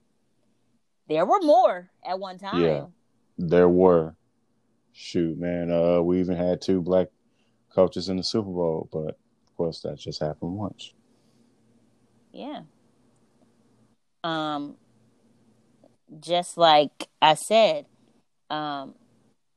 There 1.08 1.24
were 1.24 1.40
more 1.40 1.90
at 2.06 2.18
one 2.18 2.38
time. 2.38 2.62
Yeah, 2.62 2.86
there 3.38 3.68
were. 3.68 4.14
Shoot, 4.92 5.38
man. 5.38 5.70
Uh, 5.70 6.00
we 6.00 6.18
even 6.18 6.36
had 6.36 6.60
two 6.60 6.82
black 6.82 7.06
coaches 7.72 8.08
in 8.08 8.16
the 8.16 8.24
Super 8.24 8.50
Bowl, 8.50 8.88
but 8.90 9.16
of 9.46 9.56
course 9.56 9.80
that 9.82 9.96
just 9.96 10.20
happened 10.20 10.54
once. 10.54 10.92
Yeah. 12.32 12.62
Um, 14.24 14.76
just 16.20 16.56
like 16.56 17.08
I 17.20 17.34
said, 17.34 17.86
um, 18.50 18.94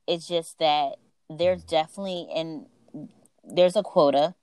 it's 0.06 0.26
just 0.26 0.58
that 0.58 0.96
there's 1.30 1.64
definitely 1.64 2.28
and 2.34 2.66
there's 3.44 3.76
a 3.76 3.82
quota, 3.82 4.34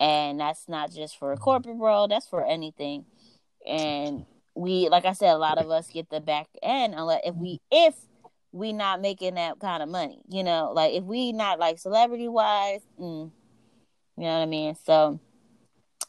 and 0.00 0.40
that's 0.40 0.68
not 0.68 0.92
just 0.92 1.18
for 1.18 1.32
a 1.32 1.36
corporate 1.36 1.76
world. 1.76 2.10
That's 2.10 2.28
for 2.28 2.44
anything, 2.44 3.06
and 3.66 4.26
we 4.54 4.88
like 4.88 5.04
I 5.04 5.12
said, 5.12 5.34
a 5.34 5.38
lot 5.38 5.58
of 5.58 5.70
us 5.70 5.88
get 5.88 6.10
the 6.10 6.20
back 6.20 6.48
end 6.62 6.94
unless 6.96 7.22
if 7.24 7.34
we 7.34 7.60
if 7.70 7.94
we 8.52 8.72
not 8.72 9.00
making 9.00 9.34
that 9.34 9.58
kind 9.58 9.82
of 9.82 9.88
money, 9.88 10.20
you 10.28 10.44
know, 10.44 10.72
like 10.74 10.92
if 10.94 11.04
we 11.04 11.32
not 11.32 11.58
like 11.58 11.78
celebrity 11.78 12.28
wise, 12.28 12.82
mm, 13.00 13.30
you 14.16 14.22
know 14.22 14.38
what 14.38 14.42
I 14.42 14.46
mean. 14.46 14.76
So, 14.84 15.20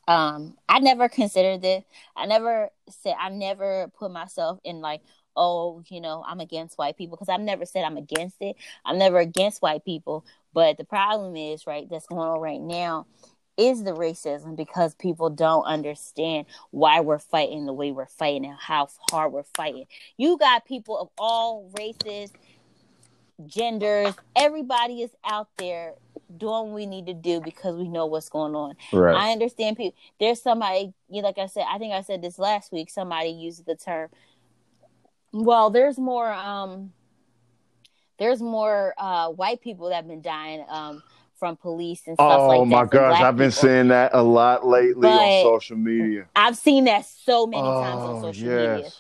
um, 0.08 0.58
I 0.68 0.80
never 0.80 1.08
considered 1.08 1.62
this. 1.62 1.84
I 2.16 2.26
never 2.26 2.70
said 2.90 3.16
I 3.20 3.30
never 3.30 3.88
put 3.98 4.12
myself 4.12 4.60
in 4.64 4.82
like, 4.82 5.02
oh, 5.36 5.84
you 5.88 6.02
know, 6.02 6.24
I'm 6.28 6.40
against 6.40 6.78
white 6.78 6.98
people 6.98 7.18
because 7.18 7.30
I've 7.30 7.42
never 7.42 7.66
said 7.66 7.84
I'm 7.84 7.98
against 7.98 8.38
it. 8.42 8.56
I'm 8.86 8.98
never 8.98 9.20
against 9.20 9.62
white 9.62 9.86
people, 9.86 10.26
but 10.54 10.78
the 10.78 10.86
problem 10.86 11.36
is 11.36 11.66
right 11.68 11.88
that's 11.90 12.08
going 12.08 12.28
on 12.28 12.40
right 12.40 12.62
now 12.62 13.06
is 13.58 13.84
the 13.84 13.92
racism 13.92 14.56
because 14.56 14.96
people 14.96 15.30
don't 15.30 15.64
understand 15.66 16.46
why 16.72 17.00
we're 17.02 17.20
fighting 17.20 17.66
the 17.66 17.74
way 17.74 17.92
we're 17.92 18.08
fighting 18.08 18.46
and 18.46 18.58
how 18.60 18.88
hard 19.12 19.32
we're 19.32 19.44
fighting. 19.56 19.86
You 20.18 20.38
got 20.38 20.66
people 20.66 20.98
of 20.98 21.10
all 21.18 21.70
races, 21.78 22.32
genders, 23.46 24.16
everybody 24.36 25.02
is 25.02 25.12
out 25.24 25.50
there 25.58 25.94
doing 26.36 26.68
what 26.68 26.76
we 26.76 26.86
need 26.86 27.06
to 27.06 27.14
do 27.14 27.42
because 27.42 27.76
we 27.76 27.88
know 27.88 28.06
what's 28.06 28.30
going 28.30 28.56
on. 28.56 28.76
Right. 28.92 29.16
I 29.16 29.32
understand 29.32 29.78
people. 29.78 29.98
There's 30.20 30.42
somebody, 30.42 30.94
you 31.10 31.22
know, 31.22 31.28
like 31.28 31.38
I 31.38 31.48
said, 31.48 31.66
I 31.70 31.78
think 31.78 31.94
I 31.94 32.02
said 32.02 32.22
this 32.22 32.40
last 32.40 32.72
week. 32.72 32.90
Somebody 32.90 33.30
used 33.30 33.66
the 33.66 33.76
term. 33.76 34.10
Well, 35.34 35.70
there's 35.70 35.98
more. 35.98 36.32
um 36.32 36.94
There's 38.18 38.42
more 38.42 38.94
uh 38.98 39.30
white 39.30 39.62
people 39.62 39.90
that 39.90 39.96
have 39.96 40.08
been 40.08 40.22
dying. 40.22 40.66
Um, 40.70 41.04
from 41.44 41.58
police 41.58 42.04
and 42.08 42.16
stuff 42.16 42.40
oh, 42.40 42.48
like 42.48 42.58
that. 42.60 42.62
Oh 42.62 42.66
my 42.66 42.86
gosh, 42.86 43.20
I've 43.20 43.36
been 43.36 43.52
people. 43.52 43.68
seeing 43.68 43.88
that 43.90 44.12
a 44.14 44.24
lot 44.24 44.66
lately 44.66 45.02
but 45.02 45.20
on 45.20 45.44
social 45.44 45.76
media. 45.76 46.26
I've 46.34 46.56
seen 46.56 46.86
that 46.86 47.06
so 47.06 47.46
many 47.46 47.62
oh, 47.62 47.82
times 47.82 48.02
on 48.02 48.22
social 48.22 48.48
yes. 48.48 48.76
media. 48.78 48.92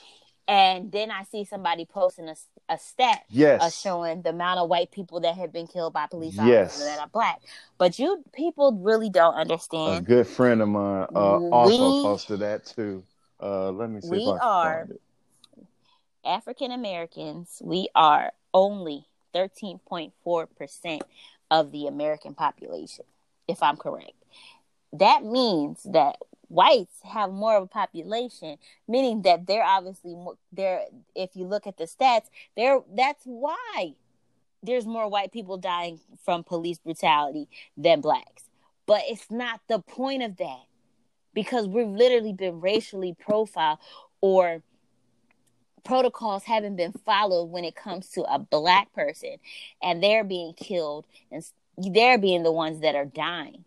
And 0.46 0.92
then 0.92 1.10
I 1.10 1.24
see 1.24 1.46
somebody 1.46 1.86
posting 1.86 2.28
a, 2.28 2.36
a 2.68 2.78
stat 2.78 3.22
yes. 3.30 3.62
uh, 3.62 3.70
showing 3.70 4.24
the 4.24 4.32
amount 4.32 4.60
of 4.60 4.68
white 4.68 4.92
people 4.92 5.22
that 5.22 5.36
have 5.36 5.54
been 5.54 5.68
killed 5.68 5.94
by 5.94 6.08
police 6.08 6.38
officers 6.38 6.50
yes. 6.50 6.80
that 6.84 7.00
are 7.00 7.08
black. 7.08 7.40
But 7.78 7.98
you 7.98 8.22
people 8.34 8.74
really 8.74 9.10
don't 9.10 9.36
understand. 9.36 10.00
A 10.00 10.02
good 10.02 10.28
friend 10.28 10.62
of 10.62 10.68
mine 10.68 11.08
uh, 11.16 11.38
we, 11.42 11.48
also 11.48 12.04
posted 12.04 12.40
that 12.42 12.66
too. 12.66 13.06
Uh, 13.42 13.72
let 13.72 13.90
me 13.90 14.02
see. 14.02 14.10
We 14.10 14.38
are 14.42 14.90
African 16.26 16.72
Americans. 16.72 17.62
We 17.64 17.90
are 17.96 18.32
only 18.54 19.06
13.4% 19.34 21.02
of 21.52 21.72
the 21.72 21.88
American 21.88 22.34
population, 22.34 23.06
if 23.48 23.62
I'm 23.62 23.78
correct. 23.78 24.14
That 24.92 25.24
means 25.24 25.84
that 25.84 26.18
whites 26.48 26.98
have 27.04 27.32
more 27.32 27.58
of 27.58 27.64
a 27.64 27.68
population, 27.68 28.58
meaning 28.88 29.24
that 29.24 29.48
they're 29.48 29.64
obviously 29.64 30.14
more, 30.14 30.36
they're 30.52 30.84
if 31.16 31.32
you 31.36 31.46
look 31.46 31.66
at 31.66 31.78
the 31.78 31.86
stats, 31.86 32.26
they're 32.56 32.80
that's 32.96 33.24
why 33.26 33.96
there's 34.62 34.86
more 34.86 35.10
white 35.10 35.32
people 35.32 35.58
dying 35.58 36.00
from 36.24 36.44
police 36.44 36.78
brutality 36.78 37.50
than 37.76 38.02
blacks. 38.02 38.44
But 38.86 39.02
it's 39.08 39.30
not 39.30 39.62
the 39.68 39.80
point 39.80 40.24
of 40.24 40.38
that 40.38 40.64
because 41.34 41.68
we've 41.68 41.88
literally 41.88 42.34
been 42.34 42.62
racially 42.62 43.16
profiled 43.20 43.80
or 44.22 44.62
protocols 45.84 46.44
haven't 46.44 46.76
been 46.76 46.92
followed 46.92 47.46
when 47.46 47.66
it 47.66 47.76
comes 47.76 48.10
to 48.10 48.24
a 48.24 48.40
black 48.40 48.92
person 48.94 49.38
and 49.82 50.02
they're 50.02 50.24
being 50.24 50.54
killed 50.54 51.06
and 51.32 51.44
they're 51.78 52.18
being 52.18 52.44
the 52.44 52.52
ones 52.52 52.82
that 52.82 52.96
are 52.96 53.06
dying. 53.06 53.64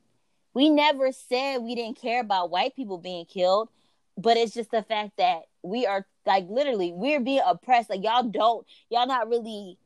We 0.54 0.70
never 0.70 1.12
said 1.12 1.58
we 1.58 1.74
didn't 1.74 2.00
care 2.00 2.20
about 2.20 2.50
white 2.50 2.74
people 2.74 2.98
being 2.98 3.26
killed, 3.26 3.68
but 4.16 4.36
it's 4.36 4.54
just 4.54 4.70
the 4.70 4.82
fact 4.82 5.18
that 5.18 5.42
we 5.62 5.86
are 5.86 6.06
like 6.24 6.46
literally 6.48 6.92
we're 6.92 7.20
being 7.20 7.42
oppressed. 7.44 7.90
Like 7.90 8.02
y'all 8.02 8.22
don't, 8.22 8.66
y'all 8.88 9.06
not 9.06 9.28
really 9.28 9.78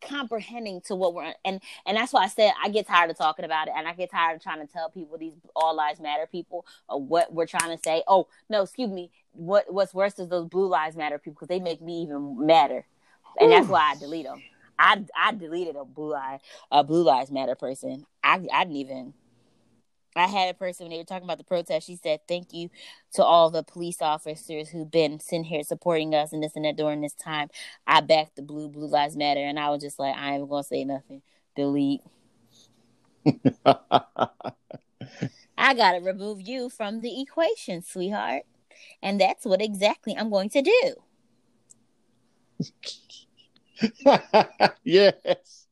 comprehending 0.00 0.80
to 0.82 0.94
what 0.94 1.14
we're 1.14 1.32
and 1.44 1.60
and 1.86 1.96
that's 1.96 2.12
why 2.12 2.24
I 2.24 2.28
said 2.28 2.52
I 2.62 2.68
get 2.68 2.86
tired 2.86 3.10
of 3.10 3.16
talking 3.16 3.44
about 3.44 3.68
it 3.68 3.74
and 3.76 3.88
I 3.88 3.94
get 3.94 4.10
tired 4.10 4.36
of 4.36 4.42
trying 4.42 4.66
to 4.66 4.72
tell 4.72 4.90
people 4.90 5.18
these 5.18 5.32
all 5.54 5.74
lives 5.74 6.00
matter 6.00 6.26
people 6.30 6.66
or 6.88 7.00
what 7.00 7.32
we're 7.32 7.46
trying 7.46 7.76
to 7.76 7.82
say. 7.82 8.02
Oh 8.06 8.28
no, 8.48 8.62
excuse 8.62 8.90
me. 8.90 9.10
What 9.32 9.72
what's 9.72 9.94
worse 9.94 10.18
is 10.18 10.28
those 10.28 10.48
blue 10.48 10.68
lives 10.68 10.96
matter 10.96 11.18
people 11.18 11.34
because 11.34 11.48
they 11.48 11.60
make 11.60 11.80
me 11.80 12.02
even 12.02 12.46
madder, 12.46 12.86
and 13.40 13.52
that's 13.52 13.68
why 13.68 13.92
I 13.92 13.96
delete 13.96 14.26
them. 14.26 14.42
I 14.78 15.04
I 15.16 15.32
deleted 15.32 15.76
a 15.76 15.84
blue 15.84 16.14
eye 16.14 16.40
a 16.70 16.84
blue 16.84 17.02
lives 17.02 17.30
matter 17.30 17.54
person. 17.54 18.06
I 18.22 18.46
I 18.52 18.64
didn't 18.64 18.76
even. 18.76 19.14
I 20.16 20.26
had 20.26 20.48
a 20.48 20.54
person 20.54 20.84
when 20.84 20.90
they 20.92 20.98
were 20.98 21.04
talking 21.04 21.24
about 21.24 21.38
the 21.38 21.44
protest. 21.44 21.86
She 21.86 21.96
said, 21.96 22.20
"Thank 22.26 22.52
you 22.52 22.70
to 23.14 23.24
all 23.24 23.50
the 23.50 23.62
police 23.62 24.00
officers 24.00 24.68
who've 24.70 24.90
been 24.90 25.20
sitting 25.20 25.44
here 25.44 25.62
supporting 25.62 26.14
us 26.14 26.32
and 26.32 26.42
this 26.42 26.56
and 26.56 26.64
that 26.64 26.76
during 26.76 27.02
this 27.02 27.14
time." 27.14 27.50
I 27.86 28.00
backed 28.00 28.36
the 28.36 28.42
blue 28.42 28.68
Blue 28.68 28.88
Lives 28.88 29.16
Matter, 29.16 29.40
and 29.40 29.58
I 29.58 29.70
was 29.70 29.82
just 29.82 29.98
like, 29.98 30.16
"I 30.16 30.34
ain't 30.34 30.48
gonna 30.48 30.62
say 30.62 30.84
nothing. 30.84 31.22
Delete." 31.54 32.02
I 35.58 35.74
gotta 35.74 36.00
remove 36.00 36.40
you 36.40 36.70
from 36.70 37.00
the 37.00 37.20
equation, 37.20 37.82
sweetheart, 37.82 38.44
and 39.02 39.20
that's 39.20 39.44
what 39.44 39.60
exactly 39.60 40.16
I'm 40.16 40.30
going 40.30 40.50
to 40.50 40.62
do. 40.62 40.94
yes, 44.84 45.66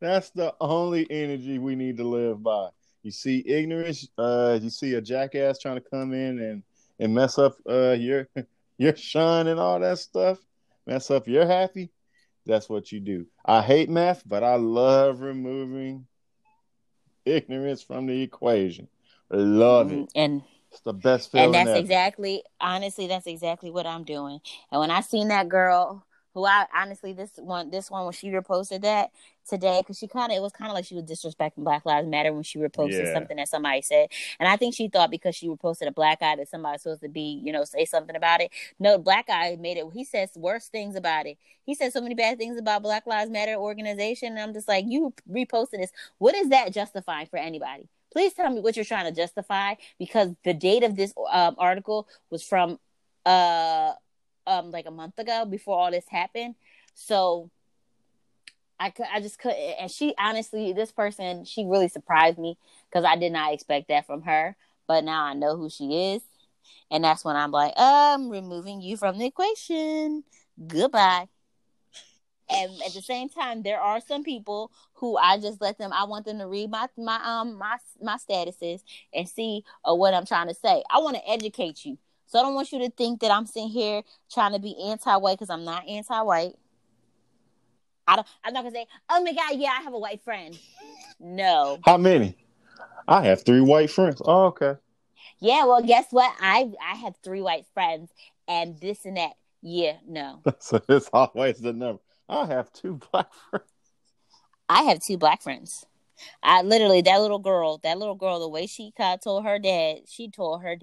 that's 0.00 0.30
the 0.30 0.54
only 0.60 1.06
energy 1.10 1.58
we 1.58 1.74
need 1.74 1.96
to 1.96 2.04
live 2.04 2.42
by. 2.42 2.68
You 3.06 3.12
see 3.12 3.40
ignorance. 3.46 4.08
Uh, 4.18 4.58
you 4.60 4.68
see 4.68 4.94
a 4.94 5.00
jackass 5.00 5.60
trying 5.60 5.76
to 5.76 5.90
come 5.92 6.12
in 6.12 6.40
and 6.40 6.64
and 6.98 7.14
mess 7.14 7.38
up 7.38 7.54
uh 7.70 7.92
your 7.92 8.26
your 8.78 8.96
shine 8.96 9.46
and 9.46 9.60
all 9.60 9.78
that 9.78 10.00
stuff. 10.00 10.40
Mess 10.88 11.08
up 11.12 11.28
your 11.28 11.46
happy. 11.46 11.92
That's 12.46 12.68
what 12.68 12.90
you 12.90 12.98
do. 12.98 13.26
I 13.44 13.62
hate 13.62 13.88
math, 13.88 14.24
but 14.26 14.42
I 14.42 14.56
love 14.56 15.20
removing 15.20 16.08
ignorance 17.24 17.80
from 17.80 18.06
the 18.06 18.22
equation. 18.22 18.88
Love 19.30 19.92
it. 19.92 20.10
And 20.16 20.42
it's 20.72 20.80
the 20.80 20.92
best 20.92 21.30
feeling. 21.30 21.44
and 21.46 21.54
that's 21.54 21.70
ever. 21.70 21.78
exactly 21.78 22.42
honestly 22.60 23.06
that's 23.06 23.28
exactly 23.28 23.70
what 23.70 23.86
i'm 23.86 24.02
doing 24.02 24.40
and 24.72 24.80
when 24.80 24.90
i 24.90 25.00
seen 25.00 25.28
that 25.28 25.48
girl 25.48 26.04
who 26.34 26.44
i 26.44 26.66
honestly 26.74 27.12
this 27.12 27.30
one 27.36 27.70
this 27.70 27.90
one 27.90 28.04
when 28.04 28.12
she 28.12 28.28
reposted 28.28 28.82
that 28.82 29.10
today 29.48 29.80
because 29.80 29.98
she 29.98 30.06
kind 30.08 30.32
of 30.32 30.36
it 30.36 30.40
was 30.42 30.52
kind 30.52 30.70
of 30.70 30.74
like 30.74 30.84
she 30.84 30.94
was 30.94 31.04
disrespecting 31.04 31.64
black 31.64 31.84
lives 31.86 32.06
matter 32.08 32.32
when 32.32 32.42
she 32.42 32.58
reposted 32.58 33.04
Yeah. 33.06 33.12
something 33.12 33.36
that 33.36 33.48
somebody 33.48 33.82
said. 33.82 34.08
And 34.40 34.48
i 34.48 34.56
think 34.56 34.74
she 34.74 34.88
thought 34.88 35.10
because 35.10 35.34
she 35.36 35.48
reposted 35.48 35.86
a 35.86 35.92
black 35.92 36.20
guy 36.20 36.36
that 36.36 36.48
somebody's 36.48 36.82
supposed 36.82 37.02
to 37.02 37.08
be 37.08 37.40
you 37.44 37.52
know 37.52 37.64
say 37.64 37.84
something 37.84 38.16
about 38.16 38.40
it. 38.40 38.50
No 38.78 38.98
black 38.98 39.28
guy 39.28 39.56
made 39.58 39.76
it 39.76 39.84
he 39.94 40.04
says 40.04 40.30
worse 40.36 40.68
things 40.68 40.96
about 40.96 41.26
it. 41.26 41.38
He 41.64 41.74
said 41.74 41.92
so 41.92 42.00
many 42.00 42.14
bad 42.14 42.38
things 42.38 42.58
about 42.58 42.82
black 42.82 43.06
lives 43.06 43.30
matter 43.30 43.54
organization 43.54 44.28
and 44.32 44.40
i'm 44.40 44.52
just 44.54 44.68
like 44.68 44.84
you 44.88 45.14
reposted 45.30 45.78
this. 45.78 45.92
What 46.18 46.34
is 46.34 46.48
that 46.50 46.72
justifying 46.72 47.26
for 47.26 47.38
anybody? 47.38 47.88
Please 48.12 48.32
tell 48.32 48.50
me 48.50 48.60
what 48.60 48.76
you're 48.76 48.84
trying 48.84 49.12
to 49.12 49.20
justify 49.20 49.74
because 49.98 50.30
the 50.44 50.54
date 50.54 50.82
of 50.84 50.96
this 50.96 51.12
um, 51.30 51.54
article 51.58 52.08
was 52.30 52.42
from 52.42 52.78
uh 53.26 53.92
um 54.46 54.70
like 54.70 54.86
a 54.86 54.90
month 54.90 55.18
ago 55.18 55.44
before 55.44 55.78
all 55.78 55.90
this 55.90 56.06
happened. 56.08 56.54
So 56.94 57.50
i 58.78 58.90
could 58.90 59.06
i 59.12 59.20
just 59.20 59.38
couldn't 59.38 59.58
and 59.58 59.90
she 59.90 60.14
honestly 60.18 60.72
this 60.72 60.92
person 60.92 61.44
she 61.44 61.64
really 61.64 61.88
surprised 61.88 62.38
me 62.38 62.58
because 62.88 63.04
i 63.04 63.16
did 63.16 63.32
not 63.32 63.52
expect 63.52 63.88
that 63.88 64.06
from 64.06 64.22
her 64.22 64.56
but 64.86 65.04
now 65.04 65.24
i 65.24 65.34
know 65.34 65.56
who 65.56 65.68
she 65.70 66.14
is 66.14 66.22
and 66.90 67.04
that's 67.04 67.24
when 67.24 67.36
i'm 67.36 67.50
like 67.50 67.72
i'm 67.76 68.28
removing 68.30 68.80
you 68.80 68.96
from 68.96 69.18
the 69.18 69.26
equation. 69.26 70.24
Goodbye. 70.66 71.28
And 72.48 72.70
at 72.86 72.94
the 72.94 73.02
same 73.02 73.28
time 73.28 73.62
there 73.62 73.80
are 73.80 74.00
some 74.00 74.22
people 74.22 74.70
who 74.94 75.16
i 75.16 75.36
just 75.38 75.60
let 75.60 75.78
them 75.78 75.92
i 75.92 76.04
want 76.04 76.24
them 76.24 76.38
to 76.38 76.46
read 76.46 76.70
my 76.70 76.86
my 76.96 77.20
um 77.24 77.58
my 77.58 77.76
my 78.00 78.16
statuses 78.16 78.82
and 79.12 79.28
see 79.28 79.64
uh, 79.84 79.94
what 79.94 80.14
i'm 80.14 80.26
trying 80.26 80.48
to 80.48 80.54
say. 80.54 80.82
I 80.90 80.98
want 81.00 81.16
to 81.16 81.28
educate 81.28 81.84
you. 81.84 81.98
So 82.26 82.38
i 82.38 82.42
don't 82.42 82.54
want 82.54 82.70
you 82.70 82.78
to 82.80 82.90
think 82.90 83.20
that 83.20 83.32
i'm 83.32 83.46
sitting 83.46 83.68
here 83.68 84.02
trying 84.32 84.52
to 84.52 84.60
be 84.60 84.76
anti-white 84.80 85.38
because 85.38 85.50
i'm 85.50 85.64
not 85.64 85.88
anti-white 85.88 86.54
i 88.06 88.16
don't 88.16 88.26
i'm 88.44 88.52
not 88.52 88.62
gonna 88.62 88.74
say 88.74 88.86
oh 89.10 89.22
my 89.22 89.32
god 89.32 89.52
yeah 89.56 89.70
i 89.78 89.82
have 89.82 89.94
a 89.94 89.98
white 89.98 90.22
friend 90.22 90.58
no 91.20 91.78
How 91.84 91.96
many? 91.96 92.36
I 93.08 93.22
have 93.26 93.42
three 93.44 93.60
white 93.60 93.90
friends. 93.90 94.20
Oh, 94.24 94.46
okay. 94.46 94.74
yeah 95.40 95.64
well 95.64 95.82
guess 95.82 96.06
what 96.10 96.32
i 96.40 96.70
i 96.84 96.96
have 96.96 97.14
three 97.22 97.40
white 97.42 97.66
friends 97.72 98.10
and 98.48 98.78
this 98.80 99.04
and 99.04 99.16
that 99.16 99.32
yeah 99.62 99.96
no 100.06 100.42
So 100.58 100.80
it's 100.88 101.08
always 101.12 101.58
the 101.58 101.72
number. 101.72 102.02
I 102.28 102.46
have 102.46 102.72
two 102.72 103.00
black 103.12 103.28
friends. 103.50 103.66
I 104.68 104.82
have 104.82 105.00
two 105.00 105.16
black 105.16 105.42
friends. 105.42 105.84
I 106.42 106.62
literally 106.62 107.02
that 107.02 107.20
little 107.20 107.38
girl, 107.38 107.78
that 107.84 107.98
little 107.98 108.14
girl, 108.14 108.40
the 108.40 108.48
way 108.48 108.66
she 108.66 108.92
kind 108.96 109.14
of 109.14 109.20
told 109.20 109.44
her 109.44 109.58
dad, 109.58 110.00
she 110.08 110.28
told 110.30 110.62
her, 110.62 110.76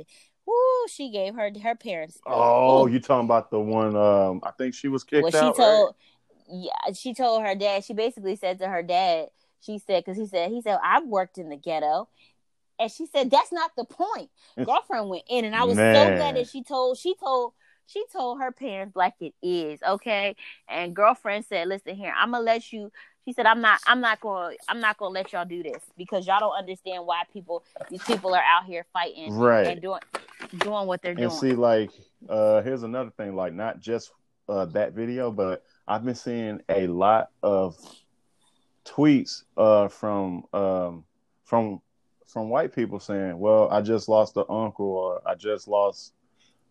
whoo, 0.45 0.87
she 0.89 1.11
gave 1.11 1.35
her 1.35 1.49
her 1.61 1.75
parents. 1.75 2.19
Oh, 2.25 2.87
Ooh. 2.87 2.91
you 2.91 2.99
talking 2.99 3.25
about 3.25 3.51
the 3.51 3.59
one? 3.59 3.95
Um, 3.95 4.41
I 4.43 4.51
think 4.51 4.73
she 4.73 4.87
was 4.87 5.03
kicked 5.03 5.23
well, 5.23 5.31
she 5.31 5.37
out. 5.37 5.55
told, 5.55 5.95
yeah, 6.53 6.93
she 6.93 7.13
told 7.13 7.43
her 7.43 7.55
dad. 7.55 7.83
She 7.83 7.93
basically 7.93 8.35
said 8.35 8.59
to 8.59 8.67
her 8.67 8.83
dad, 8.83 9.29
she 9.61 9.79
said, 9.79 10.03
because 10.05 10.17
he 10.17 10.27
said, 10.27 10.51
he 10.51 10.61
said, 10.61 10.77
I've 10.83 11.05
worked 11.05 11.37
in 11.37 11.49
the 11.49 11.57
ghetto, 11.57 12.09
and 12.79 12.91
she 12.91 13.05
said 13.07 13.31
that's 13.31 13.51
not 13.51 13.71
the 13.75 13.85
point. 13.85 14.29
Girlfriend 14.63 15.09
went 15.09 15.23
in, 15.29 15.45
and 15.45 15.55
I 15.55 15.63
was 15.65 15.77
so 15.77 16.11
glad 16.15 16.35
that 16.35 16.47
she 16.47 16.63
told, 16.63 16.97
she 16.97 17.15
told. 17.15 17.53
She 17.85 18.05
told 18.13 18.39
her 18.39 18.51
parents 18.53 18.95
like 18.95 19.15
it 19.19 19.33
is, 19.43 19.83
okay? 19.83 20.37
And 20.69 20.95
girlfriend 20.95 21.43
said, 21.43 21.67
"Listen 21.67 21.95
here, 21.95 22.13
I'm 22.17 22.31
gonna 22.31 22.43
let 22.43 22.71
you 22.71 22.91
she 23.25 23.33
said 23.33 23.45
i'm 23.45 23.61
not 23.61 23.79
i'm 23.87 24.01
not 24.01 24.19
gonna 24.19 24.55
i'm 24.67 24.79
not 24.79 24.97
gonna 24.97 25.13
let 25.13 25.31
y'all 25.33 25.45
do 25.45 25.63
this 25.63 25.83
because 25.97 26.27
y'all 26.27 26.39
don't 26.39 26.57
understand 26.57 27.05
why 27.05 27.23
people 27.31 27.63
these 27.89 28.03
people 28.03 28.33
are 28.33 28.43
out 28.43 28.65
here 28.65 28.85
fighting 28.93 29.31
Right. 29.33 29.67
and 29.67 29.81
doing 29.81 29.99
doing 30.59 30.87
what 30.87 31.01
they're 31.01 31.13
And 31.13 31.21
doing 31.21 31.31
And 31.31 31.39
see, 31.39 31.53
like, 31.53 31.91
uh, 32.29 32.61
here's 32.61 32.83
another 32.83 33.11
thing. 33.11 33.35
Like, 33.35 33.53
not 33.53 33.79
just 33.79 34.11
uh, 34.49 34.65
that 34.65 34.93
video, 34.93 35.31
but 35.31 35.63
I've 35.87 36.03
been 36.05 36.15
seeing 36.15 36.61
a 36.69 36.87
lot 36.87 37.29
of 37.41 37.77
tweets 38.85 39.43
uh, 39.57 39.87
from 39.87 40.43
um, 40.53 41.03
from 41.43 41.81
from 42.27 42.49
white 42.49 42.73
people 42.73 42.99
saying, 42.99 43.37
"Well, 43.39 43.69
I 43.69 43.81
just 43.81 44.07
lost 44.09 44.37
an 44.37 44.45
uncle, 44.49 44.85
or 44.85 45.21
I 45.27 45.35
just 45.35 45.67
lost 45.67 46.13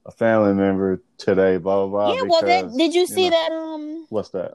a 0.06 0.10
family 0.10 0.54
member 0.54 1.00
today." 1.18 1.58
Blah 1.58 1.86
blah 1.86 2.12
blah. 2.12 2.14
yeah 2.14 2.22
well 2.28 2.42
that, 2.42 2.76
did 2.76 2.94
you 2.94 3.06
see 3.06 3.24
you 3.24 3.30
know, 3.30 3.36
that 3.36 3.52
um 3.52 4.06
What's 4.08 4.30
that? 4.30 4.54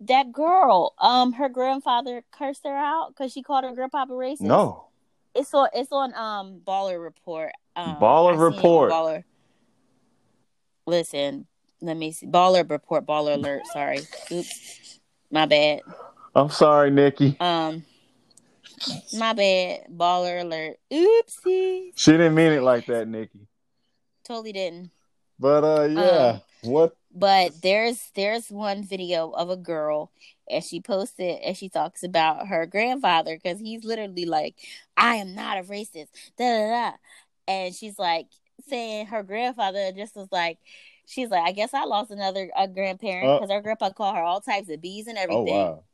that 0.00 0.32
girl 0.32 0.94
um 0.98 1.32
her 1.34 1.48
grandfather 1.48 2.24
cursed 2.32 2.64
her 2.64 2.74
out 2.76 3.08
because 3.08 3.32
she 3.32 3.42
called 3.42 3.64
her 3.64 3.74
grandpapa 3.74 4.12
racist 4.12 4.40
No. 4.40 4.86
it's 5.34 5.52
on 5.52 5.68
it's 5.74 5.92
on 5.92 6.14
um 6.14 6.60
baller 6.66 7.02
report 7.02 7.52
um 7.76 7.96
Baller 8.00 8.32
I 8.32 8.36
seen 8.36 8.42
it 8.42 8.46
on 8.46 8.52
Report. 8.54 8.90
baller 8.92 9.24
listen 10.86 11.46
let 11.80 11.96
me 11.96 12.12
see 12.12 12.26
baller 12.26 12.68
report 12.68 13.06
baller 13.06 13.34
alert 13.34 13.62
sorry 13.72 14.00
oops 14.32 14.98
my 15.30 15.46
bad 15.46 15.80
I'm 16.34 16.50
sorry, 16.50 16.90
Nikki. 16.90 17.36
Um, 17.40 17.84
my 19.14 19.32
bad. 19.32 19.86
Baller 19.90 20.42
alert. 20.42 20.76
Oopsie. 20.92 21.92
She 21.96 22.12
didn't 22.12 22.34
mean 22.34 22.52
it 22.52 22.62
like 22.62 22.86
that, 22.86 23.08
Nikki. 23.08 23.48
Totally 24.24 24.52
didn't. 24.52 24.90
But 25.38 25.64
uh, 25.64 25.84
yeah. 25.84 26.38
what? 26.62 26.96
But 27.12 27.60
there's 27.62 28.10
there's 28.14 28.50
one 28.50 28.84
video 28.84 29.30
of 29.30 29.50
a 29.50 29.56
girl 29.56 30.12
and 30.48 30.62
she 30.62 30.80
posted 30.80 31.40
and 31.40 31.56
she 31.56 31.68
talks 31.68 32.04
about 32.04 32.46
her 32.46 32.66
grandfather 32.66 33.36
because 33.36 33.58
he's 33.58 33.84
literally 33.84 34.26
like, 34.26 34.54
I 34.96 35.16
am 35.16 35.34
not 35.34 35.58
a 35.58 35.62
racist. 35.62 36.08
Da 36.38 36.44
da 36.44 36.68
da. 36.68 36.96
And 37.48 37.74
she's 37.74 37.98
like 37.98 38.28
saying 38.68 39.06
her 39.06 39.22
grandfather 39.22 39.90
just 39.92 40.14
was 40.14 40.28
like. 40.30 40.58
She's 41.06 41.28
like, 41.30 41.42
I 41.42 41.52
guess 41.52 41.74
I 41.74 41.84
lost 41.84 42.10
another 42.10 42.50
a 42.56 42.68
grandparent 42.68 43.28
Oh. 43.28 43.38
because 43.38 43.50
her 43.50 43.60
grandpa 43.60 43.90
called 43.90 44.16
her 44.16 44.22
all 44.22 44.40
types 44.40 44.68
of 44.68 44.80
bees 44.80 45.06
and 45.06 45.18
everything. 45.18 45.36
Oh 45.36 45.40
everything. 45.42 45.58
wow. 45.58 45.84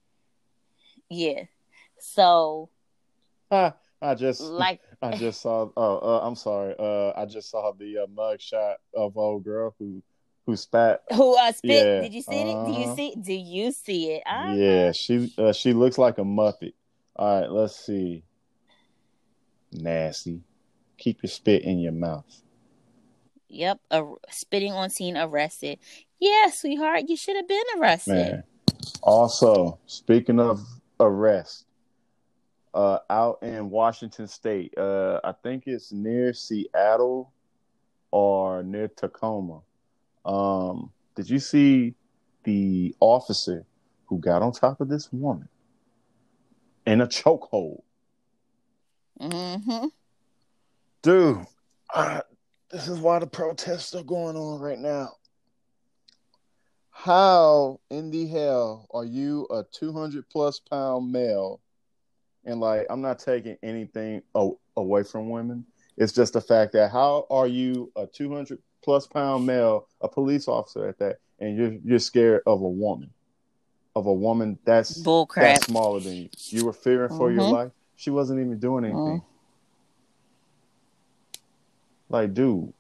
Yeah. 1.08 1.42
So 1.98 2.68
Ah, 3.50 3.74
I 4.02 4.14
just 4.14 4.40
like 4.40 4.80
I 5.02 5.16
just 5.16 5.40
saw. 5.40 5.68
Oh, 5.76 5.98
uh, 5.98 6.26
I'm 6.26 6.34
sorry. 6.34 6.74
Uh, 6.78 7.12
I 7.16 7.24
just 7.26 7.50
saw 7.50 7.72
the 7.72 7.98
uh, 7.98 8.06
mug 8.14 8.40
shot 8.40 8.76
of 8.94 9.16
old 9.16 9.44
girl 9.44 9.74
who 9.78 10.02
who 10.46 10.56
spat. 10.56 11.02
Who 11.14 11.36
uh 11.36 11.52
spit? 11.52 11.86
Yeah, 11.86 12.00
Did 12.02 12.14
you 12.14 12.22
see 12.22 12.40
it? 12.40 12.64
Do 12.66 12.72
you 12.72 12.84
uh-huh. 12.84 12.94
see? 12.96 13.14
Do 13.16 13.32
you 13.32 13.72
see 13.72 14.10
it? 14.12 14.22
Uh-huh. 14.26 14.52
Yeah, 14.54 14.92
she 14.92 15.32
uh, 15.38 15.52
she 15.52 15.72
looks 15.72 15.98
like 15.98 16.18
a 16.18 16.22
muppet. 16.22 16.74
All 17.16 17.40
right, 17.40 17.50
let's 17.50 17.76
see. 17.76 18.22
Nasty. 19.72 20.42
Keep 20.98 21.22
your 21.22 21.30
spit 21.30 21.62
in 21.62 21.78
your 21.78 21.92
mouth. 21.92 22.24
Yep. 23.48 23.80
A, 23.90 24.04
spitting 24.30 24.72
on 24.72 24.90
scene 24.90 25.16
arrested. 25.16 25.78
Yeah, 26.18 26.50
sweetheart, 26.50 27.04
you 27.08 27.16
should 27.16 27.36
have 27.36 27.48
been 27.48 27.64
arrested. 27.78 28.12
Man. 28.12 28.42
Also, 29.02 29.78
speaking 29.86 30.40
of 30.40 30.60
arrest, 31.00 31.66
uh, 32.74 32.98
out 33.08 33.42
in 33.42 33.70
Washington 33.70 34.28
State, 34.28 34.76
uh, 34.76 35.20
I 35.24 35.32
think 35.32 35.64
it's 35.66 35.92
near 35.92 36.32
Seattle 36.32 37.32
or 38.10 38.62
near 38.62 38.88
Tacoma. 38.88 39.60
Um, 40.24 40.90
did 41.14 41.30
you 41.30 41.38
see 41.38 41.94
the 42.46 42.94
officer 43.00 43.66
who 44.06 44.18
got 44.18 44.40
on 44.40 44.52
top 44.52 44.80
of 44.80 44.88
this 44.88 45.12
woman 45.12 45.48
in 46.86 47.00
a 47.00 47.06
chokehold. 47.06 47.82
Mm-hmm. 49.20 49.86
Dude, 51.02 51.46
uh, 51.94 52.20
this 52.70 52.88
is 52.88 52.98
why 52.98 53.18
the 53.18 53.26
protests 53.26 53.94
are 53.94 54.02
going 54.02 54.36
on 54.36 54.60
right 54.60 54.78
now. 54.78 55.10
How 56.90 57.80
in 57.90 58.10
the 58.10 58.26
hell 58.26 58.88
are 58.92 59.04
you 59.04 59.46
a 59.50 59.64
200 59.72 60.28
plus 60.30 60.58
pound 60.60 61.12
male? 61.12 61.60
And 62.44 62.60
like, 62.60 62.86
I'm 62.90 63.00
not 63.02 63.18
taking 63.18 63.56
anything 63.62 64.22
away 64.76 65.02
from 65.02 65.28
women. 65.30 65.66
It's 65.96 66.12
just 66.12 66.32
the 66.32 66.40
fact 66.40 66.72
that 66.72 66.90
how 66.90 67.26
are 67.30 67.46
you 67.46 67.92
a 67.96 68.06
200 68.06 68.58
plus 68.82 69.06
pound 69.06 69.46
male, 69.46 69.88
a 70.00 70.08
police 70.08 70.48
officer 70.48 70.88
at 70.88 70.98
that, 70.98 71.16
and 71.38 71.56
you're 71.56 71.72
you're 71.84 71.98
scared 71.98 72.42
of 72.46 72.62
a 72.62 72.68
woman, 72.68 73.10
of 73.94 74.06
a 74.06 74.12
woman 74.12 74.58
that's 74.64 75.02
Bullcrap. 75.02 75.40
that's 75.40 75.66
smaller 75.66 76.00
than 76.00 76.14
you. 76.16 76.28
You 76.48 76.64
were 76.64 76.72
fearing 76.72 77.10
for 77.16 77.30
your 77.32 77.44
Mhm. 77.44 77.50
life. 77.50 77.72
She 77.96 78.10
wasn't 78.10 78.40
even 78.40 78.58
doing 78.58 78.84
anything. 78.84 79.20
Mm. 79.20 79.24
Like, 82.08 82.34
dude, 82.34 82.72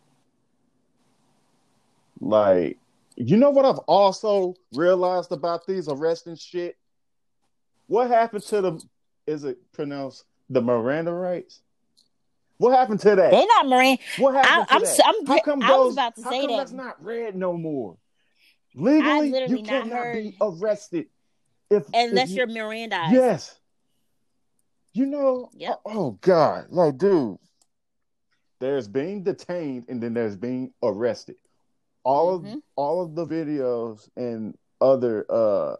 like, 2.20 2.78
you 3.16 3.36
know 3.36 3.50
what 3.50 3.64
I've 3.64 3.78
also 3.80 4.54
realized 4.74 5.32
about 5.32 5.66
these 5.66 5.88
arrests 5.88 6.26
and 6.26 6.38
shit? 6.38 6.76
What 7.88 8.08
happened 8.10 8.42
to 8.44 8.60
the? 8.60 8.82
Is 9.26 9.44
it 9.44 9.58
pronounced 9.72 10.24
the 10.50 10.60
Miranda 10.60 11.12
rights? 11.12 11.60
What 12.58 12.72
happened 12.76 13.00
to 13.00 13.16
that? 13.16 13.30
They're 13.32 13.46
not 13.46 13.66
Marine. 13.68 13.98
What 14.18 14.34
happened 14.34 14.66
I- 14.70 14.74
I'm 14.76 14.80
to 14.80 14.86
that? 14.86 15.04
I'm- 15.06 15.26
how 15.26 15.40
come 15.42 15.62
I 15.62 15.70
was 15.76 15.76
those, 15.88 15.92
about 15.94 16.16
to 16.16 16.22
how 16.22 16.30
say 16.30 16.40
come 16.42 16.50
that. 16.52 16.56
that's 16.58 16.72
not 16.72 17.04
read 17.04 17.36
no 17.36 17.52
more? 17.54 17.96
Legally, 18.74 19.48
you 19.48 19.62
cannot 19.62 19.88
heard- 19.98 20.14
be 20.14 20.36
arrested 20.40 21.08
if 21.70 21.86
Unless 21.92 22.30
if 22.30 22.36
you're 22.36 22.46
Miranda. 22.46 23.06
Yes. 23.10 23.58
You 24.92 25.06
know, 25.06 25.50
Yep. 25.54 25.80
oh, 25.84 25.90
oh, 25.92 26.10
God, 26.22 26.66
like 26.70 26.96
dude, 26.96 27.38
there's 28.58 28.88
being 28.88 29.22
detained 29.22 29.86
and 29.88 30.02
then 30.02 30.14
there's 30.14 30.36
being 30.36 30.72
arrested. 30.82 31.36
All 32.04 32.38
Mhm. 32.40 32.54
of 32.56 32.62
all 32.76 33.02
of 33.02 33.14
the 33.14 33.26
videos 33.26 34.08
and 34.16 34.56
other 34.80 35.26
uh 35.30 35.76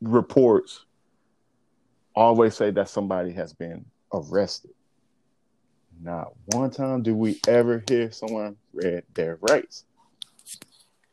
reports 0.00 0.84
always 2.14 2.54
say 2.56 2.70
that 2.70 2.88
somebody 2.88 3.32
has 3.32 3.52
been 3.52 3.84
arrested. 4.12 4.72
Not 6.02 6.32
one 6.46 6.70
time 6.70 7.02
do 7.02 7.14
we 7.14 7.38
ever 7.46 7.82
hear 7.88 8.10
someone 8.10 8.56
read 8.72 9.04
their 9.14 9.36
rights. 9.40 9.84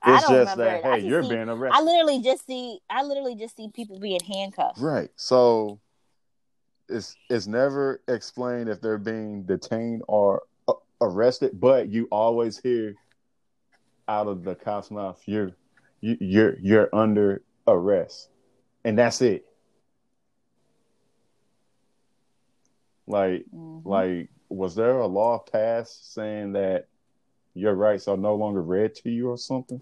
I 0.02 0.16
It's 0.16 0.28
don't 0.28 0.36
just 0.38 0.52
remember 0.58 0.64
that 0.64 0.78
it. 0.96 1.02
Hey, 1.02 1.08
you're 1.08 1.24
see- 1.24 1.30
being 1.30 1.50
I 1.50 1.54
arrested. 1.54 1.84
literally 1.86 2.22
just 2.22 2.46
see. 2.46 2.80
I 2.90 3.04
literally 3.04 3.36
just 3.36 3.56
see 3.58 3.70
people 3.70 4.00
being 4.00 4.22
handcuffed. 4.24 4.80
Right. 4.80 5.10
So 5.16 5.80
it's 6.90 7.18
it's 7.30 7.48
never 7.48 8.02
explained 8.08 8.70
if 8.70 8.82
they're 8.82 8.98
being 8.98 9.44
detained 9.44 10.04
or 10.08 10.44
uh, 10.68 10.74
arrested, 11.02 11.60
but 11.60 11.90
you 11.90 12.08
always 12.12 12.58
hear 12.60 12.96
out 14.08 14.28
of 14.28 14.44
the 14.44 14.56
cop's 14.56 14.92
mouth, 14.92 15.22
you're 15.26 15.52
you, 16.02 16.18
you're 16.20 16.58
you're 16.60 16.90
under 16.94 17.42
arrest, 17.68 18.30
and 18.84 18.98
that's 18.98 19.22
it. 19.22 19.46
Like 23.08 23.46
Mhm. 23.54 23.82
like 23.86 24.30
was 24.50 24.76
there 24.76 25.00
a 25.00 25.08
law 25.08 25.40
passed 25.40 26.14
saying 26.14 26.54
that 26.54 26.88
your 27.54 27.74
rights 27.74 28.08
are 28.08 28.18
no 28.18 28.36
longer 28.36 28.62
read 28.62 28.96
to 28.96 29.10
you 29.10 29.30
or 29.30 29.38
something? 29.38 29.82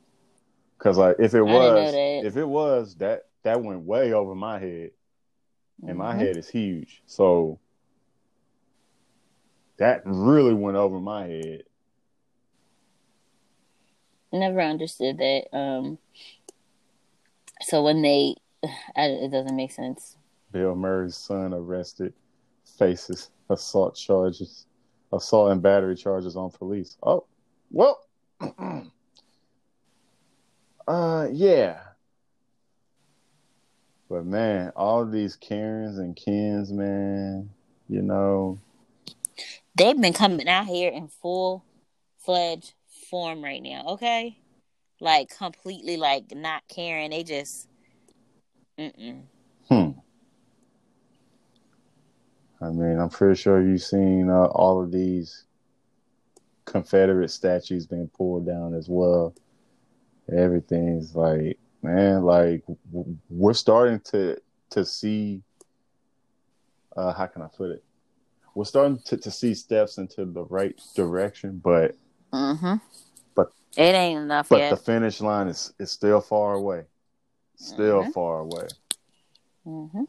Because 0.77 0.97
like 0.97 1.17
if 1.19 1.33
it 1.33 1.43
I 1.45 1.59
didn't 1.59 1.75
know 1.75 1.81
was, 1.81 1.93
if 2.25 2.37
it 2.37 2.45
was 2.47 2.95
that 2.97 3.23
that 3.43 3.61
went 3.61 3.81
way 3.81 4.13
over 4.13 4.35
my 4.35 4.59
head 4.59 4.91
and 5.83 5.97
my 5.97 6.15
head 6.15 6.37
is 6.37 6.49
huge. 6.49 7.01
So 7.05 7.59
that 9.77 10.01
really 10.05 10.53
went 10.53 10.77
over 10.77 10.99
my 10.99 11.25
head. 11.27 11.63
Never 14.31 14.61
understood 14.61 15.17
that. 15.17 15.55
Um. 15.55 15.97
So 17.61 17.83
when 17.83 18.01
they, 18.01 18.35
I, 18.95 19.05
it 19.05 19.31
doesn't 19.31 19.55
make 19.55 19.71
sense. 19.71 20.17
Bill 20.51 20.75
Murray's 20.75 21.15
son 21.17 21.53
arrested, 21.53 22.13
faces 22.77 23.29
assault 23.49 23.95
charges, 23.95 24.65
assault 25.11 25.51
and 25.51 25.61
battery 25.61 25.95
charges 25.95 26.35
on 26.35 26.51
police. 26.51 26.97
Oh, 27.03 27.25
well, 27.71 27.99
uh, 30.87 31.27
yeah. 31.31 31.79
But 34.09 34.25
man, 34.25 34.71
all 34.75 35.05
these 35.05 35.35
Karens 35.35 35.97
and 35.97 36.15
Kens, 36.15 36.71
man, 36.71 37.49
you 37.89 38.01
know, 38.01 38.59
They've 39.75 39.99
been 39.99 40.13
coming 40.13 40.47
out 40.47 40.67
here 40.67 40.89
in 40.89 41.09
full 41.09 41.65
fledged 42.19 42.73
form 43.09 43.43
right 43.43 43.61
now. 43.61 43.83
Okay, 43.89 44.37
like 45.01 45.29
completely 45.37 45.97
like 45.97 46.33
not 46.33 46.63
caring. 46.69 47.11
They 47.11 47.23
just, 47.23 47.67
mm-mm. 48.79 49.23
Hmm. 49.67 49.91
I 52.61 52.69
mean, 52.69 52.99
I'm 52.99 53.09
pretty 53.09 53.35
sure 53.35 53.61
you've 53.61 53.83
seen 53.83 54.29
uh, 54.29 54.45
all 54.45 54.81
of 54.81 54.91
these 54.91 55.43
Confederate 56.63 57.29
statues 57.29 57.85
being 57.85 58.07
pulled 58.07 58.45
down 58.45 58.73
as 58.73 58.87
well. 58.87 59.35
Everything's 60.33 61.15
like, 61.15 61.59
man, 61.85 62.23
like 62.23 62.63
we're 63.29 63.53
starting 63.53 63.99
to 64.11 64.37
to 64.71 64.85
see. 64.85 65.41
Uh, 66.97 67.13
how 67.13 67.25
can 67.27 67.41
I 67.41 67.47
put 67.47 67.71
it? 67.71 67.83
We're 68.55 68.63
starting 68.65 68.99
to, 69.05 69.17
to 69.17 69.29
see 69.31 69.53
steps 69.53 69.97
into 69.97 70.25
the 70.25 70.43
right 70.45 70.79
direction, 70.95 71.59
but 71.63 71.95
Mm-hmm. 72.33 72.75
But- 73.35 73.51
it 73.77 73.93
ain't 73.95 74.21
enough 74.21 74.49
but 74.49 74.59
yet. 74.59 74.69
the 74.71 74.77
finish 74.77 75.21
line 75.21 75.47
is 75.47 75.73
is 75.79 75.91
still 75.91 76.21
far 76.21 76.53
away, 76.53 76.83
still 77.55 78.03
Mhm. 78.03 78.13
far 78.13 78.39
away. 78.39 78.67
mm-hmm. 79.65 80.03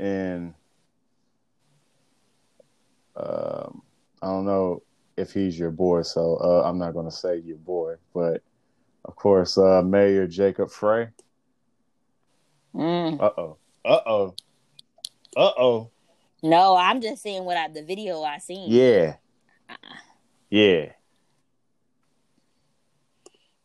and 0.00 0.54
um, 3.16 3.82
I 4.22 4.26
don't 4.26 4.44
know 4.46 4.82
if 5.16 5.32
he's 5.32 5.58
your 5.58 5.70
boy, 5.72 6.02
so 6.02 6.36
uh, 6.36 6.62
I'm 6.68 6.78
not 6.78 6.92
going 6.94 7.06
to 7.10 7.16
say 7.16 7.36
your 7.38 7.56
boy, 7.56 7.94
but 8.14 8.42
of 9.08 9.16
course, 9.16 9.56
uh, 9.58 9.82
Mayor 9.82 10.26
Jacob 10.26 10.70
Frey. 10.70 11.08
Mm. 12.74 13.18
Uh 13.20 13.30
oh, 13.38 13.56
uh 13.84 14.00
oh, 14.06 14.34
uh 15.36 15.52
oh. 15.58 15.90
No, 16.42 16.76
I'm 16.76 17.00
just 17.00 17.22
saying 17.22 17.44
what 17.44 17.56
I 17.56 17.68
the 17.68 17.82
video 17.82 18.22
I 18.22 18.38
seen. 18.38 18.70
Yeah, 18.70 19.16
Uh-uh. 19.68 19.94
yeah, 20.50 20.92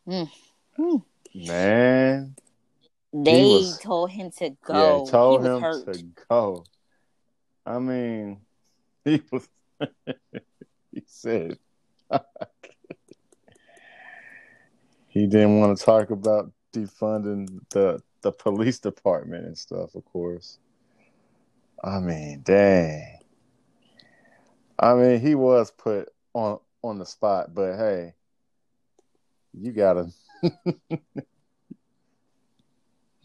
Mm. 0.07 0.29
Mm. 0.79 1.03
man. 1.35 2.35
They 3.13 3.43
was- 3.43 3.77
told 3.79 4.09
him 4.11 4.31
to 4.39 4.49
go. 4.65 5.03
Yeah, 5.05 5.11
told 5.11 5.45
him 5.45 5.61
hurt. 5.61 5.93
to 5.93 6.03
go. 6.29 6.63
I 7.65 7.79
mean, 7.79 8.39
he 9.05 9.21
was. 9.31 9.47
he 10.91 11.03
said 11.05 11.57
he 15.13 15.27
didn't 15.27 15.59
want 15.59 15.77
to 15.77 15.85
talk 15.85 16.09
about 16.09 16.51
defunding 16.73 17.59
the 17.69 18.01
the 18.23 18.31
police 18.31 18.79
department 18.79 19.45
and 19.45 19.55
stuff. 19.55 19.93
Of 19.93 20.03
course. 20.05 20.57
I 21.83 21.99
mean, 21.99 22.41
dang. 22.43 23.19
I 24.79 24.95
mean, 24.95 25.19
he 25.19 25.35
was 25.35 25.69
put 25.69 26.09
on 26.33 26.59
on 26.81 26.97
the 26.97 27.05
spot, 27.05 27.53
but 27.53 27.77
hey, 27.77 28.15
you 29.53 29.71
gotta 29.71 30.09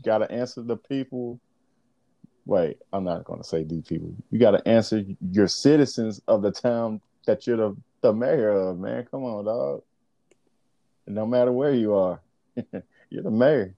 gotta 0.05 0.31
answer 0.31 0.61
the 0.61 0.77
people. 0.77 1.41
Wait, 2.45 2.77
I'm 2.93 3.05
not 3.05 3.25
gonna 3.25 3.45
say 3.45 3.65
the 3.65 3.81
people. 3.81 4.15
You 4.31 4.39
gotta 4.39 4.67
answer 4.69 5.05
your 5.33 5.49
citizens 5.49 6.21
of 6.29 6.43
the 6.43 6.51
town 6.51 7.01
that 7.25 7.47
you're 7.47 7.57
the, 7.57 7.77
the 8.03 8.13
mayor 8.13 8.51
of, 8.51 8.79
man. 8.79 9.07
Come 9.11 9.25
on, 9.25 9.47
dog. 9.47 9.83
No 11.09 11.25
matter 11.25 11.51
where 11.51 11.73
you 11.73 11.95
are, 11.95 12.21
you're 13.11 13.23
the 13.23 13.31
mayor. 13.31 13.75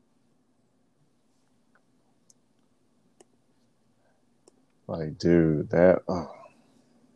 Like, 4.89 5.16
dude, 5.18 5.70
that 5.70 6.03
oh. 6.09 6.33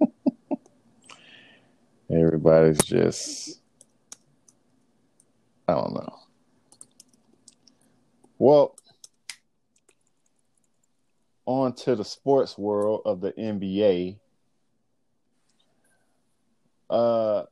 everybody's 2.11 2.79
just 2.79 3.61
I 5.67 5.73
don't 5.73 5.95
know. 5.95 6.19
Well, 8.39 8.77
on 11.47 11.73
to 11.75 11.97
the 11.97 12.05
sports 12.05 12.57
world 12.57 13.03
of 13.05 13.21
the 13.21 13.33
NBA. 13.33 14.19
Uh 16.89 17.45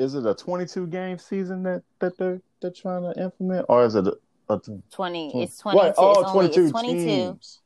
is 0.00 0.14
it 0.14 0.24
a 0.26 0.34
22 0.34 0.86
game 0.86 1.18
season 1.18 1.62
that 1.64 1.82
that 1.98 2.16
they're 2.16 2.40
they're 2.60 2.70
trying 2.70 3.02
to 3.02 3.22
implement 3.22 3.66
or 3.68 3.84
is 3.84 3.94
it 3.94 4.06
a, 4.06 4.14
uh, 4.48 4.58
t- 4.58 4.82
20 4.90 5.42
it's 5.42 5.58
22 5.58 5.76
what? 5.76 5.94
Oh, 5.98 6.20
it's 6.20 6.30
only 6.30 6.48
22 6.48 6.62
it's 6.62 6.70
22 6.72 7.04
teams. 7.04 7.60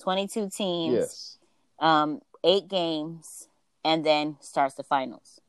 22 0.00 0.50
teams 0.50 0.94
Yes. 0.94 1.38
um 1.78 2.20
eight 2.44 2.68
games 2.68 3.48
and 3.84 4.04
then 4.04 4.36
starts 4.40 4.74
the 4.74 4.82
finals 4.84 5.40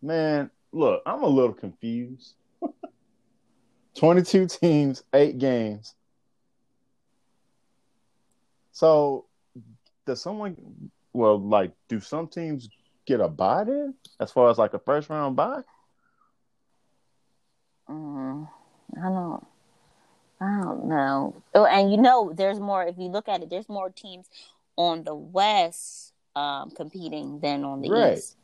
Man, 0.00 0.48
look, 0.70 1.02
I'm 1.04 1.24
a 1.24 1.26
little 1.26 1.52
confused. 1.52 2.34
22 3.96 4.46
teams, 4.46 5.02
eight 5.12 5.38
games. 5.38 5.96
So, 8.70 9.24
does 10.06 10.22
someone, 10.22 10.56
well, 11.12 11.40
like, 11.40 11.72
do 11.88 11.98
some 11.98 12.28
teams 12.28 12.68
get 13.08 13.20
a 13.20 13.28
bye 13.28 13.64
then, 13.64 13.94
as 14.20 14.30
far 14.30 14.50
as 14.50 14.58
like 14.58 14.74
a 14.74 14.78
first 14.78 15.08
round 15.08 15.34
bye? 15.36 15.62
mm, 17.88 18.48
i 19.02 19.08
don't 19.08 19.46
i 20.40 20.60
don't 20.62 20.84
know 20.86 21.34
oh 21.54 21.64
and 21.66 21.90
you 21.90 21.96
know 21.96 22.32
there's 22.34 22.60
more 22.60 22.84
if 22.84 22.96
you 22.98 23.08
look 23.08 23.28
at 23.28 23.42
it 23.42 23.50
there's 23.50 23.68
more 23.68 23.90
teams 23.90 24.28
on 24.76 25.04
the 25.04 25.14
west 25.14 26.12
um 26.36 26.70
competing 26.70 27.40
than 27.40 27.64
on 27.64 27.80
the 27.80 27.88
Right. 27.88 28.18
east 28.18 28.36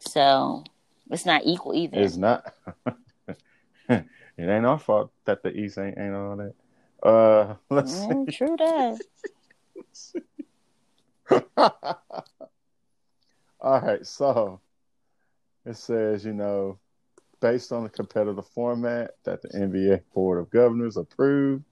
so 0.00 0.64
it's 1.10 1.26
not 1.26 1.42
equal 1.44 1.74
either 1.74 1.96
It's 1.98 2.16
not. 2.16 2.52
it 3.88 4.04
ain't 4.38 4.66
our 4.66 4.78
fault 4.78 5.10
that 5.24 5.42
the 5.42 5.50
East 5.50 5.78
ain't 5.78 5.98
ain't 5.98 6.14
all 6.14 6.36
that. 6.36 6.54
Uh, 7.02 7.54
let's 7.70 7.94
Mm, 7.94 8.30
true 8.30 8.56
that 8.58 9.00
see. 9.92 10.20
all 11.56 11.70
right, 13.60 14.06
so 14.06 14.60
it 15.64 15.76
says, 15.76 16.24
you 16.24 16.32
know, 16.32 16.78
based 17.40 17.72
on 17.72 17.84
the 17.84 17.88
competitive 17.88 18.46
format 18.48 19.12
that 19.24 19.42
the 19.42 19.48
NBA 19.48 20.02
Board 20.14 20.38
of 20.38 20.50
Governors 20.50 20.96
approved, 20.96 21.64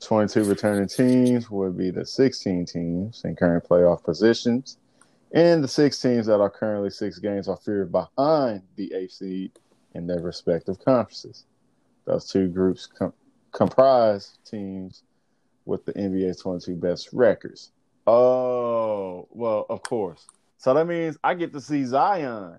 22 0.00 0.44
returning 0.44 0.88
teams 0.88 1.50
would 1.50 1.76
be 1.76 1.90
the 1.90 2.04
16 2.04 2.66
teams 2.66 3.22
in 3.24 3.34
current 3.34 3.64
playoff 3.64 4.04
positions. 4.04 4.78
And 5.32 5.62
the 5.62 5.68
six 5.68 6.00
teams 6.00 6.26
that 6.26 6.40
are 6.40 6.50
currently 6.50 6.90
six 6.90 7.18
games 7.18 7.48
are 7.48 7.56
feared 7.56 7.90
behind 7.90 8.62
the 8.76 8.92
eighth 8.94 9.12
seed 9.12 9.52
in 9.94 10.06
their 10.06 10.20
respective 10.20 10.78
conferences. 10.84 11.46
Those 12.04 12.28
two 12.28 12.48
groups 12.48 12.86
com- 12.86 13.12
comprise 13.52 14.38
teams 14.44 15.02
with 15.64 15.84
the 15.84 15.92
NBA's 15.94 16.40
22 16.40 16.76
best 16.76 17.12
records. 17.12 17.72
Oh, 18.06 19.26
well, 19.30 19.66
of 19.68 19.82
course. 19.82 20.26
So 20.58 20.74
that 20.74 20.86
means 20.86 21.18
I 21.24 21.34
get 21.34 21.52
to 21.52 21.60
see 21.60 21.84
Zion. 21.84 22.58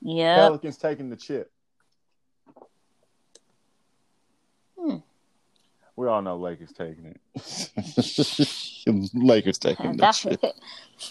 Yeah. 0.00 0.34
Pelicans 0.34 0.76
taking 0.76 1.10
the 1.10 1.16
chip. 1.16 1.50
Hmm. 4.78 4.96
We 5.96 6.08
all 6.08 6.22
know 6.22 6.36
Lakers 6.36 6.72
taking 6.72 7.06
it. 7.06 7.20
Lakers 9.14 9.58
taking 9.58 9.96
the 9.96 10.12
chip. 10.12 10.40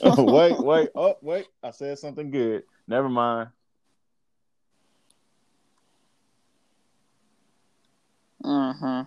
Oh, 0.01 0.23
wait, 0.23 0.59
wait, 0.59 0.89
oh, 0.95 1.17
wait. 1.21 1.47
I 1.61 1.71
said 1.71 1.99
something 1.99 2.31
good. 2.31 2.63
Never 2.87 3.09
mind. 3.09 3.49
hmm 8.43 9.01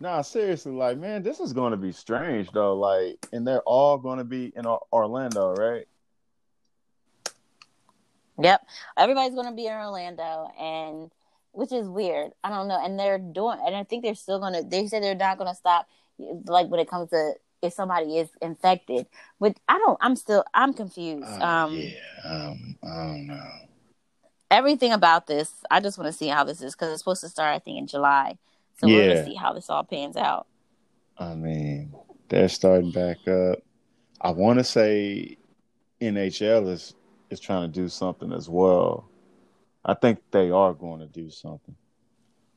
Nah, 0.00 0.22
seriously, 0.22 0.72
like, 0.72 0.96
man, 0.96 1.22
this 1.22 1.40
is 1.40 1.52
going 1.52 1.72
to 1.72 1.76
be 1.76 1.90
strange, 1.90 2.50
though. 2.52 2.76
Like, 2.76 3.26
and 3.32 3.46
they're 3.46 3.62
all 3.62 3.98
going 3.98 4.18
to 4.18 4.24
be 4.24 4.52
in 4.54 4.64
Orlando, 4.92 5.54
right? 5.54 5.86
Yep. 8.40 8.66
Everybody's 8.96 9.34
going 9.34 9.48
to 9.48 9.52
be 9.54 9.66
in 9.66 9.72
Orlando 9.72 10.50
and 10.58 11.10
which 11.52 11.72
is 11.72 11.88
weird. 11.88 12.32
I 12.44 12.50
don't 12.50 12.68
know. 12.68 12.80
And 12.82 12.98
they're 12.98 13.18
doing 13.18 13.58
and 13.64 13.74
I 13.74 13.82
think 13.82 14.04
they're 14.04 14.14
still 14.14 14.38
going 14.38 14.54
to 14.54 14.62
they 14.62 14.86
said 14.86 15.02
they're 15.02 15.14
not 15.14 15.38
going 15.38 15.50
to 15.50 15.56
stop 15.56 15.88
like 16.46 16.68
when 16.68 16.80
it 16.80 16.88
comes 16.88 17.10
to 17.10 17.34
if 17.62 17.72
somebody 17.72 18.18
is 18.18 18.28
infected. 18.40 19.06
But 19.40 19.58
I 19.68 19.78
don't 19.78 19.98
I'm 20.00 20.14
still 20.14 20.44
I'm 20.54 20.72
confused. 20.72 21.26
Oh, 21.26 21.44
um 21.44 21.74
yeah, 21.74 21.92
um, 22.24 22.76
I 22.84 22.96
don't 23.06 23.26
know. 23.26 23.50
everything 24.50 24.92
about 24.92 25.26
this, 25.26 25.52
I 25.70 25.80
just 25.80 25.98
want 25.98 26.06
to 26.06 26.16
see 26.16 26.28
how 26.28 26.44
this 26.44 26.62
is 26.62 26.76
cuz 26.76 26.90
it's 26.90 27.00
supposed 27.00 27.22
to 27.22 27.28
start 27.28 27.54
I 27.54 27.58
think 27.58 27.78
in 27.78 27.86
July. 27.88 28.38
So 28.78 28.88
we're 28.88 29.08
Yeah. 29.08 29.14
to 29.14 29.24
see 29.24 29.34
how 29.34 29.52
this 29.52 29.70
all 29.70 29.84
pans 29.84 30.16
out. 30.16 30.46
I 31.18 31.34
mean, 31.34 31.92
they're 32.28 32.48
starting 32.48 32.90
back 32.90 33.26
up. 33.26 33.58
I 34.20 34.30
want 34.30 34.58
to 34.58 34.64
say 34.64 35.36
NHL 36.00 36.68
is 36.68 36.94
is 37.30 37.40
trying 37.40 37.70
to 37.70 37.80
do 37.80 37.88
something 37.88 38.32
as 38.32 38.48
well. 38.48 39.08
I 39.84 39.94
think 39.94 40.20
they 40.30 40.50
are 40.50 40.72
going 40.72 41.00
to 41.00 41.06
do 41.06 41.28
something. 41.28 41.74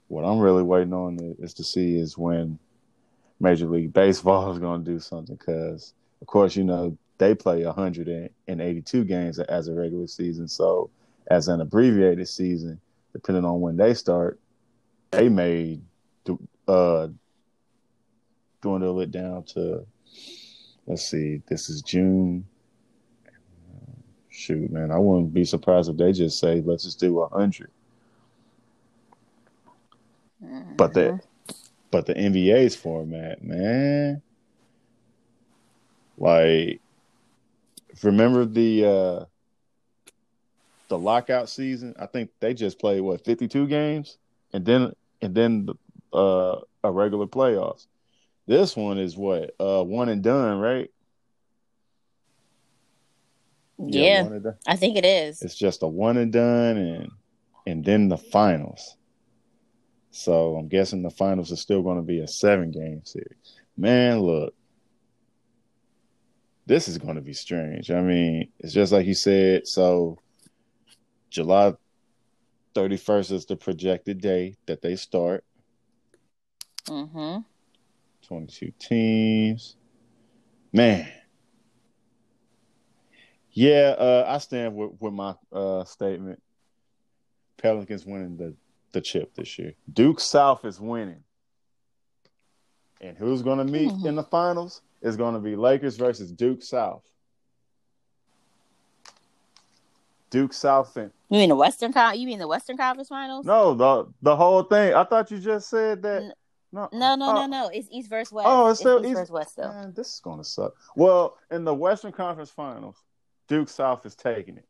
What 0.07 0.23
I'm 0.23 0.39
really 0.39 0.63
waiting 0.63 0.93
on 0.93 1.17
is, 1.39 1.53
to 1.55 1.63
see 1.63 1.97
is 1.97 2.17
when 2.17 2.59
Major 3.39 3.67
League 3.67 3.93
Baseball 3.93 4.51
is 4.51 4.59
going 4.59 4.83
to 4.83 4.91
do 4.91 4.99
something 4.99 5.35
because, 5.35 5.93
of 6.21 6.27
course, 6.27 6.55
you 6.55 6.63
know 6.63 6.97
they 7.17 7.35
play 7.35 7.65
182 7.65 9.03
games 9.05 9.39
as 9.39 9.67
a 9.67 9.73
regular 9.73 10.07
season. 10.07 10.47
So, 10.47 10.89
as 11.29 11.47
an 11.47 11.61
abbreviated 11.61 12.27
season, 12.27 12.79
depending 13.13 13.45
on 13.45 13.61
when 13.61 13.77
they 13.77 13.93
start, 13.93 14.39
they 15.11 15.29
may 15.29 15.79
uh, 16.71 17.07
dwindle 18.61 19.01
it 19.01 19.11
down 19.11 19.43
to 19.43 19.85
let's 20.87 21.05
see, 21.05 21.41
this 21.47 21.69
is 21.69 21.81
June. 21.81 22.45
Shoot, 24.29 24.71
man, 24.71 24.91
I 24.91 24.97
wouldn't 24.97 25.33
be 25.33 25.43
surprised 25.43 25.89
if 25.89 25.97
they 25.97 26.13
just 26.13 26.39
say, 26.39 26.61
let's 26.61 26.83
just 26.83 26.99
do 26.99 27.19
a 27.19 27.27
hundred. 27.27 27.69
But 30.77 30.93
the 30.93 31.19
but 31.91 32.05
the 32.05 32.15
NBA's 32.15 32.75
format, 32.75 33.43
man. 33.43 34.21
Like 36.17 36.81
remember 38.01 38.45
the 38.45 38.85
uh 38.85 39.25
the 40.87 40.97
lockout 40.97 41.49
season? 41.49 41.93
I 41.99 42.05
think 42.05 42.31
they 42.39 42.53
just 42.53 42.79
played 42.79 43.01
what, 43.01 43.23
52 43.23 43.67
games 43.67 44.17
and 44.53 44.65
then 44.65 44.93
and 45.21 45.35
then 45.35 45.67
uh 46.13 46.59
a 46.83 46.91
regular 46.91 47.27
playoffs. 47.27 47.87
This 48.47 48.75
one 48.75 48.97
is 48.97 49.15
what? 49.15 49.55
Uh 49.59 49.83
one 49.83 50.09
and 50.09 50.23
done, 50.23 50.59
right? 50.59 50.89
Yeah, 53.77 54.23
one 54.23 54.33
and 54.33 54.43
done. 54.43 54.55
I 54.67 54.75
think 54.75 54.97
it 54.97 55.05
is. 55.05 55.41
It's 55.41 55.55
just 55.55 55.83
a 55.83 55.87
one 55.87 56.17
and 56.17 56.31
done 56.31 56.77
and 56.77 57.11
and 57.65 57.85
then 57.85 58.09
the 58.09 58.17
finals. 58.17 58.95
So 60.11 60.55
I'm 60.55 60.67
guessing 60.67 61.01
the 61.01 61.09
finals 61.09 61.51
is 61.51 61.61
still 61.61 61.81
going 61.81 61.97
to 61.97 62.03
be 62.03 62.19
a 62.19 62.27
seven 62.27 62.71
game 62.71 63.01
series. 63.05 63.55
Man, 63.77 64.19
look. 64.19 64.53
This 66.65 66.87
is 66.87 66.97
going 66.97 67.15
to 67.15 67.21
be 67.21 67.33
strange. 67.33 67.89
I 67.91 68.01
mean, 68.01 68.49
it's 68.59 68.73
just 68.73 68.91
like 68.91 69.05
you 69.05 69.13
said. 69.13 69.67
So 69.67 70.17
July 71.29 71.73
31st 72.75 73.31
is 73.31 73.45
the 73.45 73.55
projected 73.55 74.21
day 74.21 74.55
that 74.67 74.81
they 74.81 74.95
start. 74.95 75.43
Mhm. 76.87 77.45
22 78.23 78.71
teams. 78.79 79.75
Man. 80.73 81.07
Yeah, 83.51 83.95
uh, 83.97 84.25
I 84.27 84.37
stand 84.37 84.75
with, 84.75 84.91
with 84.99 85.13
my 85.13 85.35
uh, 85.51 85.83
statement. 85.83 86.41
Pelicans 87.57 88.05
winning 88.05 88.37
the, 88.37 88.55
the 88.93 89.01
chip 89.01 89.33
this 89.35 89.59
year. 89.59 89.73
Duke 89.91 90.19
South 90.19 90.63
is 90.65 90.79
winning. 90.79 91.23
And 93.01 93.17
who's 93.17 93.41
going 93.41 93.57
to 93.57 93.65
meet 93.71 93.91
Mhm. 93.91 94.05
in 94.05 94.15
the 94.15 94.23
finals? 94.23 94.81
Is 95.01 95.17
going 95.17 95.33
to 95.33 95.39
be 95.39 95.55
Lakers 95.55 95.97
versus 95.97 96.31
Duke 96.31 96.61
South. 96.63 97.01
Duke 100.29 100.53
South 100.53 100.95
and 100.95 101.11
You 101.29 101.39
mean 101.39 101.49
the 101.49 101.55
Western 101.55 101.91
Con 101.91 102.17
you 102.19 102.25
mean 102.27 102.39
the 102.39 102.47
Western 102.47 102.77
Conference 102.77 103.09
Finals? 103.09 103.45
no 103.45 103.73
the 103.73 104.07
the 104.21 104.35
whole 104.35 104.63
thing. 104.63 104.93
I 104.93 105.03
thought 105.03 105.29
you 105.31 105.39
just 105.39 105.69
said 105.69 106.01
that. 106.03 106.35
N- 106.75 106.87
No, 106.93 107.15
No, 107.15 107.15
no, 107.15 107.29
oh, 107.29 107.33
no, 107.33 107.45
no. 107.47 107.67
It's 107.73 107.87
East 107.91 108.09
versus 108.09 108.31
West. 108.31 108.47
Oh, 108.49 108.67
it's 108.69 108.79
still 108.79 108.99
East 108.99 109.07
East- 109.09 109.15
versus 109.15 109.31
West 109.31 109.51
still. 109.51 109.69
Man, 109.69 109.93
this 109.93 110.13
is 110.13 110.19
gonna 110.21 110.43
suck. 110.43 110.73
Well, 110.95 111.37
in 111.49 111.63
the 111.63 111.73
Western 111.73 112.11
Conference 112.11 112.49
Finals, 112.49 112.97
Duke 113.47 113.69
South 113.69 114.05
is 114.05 114.15
taking 114.15 114.57
it 114.57 114.67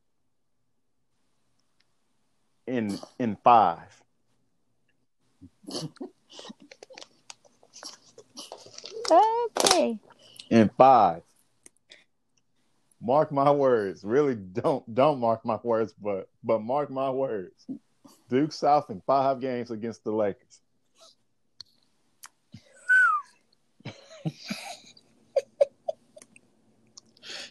in 2.68 2.98
in 3.20 3.36
five. 3.44 4.02
Okay. 9.12 10.00
In 10.50 10.70
five. 10.78 11.22
Mark 13.02 13.32
my 13.32 13.52
words. 13.52 14.04
Really, 14.04 14.36
don't 14.36 14.94
don't 14.94 15.20
mark 15.20 15.44
my 15.44 15.60
words, 15.64 15.94
but 16.00 16.30
but 16.44 16.62
mark 16.62 16.90
my 16.90 17.10
words. 17.10 17.66
Duke 18.30 18.54
South 18.54 18.90
in 18.90 19.02
five 19.06 19.42
games 19.42 19.72
against 19.72 20.04
the 20.04 20.12
Lakers. 20.12 20.61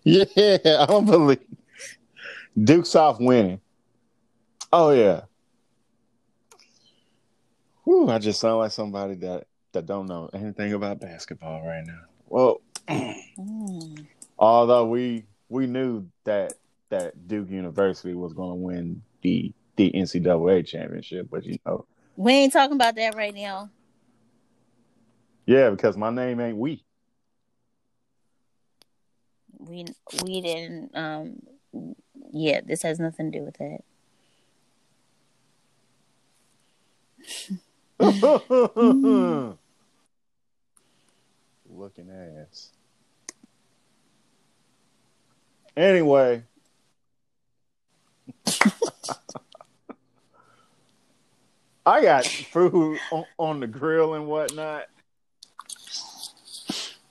yeah, 0.05 0.25
I 0.37 0.87
don't 0.87 1.07
believe 1.07 1.41
Duke 2.62 2.87
South 2.87 3.18
winning. 3.21 3.61
Oh 4.73 4.91
yeah. 4.91 5.23
Whew, 7.85 8.09
I 8.09 8.18
just 8.18 8.41
sound 8.41 8.59
like 8.59 8.73
somebody 8.73 9.14
that 9.16 9.47
that 9.73 9.87
don't 9.87 10.07
know 10.07 10.31
anything 10.33 10.73
about 10.73 11.01
basketball 11.01 11.66
right 11.66 11.87
now. 11.87 12.01
Well, 12.29 12.61
mm. 12.89 14.07
although 14.39 14.87
we 14.87 15.25
we 15.49 15.66
knew 15.66 16.07
that 16.25 16.55
that 16.91 17.29
Duke 17.29 17.51
University 17.51 18.14
was 18.14 18.33
going 18.33 18.51
to 18.51 18.57
win 18.57 19.03
the 19.23 19.53
the 19.77 19.91
NCAA 19.93 20.66
championship, 20.66 21.29
but 21.31 21.45
you 21.45 21.59
know, 21.66 21.87
we 22.16 22.33
ain't 22.33 22.53
talking 22.53 22.77
about 22.77 22.97
that 22.97 23.14
right 23.14 23.35
now. 23.35 23.71
Yeah, 25.51 25.70
because 25.70 25.96
my 25.96 26.11
name 26.11 26.38
ain't 26.38 26.59
we. 26.59 26.84
We 29.59 29.84
we 30.22 30.40
didn't. 30.40 30.92
Um, 30.94 31.42
yeah, 32.30 32.61
this 32.64 32.82
has 32.82 33.01
nothing 33.01 33.32
to 33.32 33.38
do 33.40 33.44
with 33.44 33.59
that. 33.59 33.80
Looking 41.68 42.11
ass. 42.12 42.70
Anyway. 45.76 46.44
I 51.84 52.03
got 52.03 52.24
food 52.24 53.01
on, 53.11 53.24
on, 53.36 53.59
the 53.59 53.66
grill 53.66 54.14
and 54.14 54.28
whatnot. 54.28 54.86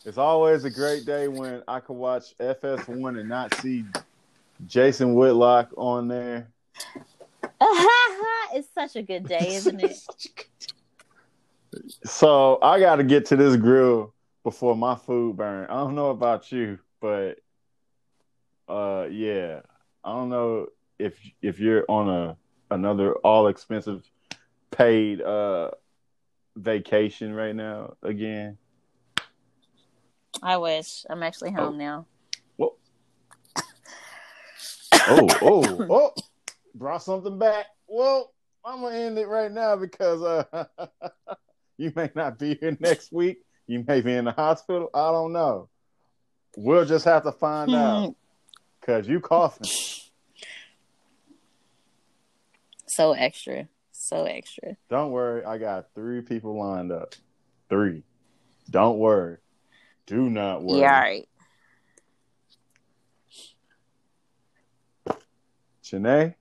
It's 0.05 0.17
always 0.17 0.63
a 0.63 0.69
great 0.69 1.05
day 1.05 1.27
when 1.27 1.61
I 1.67 1.81
can 1.81 1.97
watch 1.97 2.37
FS1 2.39 3.19
and 3.19 3.27
not 3.27 3.53
see 3.55 3.83
Jason 4.65 5.13
Whitlock 5.13 5.71
on 5.75 6.07
there. 6.07 6.47
it's 8.53 8.69
such 8.73 8.95
a 8.95 9.01
good 9.01 9.27
day, 9.27 9.55
isn't 9.55 9.79
it? 9.79 9.97
so 12.05 12.59
I 12.61 12.79
got 12.79 12.95
to 12.95 13.03
get 13.03 13.25
to 13.27 13.35
this 13.35 13.57
grill 13.57 14.13
before 14.43 14.75
my 14.75 14.95
food 14.95 15.35
burn. 15.35 15.67
I 15.69 15.75
don't 15.75 15.95
know 15.95 16.11
about 16.11 16.49
you, 16.51 16.79
but 17.01 17.39
uh, 18.69 19.07
yeah, 19.11 19.61
I 20.03 20.13
don't 20.13 20.29
know 20.29 20.67
if 20.97 21.19
if 21.41 21.59
you're 21.59 21.85
on 21.89 22.09
a 22.09 22.37
another 22.71 23.13
all 23.15 23.47
expensive 23.47 24.09
paid 24.71 25.21
uh 25.21 25.71
vacation 26.55 27.33
right 27.33 27.55
now 27.55 27.95
again. 28.03 28.57
I 30.41 30.57
wish. 30.57 31.05
I'm 31.09 31.23
actually 31.23 31.51
home 31.51 31.75
oh. 31.75 31.77
now. 31.77 32.05
Well. 32.57 32.77
oh, 34.93 35.27
oh, 35.41 35.87
oh! 35.89 36.13
Brought 36.75 37.03
something 37.03 37.37
back. 37.37 37.65
Well, 37.87 38.33
I'm 38.63 38.81
gonna 38.81 38.95
end 38.95 39.17
it 39.17 39.27
right 39.27 39.51
now 39.51 39.75
because 39.75 40.21
uh, 40.21 40.65
you 41.77 41.91
may 41.95 42.09
not 42.15 42.37
be 42.37 42.55
here 42.55 42.77
next 42.79 43.11
week. 43.11 43.39
You 43.67 43.83
may 43.87 44.01
be 44.01 44.13
in 44.13 44.25
the 44.25 44.31
hospital. 44.31 44.89
I 44.93 45.11
don't 45.11 45.33
know. 45.33 45.69
We'll 46.57 46.85
just 46.85 47.05
have 47.05 47.23
to 47.23 47.31
find 47.31 47.73
out. 47.73 48.15
Cause 48.81 49.07
you 49.07 49.19
coughing. 49.19 49.69
So 52.87 53.13
extra. 53.13 53.67
So 53.91 54.23
extra. 54.23 54.77
Don't 54.89 55.11
worry, 55.11 55.45
I 55.45 55.57
got 55.57 55.93
three 55.93 56.21
people 56.21 56.57
lined 56.57 56.91
up. 56.91 57.13
Three. 57.69 58.03
Don't 58.69 58.97
worry. 58.97 59.37
Do 60.09 60.27
not 60.27 60.63
worry. 60.63 60.79
Yeah, 60.79 60.95
all 60.95 61.01
right. 61.01 61.29
Janae, 65.83 66.33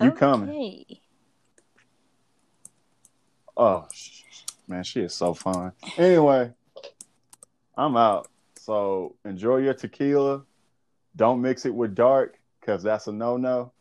you 0.00 0.08
okay. 0.10 0.16
coming? 0.16 0.84
Oh 3.56 3.88
man, 4.68 4.84
she 4.84 5.00
is 5.00 5.14
so 5.14 5.34
fun. 5.34 5.72
Anyway, 5.98 6.52
I'm 7.76 7.96
out. 7.96 8.28
So 8.60 9.16
enjoy 9.24 9.56
your 9.56 9.74
tequila. 9.74 10.44
Don't 11.16 11.42
mix 11.42 11.66
it 11.66 11.74
with 11.74 11.96
dark 11.96 12.38
because 12.60 12.84
that's 12.84 13.08
a 13.08 13.12
no 13.12 13.36
no. 13.36 13.72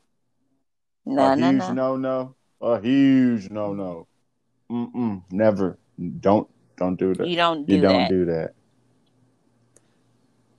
No, 1.06 1.32
a 1.32 1.36
no, 1.36 1.52
huge 1.52 1.76
no 1.76 1.96
no. 1.96 2.36
A 2.60 2.82
huge 2.82 3.52
no 3.52 3.72
no. 3.74 4.08
Mm 4.72 4.92
mm. 4.96 5.24
Never. 5.30 5.78
Don't 6.22 6.50
don't 6.76 6.98
do 6.98 7.14
that. 7.14 7.28
You 7.28 7.36
don't 7.36 7.68
do 7.68 7.76
you 7.76 7.82
don't 7.82 7.94
that. 7.94 8.10
do 8.10 8.26
that. 8.26 8.55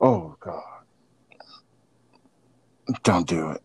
Oh 0.00 0.36
God. 0.40 0.62
Don't 3.02 3.26
do 3.26 3.50
it. 3.50 3.62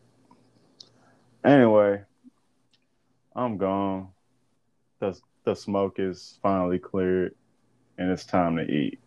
Anyway, 1.43 2.01
I'm 3.35 3.57
gone. 3.57 4.09
The 4.99 5.19
the 5.43 5.55
smoke 5.55 5.95
is 5.97 6.37
finally 6.41 6.79
cleared 6.79 7.35
and 7.97 8.11
it's 8.11 8.25
time 8.25 8.57
to 8.57 8.63
eat. 8.63 8.99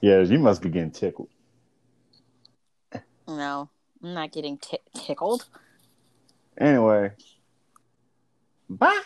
yeah, 0.00 0.20
you 0.20 0.38
must 0.38 0.62
be 0.62 0.68
getting 0.68 0.90
tickled. 0.90 1.28
No, 3.26 3.70
I'm 4.02 4.14
not 4.14 4.32
getting 4.32 4.58
t- 4.58 4.78
tickled. 4.96 5.46
Anyway, 6.58 7.10
bye. 8.68 9.02